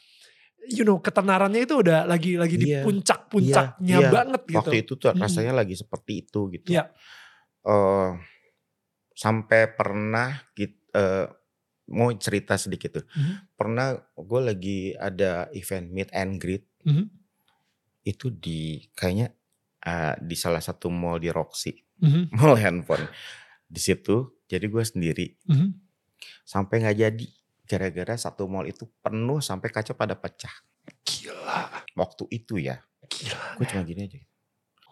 you 0.65 0.81
know 0.81 0.97
ketenarannya 0.97 1.69
itu 1.69 1.85
udah 1.85 2.09
lagi 2.09 2.41
lagi 2.41 2.57
di 2.57 2.73
Iya. 2.73 2.89
puncak-puncaknya 2.89 3.97
Iya, 4.01 4.01
iya. 4.01 4.09
banget 4.09 4.43
gitu. 4.49 4.59
Waktu 4.65 4.77
itu 4.81 4.93
tuh 4.97 5.13
rasanya 5.13 5.53
lagi 5.53 5.77
seperti 5.77 6.25
itu 6.25 6.41
gitu. 6.57 6.69
Iya. 6.73 6.89
Eh, 7.65 8.11
sampai 9.13 9.73
pernah 9.73 10.41
kita 10.57 10.84
mau 11.87 12.09
cerita 12.17 12.57
sedikit 12.57 12.97
tuh. 12.97 13.07
Mhm. 13.13 13.35
Pernah 13.55 13.87
gue 14.17 14.41
lagi 14.41 14.79
ada 14.97 15.53
event 15.53 15.87
meet 15.91 16.09
and 16.11 16.41
greet 16.41 16.65
Mhm. 16.83 17.05
itu 18.05 18.29
di 18.31 18.85
kayaknya 18.93 19.33
eh, 19.81 20.17
di 20.17 20.33
salah 20.33 20.65
satu 20.65 20.89
mall 20.89 21.21
di 21.21 21.29
Roxy, 21.29 21.77
Mhm. 22.01 22.33
mall 22.41 22.57
handphone. 22.57 23.05
Di 23.69 23.77
situ 23.77 24.41
jadi 24.49 24.65
gue 24.65 24.81
sendiri 24.81 25.37
Mhm. 25.45 25.69
sampai 26.41 26.81
nggak 26.81 26.97
jadi 26.97 27.27
gara-gara 27.65 28.17
satu 28.17 28.49
mall 28.49 28.65
itu 28.65 28.89
penuh 29.01 29.41
sampai 29.41 29.69
kaca 29.69 29.93
pada 29.93 30.17
pecah. 30.17 30.53
Gila, 31.05 31.85
Waktu 31.97 32.25
itu 32.33 32.61
ya, 32.61 32.81
gila. 33.09 33.57
gue 33.57 33.67
cuma 33.69 33.83
gini 33.85 34.01
aja. 34.05 34.21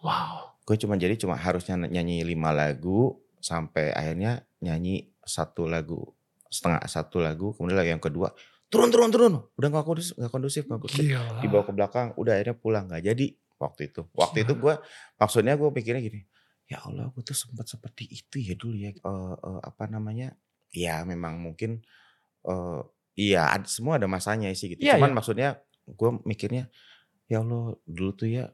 Wow. 0.01 0.57
Gue 0.65 0.77
cuma 0.77 0.97
jadi 0.97 1.17
cuma 1.17 1.37
harusnya 1.37 1.77
nyanyi 1.77 2.25
lima 2.25 2.49
lagu 2.53 3.17
sampai 3.41 3.93
akhirnya 3.93 4.45
nyanyi 4.61 5.12
satu 5.25 5.67
lagu 5.67 5.99
setengah 6.47 6.85
satu 6.85 7.23
lagu 7.23 7.55
kemudian 7.57 7.79
lagi 7.79 7.91
yang 7.95 8.03
kedua 8.03 8.35
turun 8.69 8.89
turun 8.93 9.11
turun 9.13 9.33
udah 9.57 9.69
nggak 9.73 9.85
kondusif 9.87 10.15
nggak 10.19 10.33
kondusif 10.33 10.63
nggak 10.69 10.81
kondusif 10.81 11.05
Gila. 11.07 11.41
dibawa 11.41 11.63
ke 11.65 11.73
belakang 11.73 12.07
udah 12.17 12.33
akhirnya 12.37 12.57
pulang 12.57 12.85
nggak 12.89 13.03
jadi 13.05 13.27
waktu 13.57 13.81
itu 13.93 14.01
waktu 14.13 14.39
itu 14.45 14.53
gue 14.59 14.75
maksudnya 15.17 15.55
gue 15.57 15.69
pikirnya 15.71 16.03
gini 16.03 16.21
ya 16.67 16.83
Allah 16.83 17.09
gue 17.13 17.23
tuh 17.23 17.37
sempat 17.37 17.69
seperti 17.69 18.09
itu 18.09 18.37
ya 18.43 18.55
dulu 18.57 18.77
ya 18.77 18.91
Eh, 18.91 18.99
eh, 19.39 19.61
apa 19.63 19.85
namanya 19.87 20.35
ya 20.73 21.05
memang 21.05 21.41
mungkin 21.41 21.81
eh, 22.45 22.83
Iya, 23.13 23.45
ad 23.53 23.69
semua 23.69 24.01
ada 24.01 24.09
masanya 24.09 24.49
sih 24.57 24.73
gitu. 24.73 24.81
Iya 24.81 24.97
Cuman 24.97 25.13
iya. 25.13 25.17
maksudnya 25.21 25.49
gue 25.85 26.11
mikirnya, 26.25 26.73
ya 27.29 27.45
Allah 27.45 27.77
dulu 27.85 28.17
tuh 28.17 28.25
ya 28.25 28.49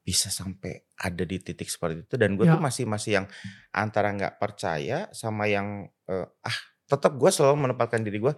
bisa 0.00 0.32
sampai 0.32 0.80
ada 0.96 1.28
di 1.28 1.36
titik 1.36 1.68
seperti 1.68 2.08
itu 2.08 2.16
dan 2.16 2.32
gue 2.40 2.48
tuh 2.48 2.56
Ya. 2.56 2.64
masih 2.64 2.88
masih 2.88 3.10
yang 3.20 3.26
antara 3.68 4.08
nggak 4.16 4.40
percaya 4.40 5.12
sama 5.12 5.44
yang, 5.44 5.92
eee, 6.08 6.26
ah 6.44 6.58
tetap 6.88 7.14
gue 7.20 7.30
selalu 7.30 7.68
menempatkan 7.68 8.00
diri 8.04 8.18
gue, 8.20 8.32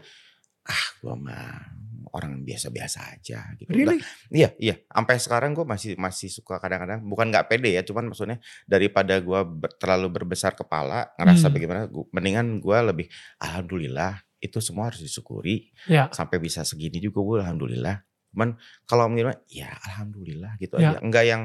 ah 0.69 0.85
gue 1.03 1.15
mah 1.17 1.79
orang 2.15 2.43
biasa-biasa 2.43 3.15
aja 3.19 3.55
gitu. 3.61 3.71
Really? 3.71 4.03
iya 4.35 4.51
iya, 4.59 4.75
sampai 4.91 5.17
sekarang 5.23 5.55
gue 5.55 5.63
masih 5.69 5.95
masih 6.01 6.27
suka 6.33 6.59
kadang-kadang 6.59 7.03
bukan 7.07 7.31
nggak 7.31 7.47
pede 7.53 7.77
ya, 7.79 7.83
cuman 7.87 8.11
maksudnya 8.11 8.39
daripada 8.67 9.19
gue 9.23 9.41
ber 9.47 9.71
terlalu 9.79 10.09
berbesar 10.23 10.55
kepala, 10.59 11.15
ngerasa 11.21 11.47
Mmm. 11.49 11.55
bagaimana, 11.55 11.83
gu 11.91 12.03
mendingan 12.11 12.59
gue 12.63 12.79
lebih, 12.83 13.07
alhamdulillah 13.43 14.19
itu 14.43 14.59
semua 14.65 14.91
harus 14.91 15.01
disyukuri, 15.05 15.71
Ya. 15.87 16.11
sampai 16.11 16.39
bisa 16.43 16.65
segini 16.67 16.99
juga 16.99 17.21
gue 17.23 17.37
alhamdulillah. 17.47 18.03
Cuman 18.35 18.59
kalau 18.91 19.07
mengiranya, 19.13 19.39
ya 19.51 19.71
alhamdulillah 19.87 20.59
gitu 20.59 20.79
Ya. 20.83 20.97
aja, 20.97 20.99
enggak 21.05 21.25
yang 21.31 21.43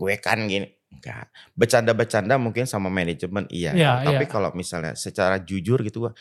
gue 0.00 0.14
kan 0.22 0.40
gini, 0.48 0.79
enggak. 0.90 1.26
Bercanda-bercanda 1.54 2.34
mungkin 2.36 2.66
sama 2.66 2.90
manajemen 2.90 3.46
iya, 3.50 3.72
Iya 3.72 3.92
tapi 4.04 4.26
iya. 4.26 4.30
kalau 4.30 4.50
misalnya 4.52 4.92
secara 4.98 5.38
jujur 5.40 5.80
gitu 5.86 6.10
gue, 6.10 6.12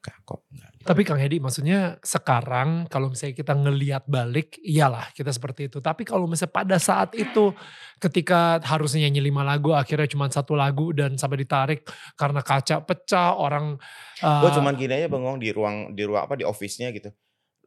enggak 0.00 0.16
kok, 0.24 0.40
enggak 0.52 0.70
gitu. 0.76 0.86
Tapi 0.88 1.00
Kang 1.04 1.20
Edi 1.20 1.36
maksudnya 1.40 2.00
sekarang 2.00 2.88
kalau 2.88 3.12
misalnya 3.12 3.36
kita 3.36 3.52
ngelihat 3.52 4.04
balik, 4.08 4.56
iyalah 4.64 5.12
kita 5.12 5.28
seperti 5.28 5.68
itu. 5.68 5.84
Tapi 5.84 6.08
kalau 6.08 6.24
misalnya 6.24 6.56
pada 6.56 6.76
saat 6.80 7.12
itu 7.16 7.52
ketika 8.00 8.60
harusnya 8.64 9.08
nyanyi 9.08 9.28
5 9.28 9.44
lagu 9.44 9.76
akhirnya 9.76 10.08
cuma 10.08 10.28
1 10.28 10.56
lagu 10.56 10.92
dan 10.96 11.20
sampai 11.20 11.44
ditarik 11.44 11.80
karena 12.16 12.40
kaca 12.40 12.80
pecah, 12.84 13.36
orang, 13.36 13.76
Gue 14.20 14.48
eee 14.48 14.56
cuman 14.56 14.72
gini 14.76 14.92
aja 14.96 15.08
bengong 15.08 15.36
di 15.40 15.48
ruang 15.52 15.92
di 15.92 16.02
ruang 16.04 16.24
apa, 16.24 16.36
di 16.36 16.44
office-nya 16.48 16.92
gitu. 16.96 17.12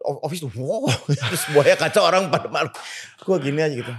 Office 0.04 0.44
tuh, 0.44 0.52
wow, 0.58 0.84
terus 1.30 1.48
semuanya 1.48 1.80
kaca 1.80 2.00
orang 2.04 2.28
pada 2.28 2.52
malu. 2.52 2.68
Gue 3.24 3.38
gini 3.40 3.62
aja 3.64 3.72
gitu, 3.72 3.94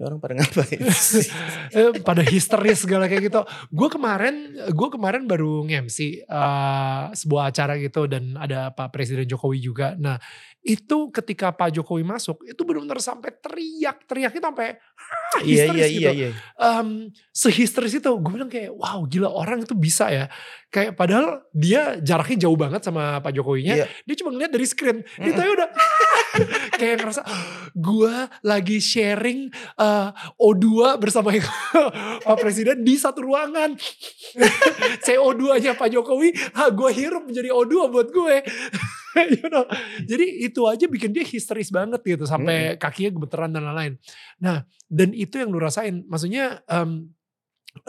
ini 0.00 0.08
orang 0.08 0.16
pada 0.16 0.32
ngapain 0.32 0.80
sih? 0.96 1.28
Eee, 1.76 2.00
pada 2.00 2.24
histeris 2.24 2.88
segala 2.88 3.04
kayak 3.04 3.28
gitu. 3.28 3.44
Gue 3.68 3.92
kemarin 3.92 4.48
gue 4.72 4.88
kemarin 4.88 5.28
baru 5.28 5.68
nge-MC, 5.68 6.24
eee, 6.24 7.02
sebuah 7.12 7.52
acara 7.52 7.76
gitu 7.76 8.08
dan 8.08 8.32
ada 8.34 8.72
Pak 8.72 8.88
Presiden 8.88 9.28
Jokowi 9.28 9.60
juga. 9.60 9.92
Nah 10.00 10.16
itu 10.60 11.08
ketika 11.08 11.52
Pak 11.52 11.72
Jokowi 11.72 12.04
masuk, 12.04 12.40
itu 12.44 12.60
bener-bener 12.64 13.00
sampai 13.00 13.32
teriak, 13.32 14.04
teriaknya 14.04 14.40
sampai, 14.44 14.76
ah, 14.76 15.40
Iya 15.40 15.44
iya 15.44 15.64
histeris 15.72 15.88
iya 15.88 15.92
gitu. 15.96 16.10
iya. 16.16 16.30
Mmm, 16.56 16.96
sehisteris 17.32 17.92
itu, 17.96 18.10
gue 18.12 18.32
bilang 18.32 18.48
kayak, 18.48 18.68
wow 18.72 19.00
gila 19.04 19.28
orang 19.28 19.64
itu 19.64 19.72
bisa 19.72 20.08
ya. 20.08 20.28
Kayak 20.68 21.00
padahal 21.00 21.48
dia 21.50 21.96
jaraknya 21.98 22.44
jauh 22.44 22.60
banget 22.60 22.84
sama 22.84 23.20
Pak 23.20 23.32
Jokowinya, 23.32 23.72
Iya. 23.72 23.86
dia 24.04 24.16
cuma 24.20 24.36
ngeliat 24.36 24.52
dari 24.52 24.66
screen, 24.68 25.00
Mhm. 25.00 25.28
itu 25.28 25.40
aja 25.40 25.50
udah 25.64 25.68
kayak 26.80 27.02
ngerasa, 27.02 27.22
gue 27.74 28.14
lagi 28.46 28.78
sharing, 28.78 29.50
eee, 29.76 30.08
O2 30.38 30.96
bersama 31.00 31.34
Pak 32.26 32.36
Presiden 32.38 32.82
di 32.86 32.94
satu 32.96 33.24
ruangan. 33.26 33.74
CO2-nya 35.06 35.74
Pak 35.74 35.90
Jokowi, 35.90 36.30
ah 36.54 36.70
gue 36.70 36.90
hirup 36.94 37.26
menjadi 37.26 37.50
O2 37.50 37.74
buat 37.90 38.08
gue. 38.10 38.36
You 39.10 39.50
know, 39.50 39.66
jadi 40.06 40.22
itu 40.46 40.62
aja 40.70 40.86
bikin 40.86 41.10
dia 41.10 41.26
histeris 41.26 41.74
banget 41.74 41.98
gitu, 42.06 42.30
sampai 42.30 42.78
kakinya 42.78 43.10
gemeteran 43.18 43.50
dan 43.50 43.66
lain-lain. 43.66 43.98
Nah, 44.38 44.62
dan 44.86 45.10
itu 45.10 45.34
yang 45.34 45.50
lu 45.50 45.58
rasain, 45.58 46.06
maksudnya, 46.06 46.62
mmm, 46.70 47.19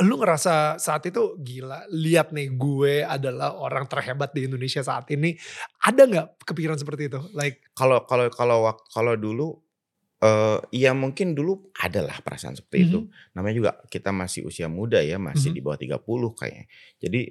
lu 0.05 0.15
ngerasa 0.21 0.77
saat 0.81 1.03
itu, 1.09 1.37
gila 1.41 1.85
lihat 1.93 2.31
nih 2.35 2.53
gue 2.55 3.01
adalah 3.05 3.57
orang 3.57 3.85
terhebat 3.89 4.31
di 4.35 4.45
Indonesia 4.49 4.81
saat 4.85 5.09
ini. 5.13 5.33
Ada 5.83 6.01
nggak 6.09 6.27
kepikiran 6.47 6.77
seperti 6.79 7.09
itu? 7.11 7.19
Like 7.33 7.61
Kalau 7.77 8.03
kalau 8.03 8.27
kalau 8.35 8.57
kalau 8.91 9.13
dulu, 9.15 9.55
eee, 10.23 10.59
ya 10.75 10.91
mungkin 10.95 11.33
dulu 11.37 11.71
adalah 11.79 12.19
perasaan 12.23 12.55
seperti 12.59 12.79
itu. 12.91 12.99
Mhm. 12.99 13.11
Namanya 13.35 13.55
juga 13.55 13.71
kita 13.87 14.11
masih 14.11 14.47
usia 14.47 14.67
muda 14.67 14.99
ya, 15.03 15.15
masih 15.21 15.51
Mhm. 15.51 15.55
di 15.55 15.61
bawah 15.63 15.79
30 15.79 16.35
kayaknya. 16.35 16.67
Jadi 16.99 17.21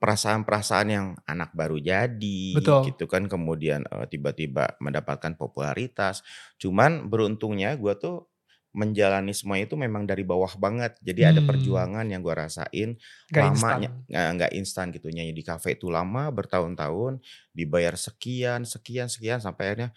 perasaan-perasaan 0.00 0.88
yang 0.92 1.06
anak 1.28 1.52
baru 1.56 1.78
jadi 1.80 2.48
Betul. 2.52 2.84
gitu 2.84 3.06
kan, 3.10 3.28
kemudian, 3.30 3.84
eee, 3.88 4.06
tiba-tiba 4.12 4.76
mendapatkan 4.82 5.36
popularitas. 5.38 6.24
Cuman 6.60 7.08
beruntungnya 7.12 7.76
gue 7.78 7.94
tuh 8.00 8.31
menjalani 8.72 9.32
semua 9.36 9.60
itu 9.60 9.76
memang 9.76 10.04
dari 10.08 10.24
bawah 10.24 10.52
banget. 10.60 10.96
Jadi 11.04 11.22
ada 11.28 11.40
Mmm. 11.40 11.42
perjuangan 11.44 12.04
yang 12.08 12.20
gue 12.24 12.34
rasain 12.34 12.96
Nggak 13.30 13.46
lamanya 13.46 13.88
nggak 14.12 14.52
instan 14.58 14.92
gitu, 14.92 15.08
nyanyi 15.12 15.32
di 15.36 15.44
kafe 15.46 15.76
itu 15.80 15.88
lama 15.92 16.28
bertahun-tahun, 16.34 17.20
dibayar 17.56 17.94
sekian 17.96 18.64
sekian 18.68 19.08
sekian 19.08 19.40
sampai 19.40 19.72
akhirnya, 19.72 19.90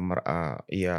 mer 0.00 0.20
eee, 0.24 0.56
iya 0.84 0.96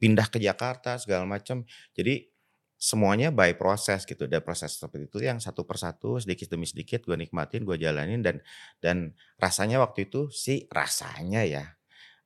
pindah 0.00 0.28
ke 0.32 0.38
Jakarta 0.42 0.98
segala 1.00 1.24
macam. 1.28 1.64
Jadi 1.96 2.30
semuanya 2.76 3.30
by 3.32 3.56
proses 3.56 4.04
gitu, 4.04 4.26
dan 4.28 4.42
proses 4.44 4.76
seperti 4.76 5.08
itu 5.08 5.18
yang 5.24 5.38
satu 5.40 5.64
persatu 5.64 6.18
sedikit 6.20 6.52
demi 6.52 6.66
sedikit 6.68 7.06
gue 7.08 7.16
nikmatin, 7.16 7.64
gue 7.64 7.76
jalanin 7.80 8.20
dan 8.20 8.42
dan 8.84 9.14
rasanya 9.40 9.80
waktu 9.80 10.10
itu 10.10 10.28
sih 10.34 10.66
rasanya 10.70 11.42
ya, 11.48 11.64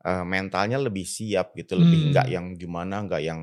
eee, 0.06 0.24
mentalnya 0.26 0.78
lebih 0.82 1.04
siap 1.08 1.54
gitu, 1.58 1.78
lebih 1.80 2.10
nggak 2.14 2.26
Mmm. 2.26 2.34
yang 2.34 2.54
gimana, 2.58 3.04
nggak 3.06 3.22
yang 3.24 3.40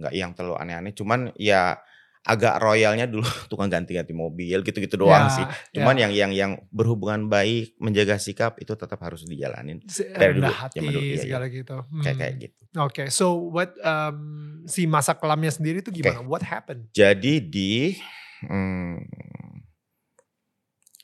nggak 0.00 0.14
yang 0.16 0.32
terlalu 0.32 0.56
aneh-aneh. 0.58 0.92
Cuman 0.96 1.30
ya 1.36 1.76
agak 2.20 2.60
royalnya 2.60 3.08
dulu 3.08 3.24
tukang 3.50 3.72
ganti-ganti 3.72 4.12
mobil 4.12 4.60
gitu-gitu 4.60 4.96
doang 5.00 5.28
sih. 5.32 5.44
Ya 5.44 5.80
Cuman 5.80 5.96
ya. 5.96 6.08
yang 6.08 6.12
yang 6.12 6.32
yang 6.32 6.52
berhubungan 6.68 7.28
baik, 7.32 7.76
menjaga 7.80 8.20
sikap 8.20 8.60
itu 8.60 8.72
tetap 8.76 9.00
harus 9.00 9.24
dijalanin 9.24 9.80
dari 10.16 10.36
dulu, 10.36 10.48
dulu. 10.48 10.52
hati 10.52 10.78
Iya 10.80 11.00
iya. 11.00 11.20
segala 11.24 11.46
gitu. 11.48 11.76
Kayak 12.00 12.16
kayak 12.16 12.32
Mmm. 12.32 12.42
gitu. 12.44 12.60
Oke, 12.78 13.04
so 13.10 13.26
what, 13.50 13.74
mmm, 13.82 14.62
si 14.70 14.86
masa 14.86 15.18
kelamnya 15.18 15.50
sendiri 15.50 15.82
itu 15.82 15.90
gimana? 15.90 16.22
What 16.22 16.46
happened? 16.46 16.86
Jadi 16.94 17.42
di, 17.42 17.98
mmm, 18.46 19.02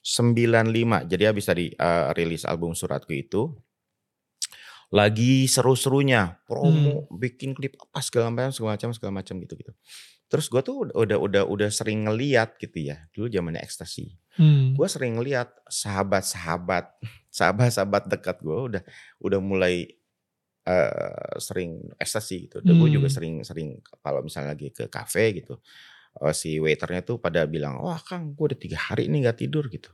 95 0.06 1.02
jadi 1.11 1.35
habis 1.35 1.50
tadi, 1.50 1.74
eee, 1.74 2.04
rilis 2.14 2.46
album 2.46 2.78
Suratku 2.78 3.11
itu 3.11 3.50
lagi 4.94 5.51
seru-serunya 5.51 6.38
promo, 6.46 7.11
bikin 7.11 7.53
klip 7.59 7.75
apa 7.90 8.01
segala 8.05 8.31
macam 8.33 8.51
segala 8.55 8.72
macam 8.79 8.90
segala 8.94 9.12
macam 9.22 9.35
gitu-gitu. 9.42 9.72
Terus 10.31 10.46
gue 10.51 10.62
tuh 10.66 10.77
udah 10.94 11.18
udah 11.18 11.42
udah 11.46 11.70
sering 11.70 12.07
ngeliat 12.11 12.59
gitu 12.62 12.90
ya, 12.94 13.07
dulu 13.14 13.27
zamannya 13.31 13.62
Ekstasi. 13.62 14.14
Mmm. 14.38 14.77
Gue 14.79 14.88
sering 14.90 15.18
ngeliat 15.18 15.51
sahabat-sahabat 15.70 16.87
sahabat-sahabat 17.38 18.05
dekat 18.11 18.38
gue 18.44 18.59
udah 18.77 18.83
udah 19.22 19.40
mulai, 19.42 19.87
eee, 20.66 21.35
sering 21.42 21.81
ekstasi 22.01 22.49
gitu. 22.51 22.59
Dan 22.64 22.77
gue 22.81 22.88
juga 22.92 23.09
sering 23.12 23.42
sering 23.46 23.81
kalau 24.05 24.20
misalnya 24.27 24.55
lagi 24.57 24.70
ke 24.75 24.87
kafe 24.92 25.37
gitu, 25.42 25.61
eee, 26.22 26.33
si 26.37 26.59
waiter-nya 26.62 27.03
tuh 27.07 27.18
pada 27.22 27.44
bilang, 27.51 27.79
"Wah 27.83 28.01
Kang, 28.03 28.35
gue 28.37 28.46
udah 28.55 28.61
3 28.61 28.79
hari 28.92 29.09
nih 29.12 29.29
nggak 29.29 29.38
tidur," 29.46 29.66
gitu. 29.72 29.90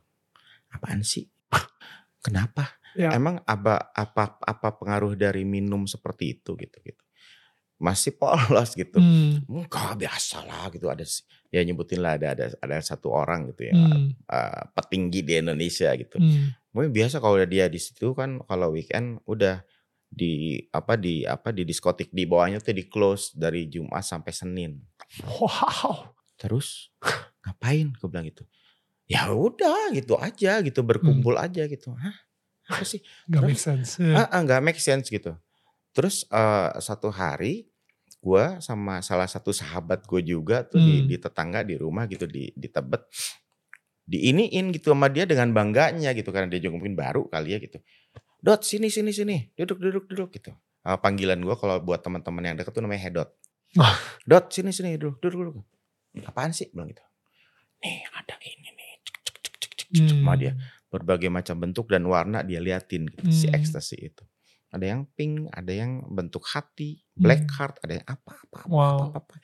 "Apaan 0.74 1.02
sih? 1.06 1.28
Kenapa? 2.22 2.78
Ya. 2.94 3.16
Emang 3.16 3.40
apa 3.48 3.92
apa 3.94 4.38
apa 4.42 4.68
pengaruh 4.80 5.14
dari 5.18 5.44
minum 5.46 5.84
seperti 5.88 6.38
itu?" 6.40 6.54
Gitu 6.58 6.78
gitu. 6.84 7.04
Masih 7.82 8.14
polos 8.18 8.72
gitu. 8.78 9.00
Mmm. 9.00 9.46
"Enggak, 9.50 9.98
biasalah," 10.00 10.70
gitu. 10.74 10.88
Ada 10.92 11.04
ya 11.54 11.62
nyebutin 11.66 12.00
lah 12.04 12.16
ada 12.20 12.34
ada 12.36 12.46
ada 12.62 12.78
1 12.84 13.10
orang 13.12 13.50
gitu 13.54 13.70
ya, 13.74 13.76
Mmm. 13.76 14.22
eee, 14.30 14.62
petinggi 14.76 15.20
di 15.26 15.34
Indonesia 15.40 15.90
gitu. 15.98 16.18
Mmm. 16.18 16.52
Mungkin 16.76 16.92
biasa 16.96 17.20
kalau 17.24 17.38
dia 17.48 17.66
di 17.72 17.80
situ 17.82 18.12
kan 18.16 18.40
kalau 18.48 18.72
weekend 18.76 19.20
udah 19.28 19.62
di 20.12 20.60
apa 20.74 20.96
di 21.00 21.24
apa, 21.28 21.50
di 21.56 21.64
diskotik 21.68 22.10
di 22.14 22.24
bawahnya 22.28 22.60
tuh 22.64 22.74
di-close 22.76 23.34
dari 23.38 23.68
Jumat 23.70 24.04
sampai 24.06 24.32
Senin. 24.36 24.72
Wow. 25.20 26.14
"Terus 26.40 26.92
ngapain?" 27.44 27.92
Gue 28.00 28.08
bilang 28.12 28.26
gitu. 28.28 28.44
"Ya 29.10 29.30
udah 29.34 29.92
gitu 29.96 30.16
aja 30.20 30.60
gitu, 30.64 30.80
berkumpul 30.86 31.36
aja," 31.40 31.66
gitu. 31.70 31.94
"Hah? 31.96 32.16
Apa 32.72 32.84
sih?" 32.88 33.00
Nggak 33.28 33.42
make 33.44 33.60
sense, 33.60 33.90
ya. 34.00 34.24
heeh, 34.24 34.40
nggak 34.48 34.60
make 34.64 34.80
sense 34.80 35.06
gitu. 35.12 35.36
Terus, 35.96 36.24
eee, 36.32 36.70
satu 36.80 37.08
hari 37.12 37.68
gue 38.22 38.44
sama 38.62 39.02
salah 39.02 39.26
satu 39.26 39.50
sahabat 39.50 40.06
gue 40.06 40.22
juga 40.24 40.62
tuh 40.66 40.78
di 40.82 41.02
Mmm. 41.04 41.08
di 41.10 41.16
tetangga 41.20 41.60
di 41.66 41.74
rumah 41.76 42.06
gitu 42.06 42.24
di 42.30 42.54
di 42.54 42.68
Tebet, 42.70 43.02
diiniin 44.08 44.70
gitu 44.74 44.92
sama 44.94 45.08
dia 45.12 45.24
dengan 45.28 45.50
bangganya 45.54 46.10
gitu 46.16 46.30
karena 46.34 46.48
dia 46.50 46.60
juga 46.62 46.78
mungkin 46.82 46.94
baru 46.98 47.26
kali 47.30 47.54
ya 47.56 47.58
gitu. 47.62 47.78
"Dot 48.42 48.62
sini 48.66 48.88
sini 48.92 49.10
sini, 49.14 49.36
duduk 49.58 49.78
duduk 49.82 50.04
duduk," 50.10 50.30
gitu. 50.36 50.52
Eee, 50.86 50.98
panggilan 51.02 51.38
gue 51.42 51.56
kalau 51.58 51.78
buat 51.82 52.02
teman-teman 52.02 52.42
yang 52.52 52.56
deket 52.58 52.72
tuh 52.74 52.82
namanya 52.84 53.02
Hedot. 53.10 53.30
Wah. 53.78 53.96
"Dot 54.26 54.50
sini 54.54 54.70
sini, 54.74 54.96
duduk 55.00 55.18
duduk 55.22 55.40
duduk." 55.54 55.66
"Apaan 56.26 56.52
sih?" 56.54 56.68
bilang 56.74 56.90
gitu. 56.92 57.02
"Nih 57.82 58.02
ada 58.14 58.34
ini 58.42 58.70
nih," 58.74 58.90
cek 59.06 59.16
cek 59.26 59.36
cek 59.42 59.54
cek 59.60 59.72
cek 59.78 59.88
cek 59.94 60.06
sama 60.22 60.34
dia. 60.38 60.52
Berbagai 60.92 61.26
macam 61.26 61.56
bentuk 61.56 61.88
dan 61.88 62.04
warna 62.04 62.44
dia 62.44 62.60
liatin 62.60 63.08
gitu 63.08 63.24
si 63.32 63.48
Mmm. 63.48 63.56
ekstasi 63.56 63.96
itu. 64.04 64.22
Ada 64.68 64.84
yang 64.88 65.08
pink, 65.10 65.48
ada 65.48 65.68
yang 65.68 66.04
bentuk 66.06 66.44
hati, 66.46 67.00
black 67.12 67.44
Mmm. 67.44 67.54
heart, 67.56 67.74
ada 67.80 67.92
yang 67.96 68.06
apa 68.06 68.30
apa 68.30 68.44
apa 68.44 68.56
apa 68.58 68.68
Wow. 68.68 68.96
apa 69.02 69.18
apa. 69.18 69.34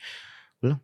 Bilang, 0.59 0.81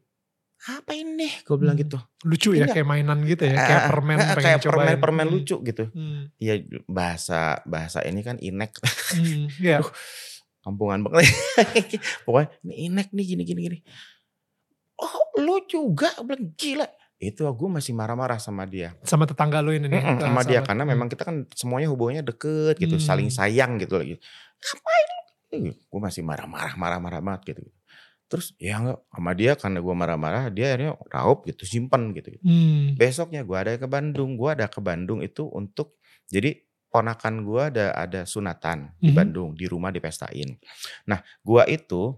apa 0.64 0.92
ini? 0.94 1.28
Gue 1.42 1.56
bilang 1.58 1.76
Hmm. 1.76 1.84
gitu. 1.84 1.98
Lucu 2.24 2.50
ya 2.50 2.64
Enggak. 2.64 2.74
kayak 2.74 2.88
mainan 2.88 3.18
gitu 3.22 3.44
ya. 3.44 3.52
Kayak 3.54 3.76
Ah, 3.78 3.88
permen 3.90 4.16
pengen 4.16 4.36
kayak 4.40 4.58
cobain. 4.58 4.72
permen-permen 4.96 5.26
Hmm. 5.26 5.34
lucu 5.34 5.56
gitu. 5.62 5.84
Hmm. 5.92 6.22
Iya 6.38 6.54
bahasa 6.86 7.40
bahasa 7.64 8.00
ini 8.00 8.20
kan 8.20 8.36
inek 8.38 8.72
Hmm. 9.12 9.52
Iya. 9.58 9.80
Aduh, 9.80 9.92
kampungan 10.60 11.04
banget. 11.04 11.28
Pokoknya 12.24 12.48
ini 12.64 12.88
inek 12.88 13.08
nih 13.12 13.24
gini 13.26 13.42
gini 13.44 13.60
gini. 13.62 13.78
Oh 14.96 15.12
lu 15.36 15.60
juga 15.66 16.08
bilang 16.18 16.52
gila. 16.54 16.88
Itu 17.16 17.46
gue 17.46 17.68
masih 17.70 17.94
marah-marah 17.94 18.36
sama 18.36 18.66
dia. 18.66 18.92
Sama 19.02 19.24
tetangga 19.24 19.62
lu 19.62 19.70
ini. 19.70 19.86
Mm-mm, 19.86 20.18
eh, 20.18 20.26
sama 20.26 20.42
dia 20.42 20.60
sahabat. 20.60 20.66
karena 20.66 20.82
Hmm. 20.84 20.90
memang 20.92 21.08
kita 21.08 21.22
kan 21.22 21.36
semuanya 21.54 21.88
hubungannya 21.88 22.22
deket 22.22 22.76
gitu, 22.76 22.98
saling 22.98 23.30
Hmm. 23.30 23.36
sayang 23.38 23.72
gitu 23.78 23.94
lagi. 23.96 24.14
Ngapain 24.60 25.06
lu? 25.06 25.20
Gue 25.70 26.00
masih 26.02 26.22
marah-marah, 26.22 26.74
marah-marah 26.74 27.20
banget 27.20 27.54
gitu. 27.54 27.62
Terus 28.26 28.56
ya 28.58 28.82
enggak 28.82 28.98
sama 29.06 29.30
dia 29.32 29.52
karena 29.54 29.78
gue 29.78 29.94
marah-marah, 29.94 30.44
dia 30.50 30.74
akhirnya 30.74 30.92
raup 31.08 31.46
gitu, 31.46 31.62
simpen 31.62 32.10
gitu. 32.12 32.34
Hmm. 32.42 32.98
Besoknya 32.98 33.46
gue 33.46 33.54
ada 33.54 33.72
ke 33.78 33.86
Bandung, 33.86 34.34
gue 34.34 34.50
ada 34.50 34.66
ke 34.66 34.82
Bandung 34.82 35.22
itu 35.22 35.46
untuk 35.46 35.94
jadi 36.26 36.58
ponakan 36.88 37.42
gue 37.42 37.62
ada 37.70 37.86
ada 37.90 38.22
sunatan 38.22 38.94
di 38.98 39.10
Mhm. 39.10 39.16
Bandung 39.16 39.48
di 39.52 39.66
rumah 39.66 39.90
dipestain. 39.90 40.58
Nah 41.04 41.18
gue 41.40 41.62
itu 41.68 42.14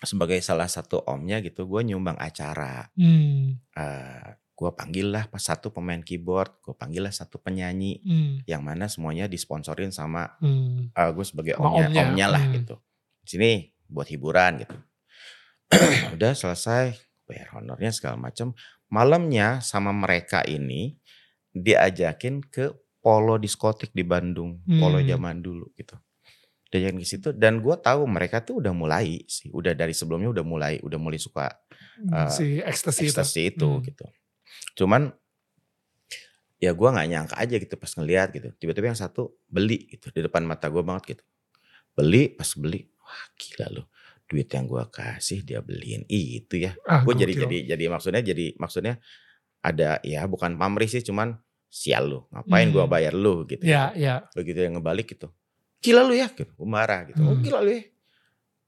sebagai 0.00 0.38
salah 0.38 0.70
satu 0.70 1.02
omnya 1.06 1.42
gitu, 1.42 1.66
gue 1.66 1.82
nyumbang 1.82 2.18
acara. 2.18 2.86
Hmm. 2.94 3.58
Eh 3.74 4.28
gue 4.58 4.70
panggil 4.74 5.14
lah 5.14 5.30
pas 5.30 5.38
satu 5.38 5.70
pemain 5.70 6.02
keyboard, 6.02 6.58
gue 6.66 6.74
panggil 6.74 7.06
lah 7.06 7.14
satu 7.14 7.38
penyanyi 7.38 8.02
Hmm. 8.02 8.34
yang 8.42 8.66
mana 8.66 8.90
semuanya 8.90 9.30
disponsorin 9.30 9.94
sama 9.94 10.34
Hmm. 10.42 10.90
gue 10.90 11.24
sebagai 11.26 11.54
omnya, 11.62 11.86
omnya, 11.86 12.02
omnya 12.10 12.26
lah 12.26 12.42
hmm. 12.42 12.54
gitu. 12.62 12.74
Sini 13.22 13.70
buat 13.86 14.10
hiburan 14.10 14.66
gitu. 14.66 14.74
Udah 16.18 16.34
selesai 16.34 16.98
bayar 17.30 17.54
honornya 17.54 17.94
segala 17.94 18.18
macam. 18.18 18.50
Malamnya 18.90 19.60
sama 19.62 19.94
mereka 19.94 20.42
ini 20.42 20.96
diajakin 21.54 22.42
ke 22.42 22.72
polo 22.98 23.38
diskotik 23.38 23.94
di 23.94 24.02
Bandung, 24.02 24.58
polo 24.66 24.98
Hmm. 24.98 25.06
zaman 25.06 25.38
dulu 25.38 25.70
gitu. 25.78 25.94
Diajakin 26.68 27.00
ke 27.00 27.08
situ 27.08 27.28
dan 27.32 27.64
gue 27.64 27.76
tahu 27.80 28.04
mereka 28.04 28.44
tuh 28.44 28.60
udah 28.60 28.76
mulai 28.76 29.24
sih, 29.24 29.48
udah 29.48 29.72
dari 29.72 29.96
sebelumnya 29.96 30.28
udah 30.28 30.44
mulai, 30.44 30.74
udah 30.84 31.00
mulai 31.00 31.16
suka 31.16 31.48
Eh, 31.98 32.28
si 32.30 32.46
ekstasi 32.60 33.00
itu. 33.02 33.10
ekstasi 33.10 33.40
itu 33.50 33.68
Hmm. 33.68 33.82
gitu. 33.82 34.04
Cuman 34.76 35.10
ya 36.58 36.74
gua 36.74 36.90
nggak 36.94 37.08
nyangka 37.08 37.34
aja 37.38 37.56
gitu 37.56 37.74
pas 37.74 37.90
ngeliat 37.94 38.28
gitu. 38.34 38.48
Tiba-tiba 38.54 38.90
yang 38.90 38.98
satu 38.98 39.34
beli 39.46 39.86
gitu 39.88 40.10
di 40.10 40.20
depan 40.20 40.42
mata 40.42 40.66
gua 40.68 40.82
banget 40.82 41.16
gitu. 41.16 41.24
Beli 41.94 42.30
pas 42.30 42.50
beli, 42.54 42.86
wah 42.98 43.24
gila 43.34 43.66
loh. 43.72 43.86
Duit 44.28 44.46
yang 44.50 44.68
gua 44.68 44.86
kasih 44.86 45.40
dia 45.40 45.64
beliin 45.64 46.04
itu 46.06 46.60
ya. 46.60 46.76
Ah, 46.84 47.00
Gue 47.00 47.16
jadi 47.16 47.32
jadi 47.34 47.58
jadi 47.74 47.84
maksudnya 47.88 48.20
jadi 48.20 48.46
maksudnya 48.58 49.00
ada 49.58 49.98
ya 50.04 50.28
bukan 50.28 50.54
pamrih 50.54 50.86
sih 50.86 51.00
cuman 51.00 51.34
sial 51.66 52.04
lu 52.06 52.20
ngapain 52.30 52.68
gua 52.70 52.84
Hmm. 52.84 52.92
bayar 52.92 53.14
lu 53.14 53.42
gitu. 53.46 53.64
Ya, 53.64 53.90
ya. 53.96 54.28
Begitu 54.34 54.60
yang 54.60 54.76
ngebalik 54.78 55.08
gitu. 55.08 55.32
Gila 55.78 56.02
lu 56.02 56.14
ya 56.14 56.28
gitu. 56.28 56.50
Gue 56.50 56.68
marah 56.68 57.06
gitu. 57.06 57.20
Oh 57.20 57.32
Hmm. 57.32 57.42
gila 57.42 57.60
lu 57.60 57.70
ya. 57.70 57.82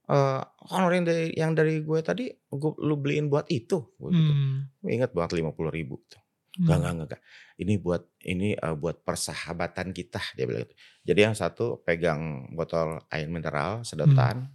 Eh 0.07 0.41
honor 0.69 0.91
yang 0.91 1.05
dari, 1.05 1.27
yang 1.33 1.51
dari 1.51 1.79
gue 1.79 1.99
tadi 2.01 2.25
gua, 2.49 2.71
lu 2.79 2.95
beliin 2.95 3.27
buat 3.27 3.47
itu. 3.47 3.83
Gua 3.95 4.09
gitu. 4.09 4.31
Hmm. 4.31 4.67
Gue 4.79 4.91
ingat 4.93 5.11
banget 5.11 5.39
50 5.39 5.51
ribu. 5.69 5.99
Tuh. 6.05 6.19
Hmm. 6.51 6.67
Gak, 6.67 6.77
gak, 6.77 6.91
gak, 6.93 7.07
gak. 7.15 7.21
Ini 7.57 7.73
buat 7.77 8.03
ini 8.25 8.47
eh, 8.53 8.75
buat 8.75 9.01
persahabatan 9.01 9.91
kita 9.91 10.19
dia 10.35 10.43
bilang 10.43 10.63
gitu. 10.63 10.75
Jadi 11.03 11.19
yang 11.21 11.35
satu 11.35 11.79
pegang 11.81 12.21
botol 12.51 12.99
air 13.07 13.27
mineral 13.27 13.83
sedotan, 13.83 14.51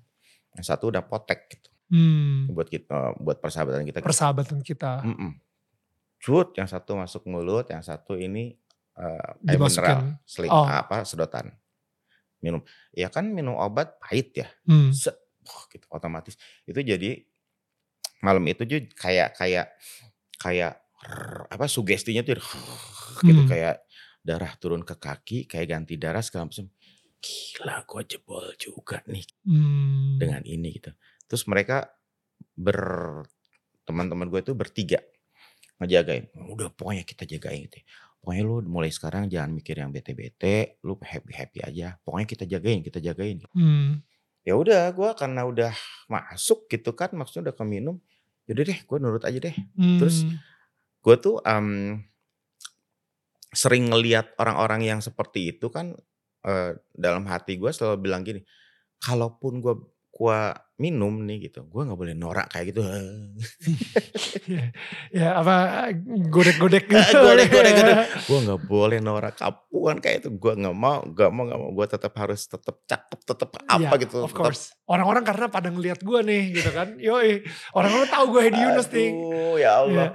yang 0.53 0.65
satu 0.65 0.93
udah 0.93 1.01
potek 1.03 1.49
gitu. 1.51 1.71
Hmm. 1.89 2.51
Buat 2.51 2.69
kita 2.69 2.93
eh, 2.93 3.13
buat 3.17 3.39
persahabatan 3.39 3.85
kita. 3.85 4.01
Persahabatan 4.01 4.61
kita. 4.61 5.05
Mm-mm. 5.05 5.41
Cut, 6.17 6.57
yang 6.57 6.67
satu 6.67 6.97
masuk 6.97 7.29
mulut, 7.29 7.69
yang 7.69 7.81
satu 7.81 8.17
ini 8.17 8.57
eh, 8.93 9.31
air 9.47 9.57
mineral, 9.57 10.21
seling 10.25 10.53
Oh. 10.53 10.65
apa 10.65 11.05
sedotan. 11.05 11.53
Minum. 12.47 12.63
Ya 12.95 13.11
kan 13.11 13.27
minum 13.35 13.59
obat 13.59 13.99
pahit 13.99 14.31
ya. 14.39 14.47
Hmm. 14.71 14.95
Set, 14.95 15.19
wah, 15.43 15.67
gitu 15.67 15.83
otomatis. 15.91 16.39
Itu 16.63 16.79
jadi 16.79 17.27
malam 18.23 18.47
itu 18.47 18.63
juga 18.63 18.87
kayak 18.95 19.35
kayak 19.35 19.67
kayak 20.39 20.73
apa 21.51 21.67
sugestinya 21.67 22.23
tuh 22.23 22.39
gitu 23.23 23.43
Hmm. 23.43 23.51
kayak 23.51 23.83
darah 24.23 24.53
turun 24.59 24.83
ke 24.83 24.95
kaki, 24.95 25.39
kayak 25.47 25.67
ganti 25.71 25.99
darah 25.99 26.23
segala 26.23 26.47
macam. 26.47 26.71
Gila, 27.17 27.83
gue 27.83 28.03
jebol 28.07 28.47
juga 28.59 29.03
nih 29.11 29.27
Hmm. 29.43 30.19
dengan 30.23 30.43
ini 30.47 30.79
gitu. 30.79 30.95
Terus 31.27 31.45
mereka 31.51 31.91
ber 32.55 32.79
teman-teman 33.87 34.27
gue 34.31 34.41
itu 34.43 34.53
bertiga 34.55 34.99
ngejagain. 35.79 36.33
Udah 36.51 36.73
pokoknya 36.73 37.05
kita 37.05 37.29
jagain 37.29 37.67
gitu. 37.69 37.79
Ya. 38.27 38.43
Pokoknya 38.43 38.43
lu 38.43 38.57
mulai 38.67 38.91
sekarang 38.91 39.31
jangan 39.31 39.55
mikir 39.55 39.79
yang 39.79 39.95
bete-bete, 39.95 40.83
lu 40.83 40.99
happy-happy 40.99 41.63
aja. 41.63 41.95
Pokoknya 42.03 42.27
kita 42.27 42.45
jagain, 42.51 42.83
kita 42.83 42.99
jagain. 42.99 43.39
Hmm. 43.55 44.03
Ya 44.43 44.59
udah, 44.59 44.91
gue 44.91 45.11
karena 45.15 45.47
udah 45.47 45.71
masuk 46.11 46.67
gitu 46.67 46.91
kan, 46.99 47.15
maksudnya 47.15 47.51
udah 47.51 47.57
keminum. 47.63 48.03
Yaudah 48.51 48.65
deh, 48.67 48.79
gue 48.83 48.99
nurut 48.99 49.23
aja 49.23 49.39
deh. 49.39 49.55
Terus 50.03 50.27
Hmm. 50.27 50.43
gue 51.07 51.17
tuh 51.23 51.39
em, 51.47 52.03
sering 53.55 53.87
ngeliat 53.95 54.35
orang-orang 54.43 54.83
yang 54.83 54.99
seperti 54.99 55.55
itu 55.55 55.71
kan 55.71 55.95
eh, 56.47 56.75
dalam 56.95 57.27
hati 57.31 57.59
gue 57.59 57.71
selalu 57.71 58.07
bilang 58.11 58.23
gini, 58.23 58.43
kalaupun 59.03 59.59
gue 59.63 59.75
gua 60.15 60.55
minum 60.77 61.25
nih 61.25 61.49
gitu, 61.49 61.65
gue 61.65 61.83
nggak 61.83 61.97
boleh 61.97 62.13
norak 62.13 62.53
kayak 62.53 62.71
gitu. 62.71 62.85
ya 65.11 65.41
apa 65.41 65.89
godek-godek 66.29 66.85
gitu. 66.93 67.17
Godek-godek 67.17 67.73
gitu. 67.75 67.93
gue 68.29 68.39
nggak 68.45 68.61
boleh 68.65 68.99
norak 69.01 69.35
kapuan 69.37 69.99
kayak 69.99 70.25
itu. 70.25 70.29
Gue 70.33 70.53
nggak 70.53 70.77
mau, 70.77 71.01
nggak 71.03 71.31
mau, 71.33 71.43
nggak 71.45 71.59
mau. 71.59 71.71
Gue 71.73 71.87
tetap 71.87 72.13
harus 72.17 72.45
tetap 72.45 72.77
cakep, 72.85 73.19
tetap 73.25 73.49
apa 73.59 73.95
Iya, 73.97 74.03
gitu. 74.05 74.19
Of 74.21 74.33
course. 74.33 74.77
Orang-orang 74.85 75.25
karena 75.25 75.47
pada 75.49 75.69
ngeliat 75.69 76.01
gue 76.01 76.21
nih 76.23 76.43
gitu 76.55 76.71
kan. 76.71 76.89
Yoi. 76.99 77.41
Orang-orang 77.73 78.09
tahu 78.09 78.25
gue 78.33 78.43
Hedi 78.45 78.61
Yunus 78.61 78.89
nih. 78.91 79.09
Aduh, 79.11 79.55
ya 79.57 79.71
Allah. 79.81 80.09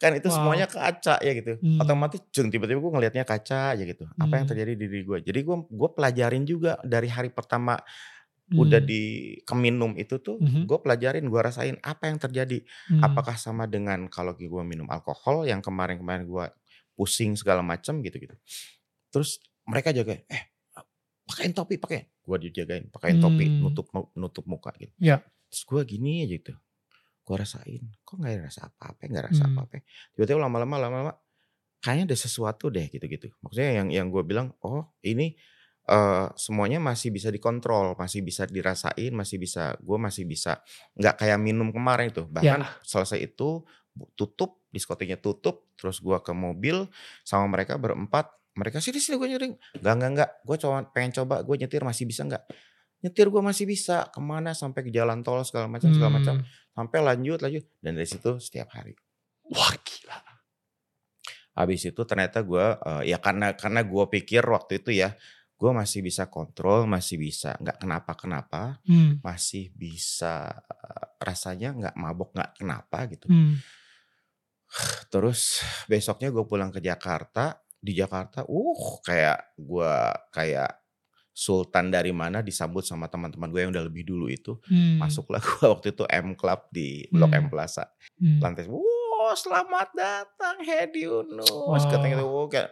Kan 0.00 0.16
itu 0.16 0.26
Wow. 0.26 0.36
semuanya 0.40 0.64
kaca 0.64 1.20
ya 1.20 1.32
gitu. 1.36 1.60
Hmm. 1.60 1.76
Otomatis 1.78 2.24
jeng 2.32 2.48
tiba-tiba 2.48 2.80
gue 2.80 2.92
ngelihatnya 2.92 3.22
kaca 3.22 3.76
aja 3.76 3.84
gitu. 3.84 4.08
Apa 4.16 4.32
yang 4.34 4.48
Hmm. 4.48 4.50
terjadi 4.50 4.72
di 4.72 4.86
diri 4.88 5.04
gue. 5.04 5.18
Jadi 5.20 5.38
gue 5.38 5.56
gue 5.68 5.90
pelajarin 5.92 6.44
juga 6.44 6.80
dari 6.80 7.06
hari 7.06 7.28
pertama 7.28 7.76
udah 8.50 8.82
Hmm. 8.82 8.88
di 8.88 9.02
keminum 9.42 9.94
itu 9.94 10.18
tuh 10.18 10.36
Mhm. 10.36 10.66
gue 10.66 10.78
pelajarin 10.78 11.22
gue 11.22 11.40
rasain 11.40 11.76
apa 11.80 12.10
yang 12.10 12.18
terjadi. 12.18 12.62
Hmm. 12.90 13.02
Apakah 13.02 13.38
sama 13.38 13.70
dengan 13.70 14.10
kalau 14.10 14.34
gue 14.34 14.62
minum 14.66 14.90
alkohol 14.90 15.46
yang 15.46 15.62
kemarin-kemarin 15.62 16.26
gue 16.26 16.46
pusing 16.94 17.38
segala 17.38 17.62
macam 17.62 18.02
gitu-gitu. 18.02 18.34
Terus 19.10 19.38
mereka 19.64 19.94
jaga 19.94 20.18
eh 20.18 20.42
pakein 21.24 21.54
topi 21.54 21.78
pakai. 21.78 22.10
Gue 22.26 22.50
dijagain 22.50 22.90
topi 22.90 23.46
Hmm. 23.46 23.62
nutup 23.62 23.86
nutup 24.14 24.44
muka 24.46 24.74
gitu. 24.76 24.90
Ya. 24.98 25.22
Terus 25.50 25.62
gue 25.64 25.80
gini 25.86 26.26
aja 26.26 26.34
gitu. 26.34 26.52
Gue 27.22 27.36
rasain 27.38 27.82
kok 28.02 28.18
nggak 28.18 28.50
rasa 28.50 28.66
apa-apa, 28.66 29.06
nggak 29.06 29.24
rasa 29.30 29.46
Hmm. 29.46 29.54
apa-apa. 29.54 29.82
Tiba-tiba 30.14 30.42
lama-lama 30.42 30.76
lama-lama 30.78 31.12
kayaknya 31.78 32.12
ada 32.12 32.18
sesuatu 32.18 32.68
deh 32.68 32.90
gitu-gitu. 32.90 33.30
Maksudnya 33.40 33.78
yang 33.78 33.88
yang 33.94 34.06
gue 34.10 34.22
bilang 34.26 34.52
oh 34.60 34.90
ini 35.00 35.38
eh, 35.90 36.26
semuanya 36.38 36.78
masih 36.78 37.10
bisa 37.10 37.34
dikontrol, 37.34 37.98
masih 37.98 38.22
bisa 38.22 38.46
dirasain, 38.46 39.10
masih 39.10 39.42
bisa 39.42 39.74
gue 39.82 39.98
masih 39.98 40.24
bisa 40.24 40.62
nggak 40.94 41.18
kayak 41.18 41.38
minum 41.42 41.74
kemarin 41.74 42.14
itu. 42.14 42.24
Bahkan 42.30 42.62
selesai 42.86 43.18
itu 43.18 43.66
tutup 44.14 44.62
diskotiknya 44.70 45.18
tutup, 45.18 45.66
terus 45.74 45.98
gue 45.98 46.14
ke 46.22 46.30
mobil 46.30 46.86
sama 47.26 47.50
mereka 47.50 47.74
berempat. 47.74 48.30
Mereka 48.54 48.78
sini 48.78 49.02
sini 49.02 49.18
gue 49.18 49.28
nyering, 49.30 49.54
nggak 49.82 49.94
nggak 49.98 50.10
nggak, 50.14 50.30
gue 50.46 50.56
cuma 50.62 50.78
pengen 50.94 51.10
coba 51.22 51.42
gue 51.42 51.56
nyetir 51.58 51.82
masih 51.82 52.06
bisa 52.06 52.22
nggak? 52.26 52.44
Nyetir 53.00 53.26
gue 53.32 53.42
masih 53.42 53.64
bisa 53.66 54.06
ke 54.12 54.20
mana 54.22 54.52
sampai 54.54 54.86
ke 54.86 54.90
jalan 54.94 55.22
tol 55.26 55.42
segala 55.42 55.66
macam 55.66 55.90
segala 55.90 56.20
macam 56.20 56.34
Hmm. 56.38 56.46
sampai 56.70 56.98
lanjut 57.02 57.38
lanjut 57.42 57.64
dan 57.82 57.98
dari 57.98 58.06
situ 58.06 58.38
setiap 58.38 58.70
hari. 58.74 58.94
Wah 59.50 59.74
gila. 59.82 60.18
Habis 61.56 61.90
itu 61.90 62.00
ternyata 62.06 62.40
gue 62.46 62.62
ya 63.04 63.18
karena 63.18 63.52
karena 63.58 63.82
gue 63.82 64.04
pikir 64.06 64.42
waktu 64.46 64.80
itu 64.80 64.94
ya 64.94 65.12
gue 65.60 65.70
masih 65.70 66.00
bisa 66.00 66.24
kontrol, 66.26 66.88
masih 66.88 67.20
bisa 67.20 67.52
nggak 67.60 67.84
kenapa-kenapa, 67.84 68.80
Hmm. 68.82 69.20
masih 69.20 69.68
bisa 69.70 70.48
eh, 70.56 71.04
rasanya 71.20 71.76
nggak 71.76 71.94
mabok 71.94 72.32
nggak 72.32 72.52
kenapa 72.56 72.98
gitu. 73.12 73.28
Hmm. 73.28 73.60
Terus 75.10 75.60
besoknya 75.84 76.30
gue 76.30 76.44
pulang 76.46 76.70
ke 76.70 76.80
Jakarta, 76.80 77.58
di 77.76 77.92
Jakarta, 77.92 78.46
uh 78.46 78.80
kayak 79.02 79.58
gue 79.58 79.94
kayak 80.30 80.72
sultan 81.30 81.88
dari 81.88 82.12
mana 82.12 82.40
disambut 82.40 82.84
sama 82.84 83.08
teman-teman 83.08 83.48
gue 83.48 83.60
yang 83.60 83.72
udah 83.72 83.84
lebih 83.84 84.04
dulu 84.06 84.30
itu. 84.30 84.56
Hmm. 84.64 84.96
Masuklah 84.96 85.42
gue 85.44 85.66
waktu 85.66 85.92
itu 85.92 86.04
M 86.06 86.32
Club 86.32 86.70
di 86.70 87.04
Blok 87.10 87.30
Hmm. 87.30 87.40
M 87.44 87.46
Plaza. 87.48 87.84
Hmm. 88.16 88.38
lantai 88.38 88.68
wow 88.68 89.32
selamat 89.32 89.88
datang 89.92 90.60
Hedi 90.60 91.04
Yunus 91.04 91.48
Wow. 91.48 91.76
katanya 91.86 92.16
gitu 92.16 92.26
wow, 92.26 92.46
kayak 92.48 92.68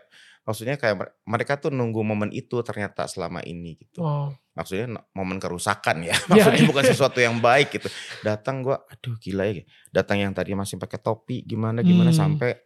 maksudnya 0.49 0.81
kayak 0.81 0.97
mer- 0.97 1.15
mereka 1.29 1.61
tuh 1.61 1.69
nunggu 1.69 2.01
momen 2.01 2.33
itu 2.33 2.57
ternyata 2.65 3.05
selama 3.05 3.45
ini 3.45 3.77
gitu. 3.77 4.01
Oh. 4.01 4.33
Maksudnya 4.57 4.89
momen 5.13 5.37
kerusakan 5.37 6.09
ya. 6.09 6.17
Iya, 6.33 6.49
Maksudnya 6.49 6.63
iya. 6.65 6.71
bukan 6.73 6.85
sesuatu 6.89 7.19
yang 7.21 7.37
baik 7.37 7.69
gitu. 7.77 7.93
Datang 8.25 8.65
gua 8.65 8.81
aduh 8.89 9.21
gila 9.21 9.45
ya. 9.45 9.61
Datang 9.93 10.25
yang 10.25 10.33
tadi 10.33 10.57
masih 10.57 10.81
pakai 10.81 10.97
topi 10.97 11.45
gimana 11.45 11.85
gimana 11.85 12.09
Hmm. 12.09 12.17
sampai 12.17 12.57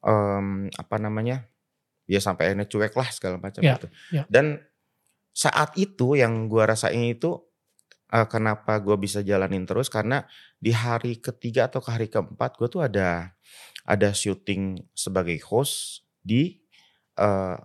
em, 0.00 0.72
apa 0.72 0.96
namanya? 0.96 1.44
Ya 2.08 2.18
sampai 2.18 2.50
akhirnya 2.50 2.66
cuek 2.66 2.96
lah 2.96 3.08
segala 3.12 3.36
macam 3.36 3.60
Iya, 3.60 3.76
gitu. 3.76 3.86
iya. 4.10 4.24
Dan 4.26 4.58
saat 5.30 5.76
itu 5.78 6.16
yang 6.16 6.48
gua 6.48 6.66
rasain 6.66 7.04
itu 7.04 7.38
eh, 8.10 8.26
kenapa 8.26 8.80
gua 8.82 8.98
bisa 8.98 9.20
jalanin 9.20 9.62
terus 9.62 9.86
karena 9.86 10.24
di 10.58 10.72
hari 10.72 11.20
ketiga 11.20 11.68
atau 11.70 11.78
ke 11.78 11.90
hari 11.94 12.08
keempat 12.10 12.58
gue 12.58 12.68
tuh 12.68 12.82
ada 12.82 13.32
ada 13.86 14.08
syuting 14.10 14.76
sebagai 14.92 15.38
host 15.46 16.02
di 16.20 16.59
eh, 17.20 17.56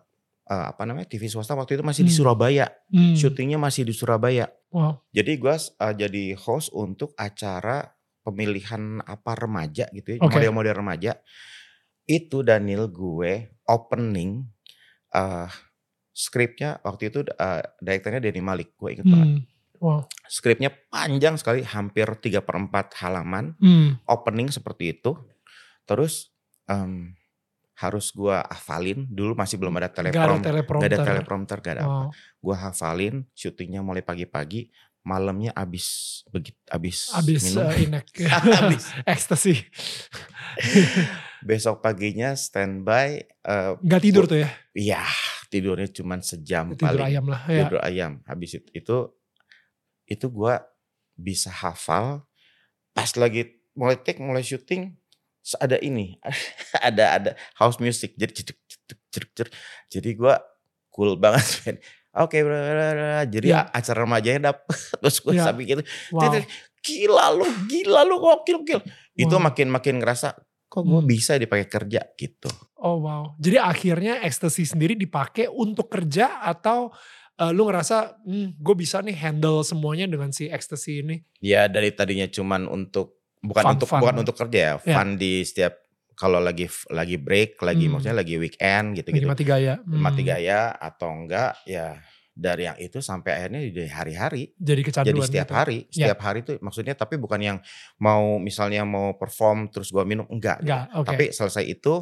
apa 0.45 0.83
namanya 0.83 1.09
TV 1.09 1.25
swasta 1.25 1.57
waktu 1.57 1.73
itu 1.73 1.83
masih 1.83 2.03
di 2.03 2.11
Hmm. 2.11 2.19
Surabaya 2.21 2.67
Hmm. 2.91 3.17
syutingnya 3.17 3.57
masih 3.57 3.81
di 3.81 3.91
Surabaya 3.91 4.45
Wow. 4.69 5.01
jadi 5.09 5.31
gue 5.35 5.55
jadi 5.95 6.23
host 6.35 6.69
untuk 6.69 7.15
acara 7.15 7.95
pemilihan 8.21 8.99
apa 9.01 9.33
remaja 9.33 9.87
gitu 9.89 10.13
ya 10.13 10.19
Oke. 10.19 10.37
model-model 10.37 10.75
remaja 10.75 11.17
itu 12.05 12.41
Daniel 12.41 12.85
gue 12.87 13.33
opening 13.65 14.45
eh 15.09 15.49
skripnya 16.11 16.77
waktu 16.79 17.09
itu 17.09 17.25
eh, 17.25 17.61
direkturnya 17.79 18.21
Denny 18.21 18.39
Malik 18.39 18.77
gue 18.77 18.89
inget 18.93 19.07
banget 19.07 19.29
Hmm. 19.31 19.41
Wow. 19.75 20.07
skripnya 20.25 20.71
panjang 20.87 21.35
sekali 21.35 21.59
hampir 21.61 22.07
3 22.15 22.39
per 22.39 22.55
4 22.55 22.95
halaman 23.01 23.57
Hmm. 23.57 23.97
opening 24.05 24.47
seperti 24.47 24.93
itu 24.93 25.17
terus 25.83 26.29
em, 26.65 27.17
harus 27.75 28.09
gua 28.09 28.39
hafalin 28.45 29.03
dulu 29.05 29.33
masih 29.33 29.55
belum 29.55 29.75
ada 29.75 29.87
Gak 29.87 29.99
ada 29.99 30.09
teleprom 30.09 30.39
teleprompter. 30.39 30.79
gak 30.81 30.89
ada 30.89 30.99
teleprompter 31.03 31.57
gak 31.59 31.73
ada 31.73 31.83
apa 31.83 31.91
Wow. 32.01 32.09
gua 32.41 32.55
hafalin 32.61 33.15
syutingnya 33.31 33.79
mulai 33.79 33.99
pagi-pagi 33.99 34.71
malamnya 35.01 35.53
abis 35.53 35.85
begitu 36.27 36.57
abis, 36.67 37.13
Abis 37.13 37.41
minum 37.45 37.69
inek. 37.69 38.09
Abis. 38.59 38.89
Ekstasi. 39.05 39.53
besok 41.41 41.79
paginya 41.79 42.33
standby 42.33 43.21
eh, 43.21 43.71
Gak 43.77 44.01
tidur 44.01 44.25
tuh 44.25 44.41
ya? 44.41 44.49
iya 44.73 45.03
tidurnya 45.45 45.85
cuma 45.89 46.17
sejam 46.19 46.73
Tidur 46.73 46.89
paling 46.89 47.05
ayam 47.05 47.25
lah. 47.27 47.41
Ya. 47.45 47.63
tidur 47.63 47.79
ayam 47.81 48.11
habis 48.23 48.55
itu 48.55 48.67
itu 48.73 48.97
itu 50.05 50.25
gua 50.27 50.65
bisa 51.13 51.47
hafal 51.49 52.25
pas 52.91 53.07
lagi 53.13 53.45
mulai 53.71 53.95
take 53.95 54.17
mulai 54.17 54.41
syuting 54.41 54.95
ada 55.55 55.77
ini 55.77 56.17
ada 56.89 57.05
ada 57.13 57.31
house 57.55 57.77
music 57.77 58.17
jadi 58.17 58.33
jeduk, 58.33 58.57
jeduk, 58.65 58.99
jeduk, 59.13 59.29
jeduk. 59.37 59.49
jadi 59.87 60.09
gua 60.17 60.35
cool 60.89 61.13
banget 61.15 61.45
men 61.69 61.77
oke 62.17 62.37
bla. 62.41 63.21
jadi 63.27 63.47
Ya. 63.47 63.61
acara 63.69 64.01
remajanya 64.01 64.51
dapet 64.51 64.73
terus 65.01 65.21
gua 65.21 65.33
Ya. 65.35 65.45
sampai 65.45 65.63
gitu 65.67 65.83
Wow. 66.09 66.21
"Titik, 66.25 66.45
gila 66.81 67.25
lu 67.31 67.45
gila 67.69 68.01
lu 68.01 68.17
gokil 68.17 68.63
gokil 68.63 68.79
itu 69.13 69.29
Wow. 69.31 69.45
makin 69.45 69.67
makin 69.69 70.01
ngerasa 70.01 70.33
kok 70.65 70.81
gua 70.81 70.99
Hmm. 70.99 71.07
bisa 71.07 71.37
dipakai 71.37 71.69
kerja 71.69 72.01
gitu 72.15 72.49
Oh 72.75 73.01
wow. 73.01 73.33
Jadi 73.41 73.57
akhirnya 73.57 74.21
ekstasi 74.21 74.61
sendiri 74.61 74.93
dipakai 74.93 75.49
untuk 75.49 75.89
kerja 75.89 76.37
atau 76.39 76.93
eh, 77.35 77.49
lu 77.49 77.65
ngerasa 77.65 78.21
hmm, 78.21 78.61
gue 78.61 78.75
bisa 78.77 79.01
nih 79.01 79.15
handle 79.17 79.65
semuanya 79.65 80.05
dengan 80.05 80.29
si 80.29 80.45
ekstasi 80.45 81.01
ini? 81.01 81.17
Ya 81.41 81.65
dari 81.65 81.89
tadinya 81.89 82.29
cuman 82.29 82.69
untuk 82.69 83.24
bukan 83.45 83.63
Fun, 83.63 83.73
untuk 83.77 83.87
fun. 83.87 83.99
bukan 84.01 84.15
untuk 84.19 84.35
kerja 84.35 84.59
ya, 84.59 84.73
Ya. 84.81 84.95
fun 84.97 85.09
di 85.15 85.41
setiap 85.41 85.73
kalau 86.13 86.39
lagi 86.39 86.65
lagi 86.89 87.15
break, 87.15 87.59
lagi 87.59 87.85
Hmm. 87.85 87.99
maksudnya 87.99 88.17
lagi 88.17 88.35
weekend 88.35 88.95
gitu 88.95 89.11
Lagi 89.11 89.19
gitu. 89.19 89.27
mati 89.27 89.43
gaya. 89.43 89.73
Hmm. 89.83 89.99
Mati 89.99 90.21
gaya 90.23 90.59
atau 90.71 91.11
enggak 91.11 91.59
ya 91.67 91.99
dari 92.31 92.67
yang 92.67 92.75
itu 92.77 92.99
sampai 92.99 93.31
akhirnya 93.31 93.63
di 93.63 93.83
hari-hari. 93.85 94.43
Jadi 94.55 94.81
kecanduan 94.83 95.11
Jadi 95.15 95.27
setiap 95.27 95.47
gitu. 95.47 95.55
hari, 95.55 95.77
Ya. 95.87 96.11
setiap 96.11 96.19
hari 96.21 96.39
tuh 96.41 96.55
maksudnya 96.59 96.91
tapi 96.93 97.15
bukan 97.15 97.39
yang 97.39 97.57
mau 97.97 98.39
misalnya 98.39 98.83
mau 98.83 99.15
perform 99.15 99.67
terus 99.67 99.91
gua 99.91 100.03
minum 100.03 100.23
enggak. 100.27 100.59
gitu. 100.59 100.71
Enggak, 100.71 100.83
oke. 100.95 101.07
Tapi 101.07 101.25
selesai 101.31 101.63
itu 101.63 101.93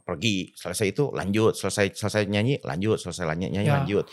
pergi, 0.00 0.56
selesai 0.56 0.86
itu 0.88 1.12
lanjut, 1.12 1.52
selesai 1.52 1.92
selesai 1.92 2.24
nyanyi 2.24 2.56
lanjut, 2.62 2.96
selesai 2.96 3.28
nyanyi 3.28 3.52
nyanyi 3.52 3.68
Ya. 3.68 3.76
lanjut. 3.76 4.06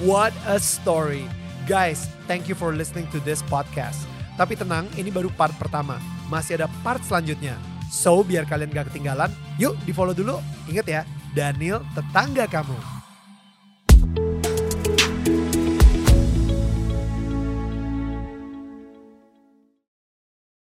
What 0.00 0.36
a 0.44 0.60
story. 0.60 1.24
Guys, 1.64 2.08
thank 2.26 2.44
you 2.44 2.54
for 2.54 2.72
listening 2.72 3.08
to 3.12 3.20
this 3.20 3.40
podcast. 3.42 4.04
Tapi 4.38 4.54
tenang, 4.54 4.86
ini 4.94 5.10
baru 5.10 5.34
part 5.34 5.50
pertama. 5.58 5.98
Masih 6.30 6.62
ada 6.62 6.70
part 6.86 7.02
selanjutnya. 7.02 7.58
So, 7.90 8.22
biar 8.22 8.46
kalian 8.46 8.70
gak 8.70 8.94
ketinggalan, 8.94 9.34
yuk 9.58 9.74
di 9.82 9.90
follow 9.90 10.14
dulu. 10.14 10.38
Ingat 10.70 10.86
ya, 10.86 11.02
Daniel 11.34 11.82
tetangga 11.98 12.46
kamu. 12.46 12.97